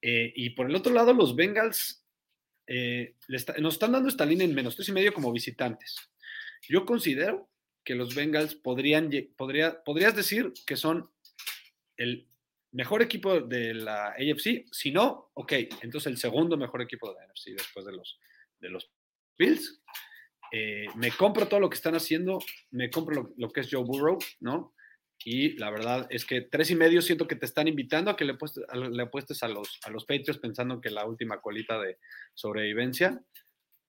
Eh, 0.00 0.32
y 0.34 0.50
por 0.50 0.70
el 0.70 0.76
otro 0.76 0.94
lado, 0.94 1.12
los 1.12 1.36
Bengals 1.36 2.02
eh, 2.66 3.14
nos 3.28 3.74
están 3.74 3.92
dando 3.92 4.08
esta 4.08 4.24
línea 4.24 4.46
en 4.46 4.54
menos 4.54 4.74
tres 4.74 4.88
y 4.88 4.92
medio 4.92 5.12
como 5.12 5.30
visitantes. 5.32 5.96
Yo 6.66 6.86
considero 6.86 7.50
que 7.84 7.94
los 7.94 8.14
Bengals 8.14 8.54
podrían, 8.54 9.10
podría, 9.36 9.82
podrías 9.84 10.16
decir 10.16 10.52
que 10.66 10.76
son 10.76 11.10
el 11.96 12.26
mejor 12.72 13.02
equipo 13.02 13.40
de 13.40 13.74
la 13.74 14.08
AFC. 14.08 14.66
Si 14.70 14.90
no, 14.90 15.30
ok, 15.34 15.52
entonces 15.82 16.06
el 16.06 16.18
segundo 16.18 16.56
mejor 16.56 16.82
equipo 16.82 17.08
de 17.08 17.20
la 17.20 17.26
NFC 17.26 17.50
después 17.50 17.86
de 17.86 17.92
los, 17.92 18.18
de 18.60 18.68
los 18.68 18.90
Bills. 19.38 19.80
Eh, 20.52 20.86
me 20.96 21.10
compro 21.10 21.48
todo 21.48 21.60
lo 21.60 21.68
que 21.68 21.76
están 21.76 21.94
haciendo, 21.94 22.38
me 22.70 22.90
compro 22.90 23.32
lo, 23.36 23.48
que 23.50 23.60
es 23.60 23.68
Joe 23.70 23.84
Burrow, 23.84 24.18
¿no? 24.40 24.74
Y 25.24 25.56
la 25.56 25.70
verdad 25.70 26.06
es 26.10 26.24
que 26.24 26.42
tres 26.42 26.70
y 26.70 26.76
medio 26.76 27.00
siento 27.00 27.26
que 27.26 27.36
te 27.36 27.46
están 27.46 27.66
invitando 27.66 28.10
a 28.10 28.16
que 28.16 28.24
le 28.24 28.32
apuestes 28.32 28.64
a, 28.68 28.76
le 28.76 29.02
apuestes 29.02 29.42
a 29.42 29.48
los, 29.48 29.80
a 29.84 29.90
los 29.90 30.04
Patriots 30.04 30.38
pensando 30.38 30.80
que 30.80 30.90
la 30.90 31.06
última 31.06 31.40
colita 31.40 31.80
de 31.80 31.98
sobrevivencia. 32.34 33.20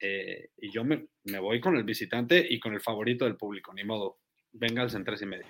Eh, 0.06 0.50
y 0.58 0.72
yo 0.72 0.84
me, 0.84 1.08
voy 1.40 1.60
con 1.60 1.76
el 1.76 1.84
visitante 1.84 2.46
y 2.48 2.60
con 2.60 2.74
el 2.74 2.82
favorito 2.82 3.26
del 3.26 3.36
público, 3.36 3.74
ni 3.74 3.84
modo. 3.84 4.20
Bengals 4.54 4.94
en 4.94 5.04
tres 5.04 5.22
y 5.22 5.26
medio. 5.26 5.46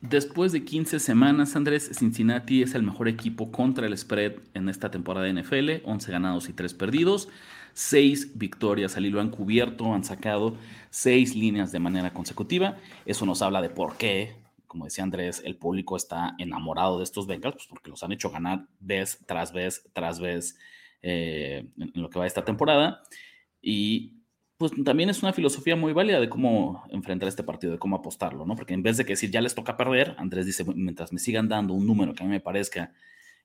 Después 0.00 0.52
de 0.52 0.64
15 0.64 1.00
semanas, 1.00 1.56
Andrés, 1.56 1.90
Cincinnati 1.98 2.62
es 2.62 2.74
el 2.74 2.82
mejor 2.82 3.08
equipo 3.08 3.50
contra 3.50 3.86
el 3.86 3.96
spread 3.96 4.34
en 4.54 4.68
esta 4.68 4.90
temporada 4.90 5.26
de 5.26 5.32
NFL, 5.42 5.84
11 5.84 6.12
ganados 6.12 6.48
y 6.48 6.52
3 6.52 6.74
perdidos, 6.74 7.28
6 7.72 8.38
victorias 8.38 8.96
al 8.96 9.06
hilo 9.06 9.20
han 9.20 9.30
cubierto, 9.30 9.94
han 9.94 10.04
sacado 10.04 10.56
6 10.90 11.34
líneas 11.34 11.72
de 11.72 11.80
manera 11.80 12.12
consecutiva. 12.12 12.76
Eso 13.04 13.26
nos 13.26 13.42
habla 13.42 13.62
de 13.62 13.70
por 13.70 13.96
qué 13.96 14.36
como 14.66 14.84
decía 14.84 15.04
Andrés, 15.04 15.40
el 15.44 15.56
público 15.56 15.96
está 15.96 16.34
enamorado 16.38 16.98
de 16.98 17.04
estos 17.04 17.26
Bengals, 17.26 17.54
pues 17.54 17.66
porque 17.66 17.88
los 17.88 18.02
han 18.02 18.12
hecho 18.12 18.30
ganar 18.30 18.66
vez 18.78 19.18
tras 19.24 19.50
vez 19.50 19.88
tras 19.94 20.20
vez 20.20 20.58
eh, 21.00 21.66
en 21.78 22.02
lo 22.02 22.10
que 22.10 22.18
va 22.18 22.26
esta 22.26 22.44
temporada. 22.44 23.02
Y 23.60 24.16
pues 24.56 24.72
también 24.84 25.10
es 25.10 25.22
una 25.22 25.32
filosofía 25.32 25.76
muy 25.76 25.92
válida 25.92 26.18
de 26.18 26.28
cómo 26.28 26.84
enfrentar 26.90 27.28
este 27.28 27.42
partido, 27.42 27.72
de 27.72 27.78
cómo 27.78 27.96
apostarlo, 27.96 28.46
¿no? 28.46 28.56
Porque 28.56 28.74
en 28.74 28.82
vez 28.82 28.96
de 28.96 29.04
que 29.04 29.12
decir 29.12 29.30
ya 29.30 29.40
les 29.40 29.54
toca 29.54 29.76
perder, 29.76 30.14
Andrés 30.18 30.46
dice, 30.46 30.64
mientras 30.64 31.12
me 31.12 31.18
sigan 31.18 31.48
dando 31.48 31.74
un 31.74 31.86
número 31.86 32.14
que 32.14 32.22
a 32.22 32.26
mí 32.26 32.32
me 32.32 32.40
parezca 32.40 32.92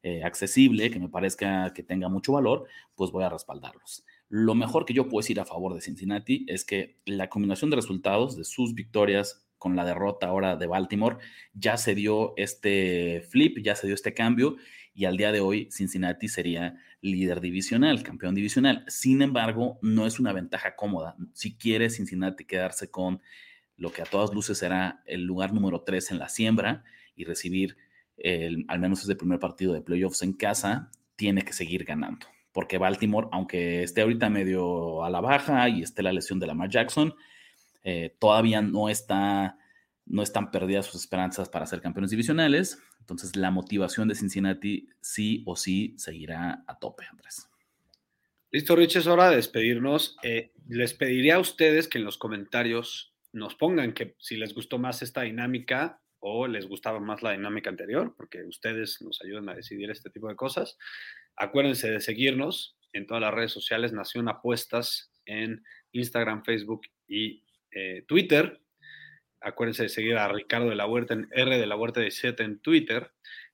eh, 0.03 0.23
accesible, 0.23 0.89
que 0.89 0.99
me 0.99 1.09
parezca 1.09 1.73
que 1.73 1.83
tenga 1.83 2.07
mucho 2.07 2.33
valor, 2.33 2.65
pues 2.95 3.11
voy 3.11 3.23
a 3.23 3.29
respaldarlos. 3.29 4.05
Lo 4.29 4.55
mejor 4.55 4.85
que 4.85 4.93
yo 4.93 5.09
puedo 5.09 5.21
decir 5.21 5.39
a 5.39 5.45
favor 5.45 5.73
de 5.73 5.81
Cincinnati 5.81 6.45
es 6.47 6.63
que 6.63 6.97
la 7.05 7.29
combinación 7.29 7.69
de 7.69 7.75
resultados 7.75 8.38
de 8.38 8.45
sus 8.45 8.73
victorias 8.73 9.45
con 9.61 9.75
la 9.75 9.85
derrota 9.85 10.25
ahora 10.25 10.55
de 10.55 10.65
Baltimore, 10.65 11.17
ya 11.53 11.77
se 11.77 11.93
dio 11.93 12.33
este 12.35 13.21
flip, 13.29 13.59
ya 13.63 13.75
se 13.75 13.85
dio 13.85 13.93
este 13.93 14.15
cambio 14.15 14.55
y 15.02 15.06
al 15.06 15.18
día 15.18 15.32
de 15.32 15.40
hoy 15.40 15.68
Cincinnati 15.72 16.28
sería 16.28 16.78
líder 17.02 17.41
divisional, 17.41 18.03
campeón 18.03 18.36
divisional. 18.36 18.86
Sin 18.88 19.23
embargo, 19.23 19.80
no 19.82 20.06
es 20.06 20.19
una 20.19 20.32
ventaja 20.32 20.76
cómoda. 20.76 21.15
Si 21.34 21.57
quiere 21.57 21.90
Cincinnati 21.90 22.45
quedarse 22.45 22.91
con 22.91 23.19
lo 23.78 23.91
que 23.91 24.03
a 24.03 24.06
todas 24.06 24.32
luces 24.32 24.60
será 24.60 25.02
el 25.07 25.23
lugar 25.23 25.56
número 25.56 25.82
3 25.82 26.11
en 26.11 26.19
la 26.19 26.30
siembra 26.30 26.84
y 27.15 27.23
recibir 27.23 27.78
el, 28.15 28.64
al 28.68 28.80
menos 28.80 29.02
ese 29.02 29.15
primer 29.15 29.40
partido 29.40 29.73
de 29.73 29.82
playoffs 29.82 30.22
en 30.22 30.34
casa, 30.34 30.91
tiene 31.15 31.41
que 31.41 31.53
seguir 31.53 31.84
ganando. 31.84 32.28
Porque 32.52 32.78
Baltimore, 32.78 33.28
aunque 33.32 33.82
esté 33.82 34.02
ahorita 34.02 34.30
medio 34.30 35.03
a 35.03 35.10
la 35.10 35.19
baja 35.19 35.68
y 35.68 35.82
esté 35.82 36.03
la 36.03 36.14
lesión 36.14 36.38
de 36.38 36.45
Lamar 36.45 36.69
Jackson, 36.69 37.15
eh, 37.84 38.15
todavía 38.19 38.61
no 38.61 38.88
está 38.88 39.57
no 40.11 40.23
están 40.23 40.51
perdidas 40.51 40.85
sus 40.85 41.01
esperanzas 41.01 41.49
para 41.49 41.65
ser 41.65 41.81
campeones 41.81 42.11
divisionales. 42.11 42.81
Entonces, 42.99 43.35
la 43.35 43.49
motivación 43.49 44.07
de 44.07 44.15
Cincinnati 44.15 44.89
sí 44.99 45.43
o 45.45 45.55
sí 45.55 45.95
seguirá 45.97 46.63
a 46.67 46.77
tope, 46.79 47.05
Andrés. 47.09 47.49
Listo, 48.51 48.75
Rich, 48.75 48.97
es 48.97 49.07
hora 49.07 49.29
de 49.29 49.38
despedirnos. 49.38 50.17
Eh, 50.23 50.51
les 50.67 50.93
pediría 50.93 51.35
a 51.35 51.39
ustedes 51.39 51.88
que 51.88 51.97
en 51.97 52.03
los 52.03 52.17
comentarios 52.17 53.13
nos 53.31 53.55
pongan 53.55 53.93
que 53.93 54.15
si 54.19 54.35
les 54.35 54.53
gustó 54.53 54.77
más 54.77 55.01
esta 55.01 55.21
dinámica 55.21 56.01
o 56.19 56.47
les 56.47 56.67
gustaba 56.67 56.99
más 56.99 57.23
la 57.23 57.31
dinámica 57.31 57.69
anterior, 57.69 58.13
porque 58.15 58.43
ustedes 58.43 59.01
nos 59.01 59.21
ayudan 59.23 59.49
a 59.49 59.55
decidir 59.55 59.89
este 59.89 60.09
tipo 60.09 60.27
de 60.27 60.35
cosas. 60.35 60.77
Acuérdense 61.38 61.89
de 61.89 62.01
seguirnos 62.01 62.77
en 62.93 63.07
todas 63.07 63.21
las 63.21 63.33
redes 63.33 63.51
sociales, 63.51 63.93
Nación 63.93 64.27
Apuestas, 64.27 65.11
en 65.25 65.63
Instagram, 65.93 66.43
Facebook 66.43 66.81
y 67.07 67.43
eh, 67.71 68.03
Twitter. 68.07 68.60
Acuérdense 69.41 69.84
de 69.84 69.89
seguir 69.89 70.18
a 70.18 70.27
Ricardo 70.27 70.69
de 70.69 70.76
la 70.76 70.85
Huerta 70.85 71.13
en 71.13 71.27
R 71.31 71.57
de 71.57 71.68
la 71.68 71.76
Huerta 71.76 71.99
17 71.99 72.43
en 72.43 72.59
Twitter. 72.59 73.11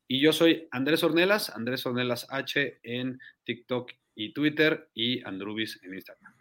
Y 0.07 0.21
yo 0.21 0.33
soy 0.33 0.67
Andrés 0.71 1.03
Ornelas, 1.03 1.49
Andrés 1.49 1.85
Ornelas 1.85 2.27
H 2.29 2.79
en 2.83 3.19
TikTok 3.43 3.91
y 4.15 4.33
Twitter 4.33 4.89
y 4.93 5.25
Andrubis 5.25 5.79
en 5.83 5.93
Instagram. 5.93 6.37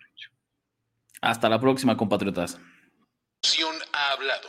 Hasta 1.20 1.48
la 1.48 1.60
próxima, 1.60 1.96
compatriotas. 1.96 2.58
Ha 3.92 4.12
hablado. 4.12 4.48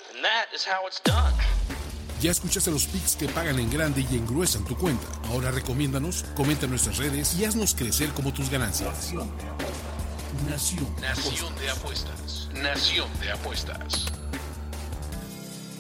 Ya 2.19 2.31
escuchaste 2.31 2.71
los 2.71 2.85
pics 2.87 3.15
que 3.15 3.27
pagan 3.27 3.59
en 3.59 3.69
grande 3.69 4.05
y 4.09 4.15
engruesan 4.15 4.65
tu 4.65 4.75
cuenta. 4.75 5.07
Ahora 5.29 5.51
recomiéndanos, 5.51 6.23
comenta 6.35 6.65
en 6.65 6.71
nuestras 6.71 6.97
redes 6.97 7.39
y 7.39 7.45
haznos 7.45 7.75
crecer 7.75 8.09
como 8.09 8.33
tus 8.33 8.49
ganancias. 8.49 9.13
Nación. 10.49 10.95
Nación 11.01 11.55
de 11.55 11.69
apuestas. 11.69 12.49
Nación 12.53 13.09
de 13.19 13.31
apuestas. 13.31 14.07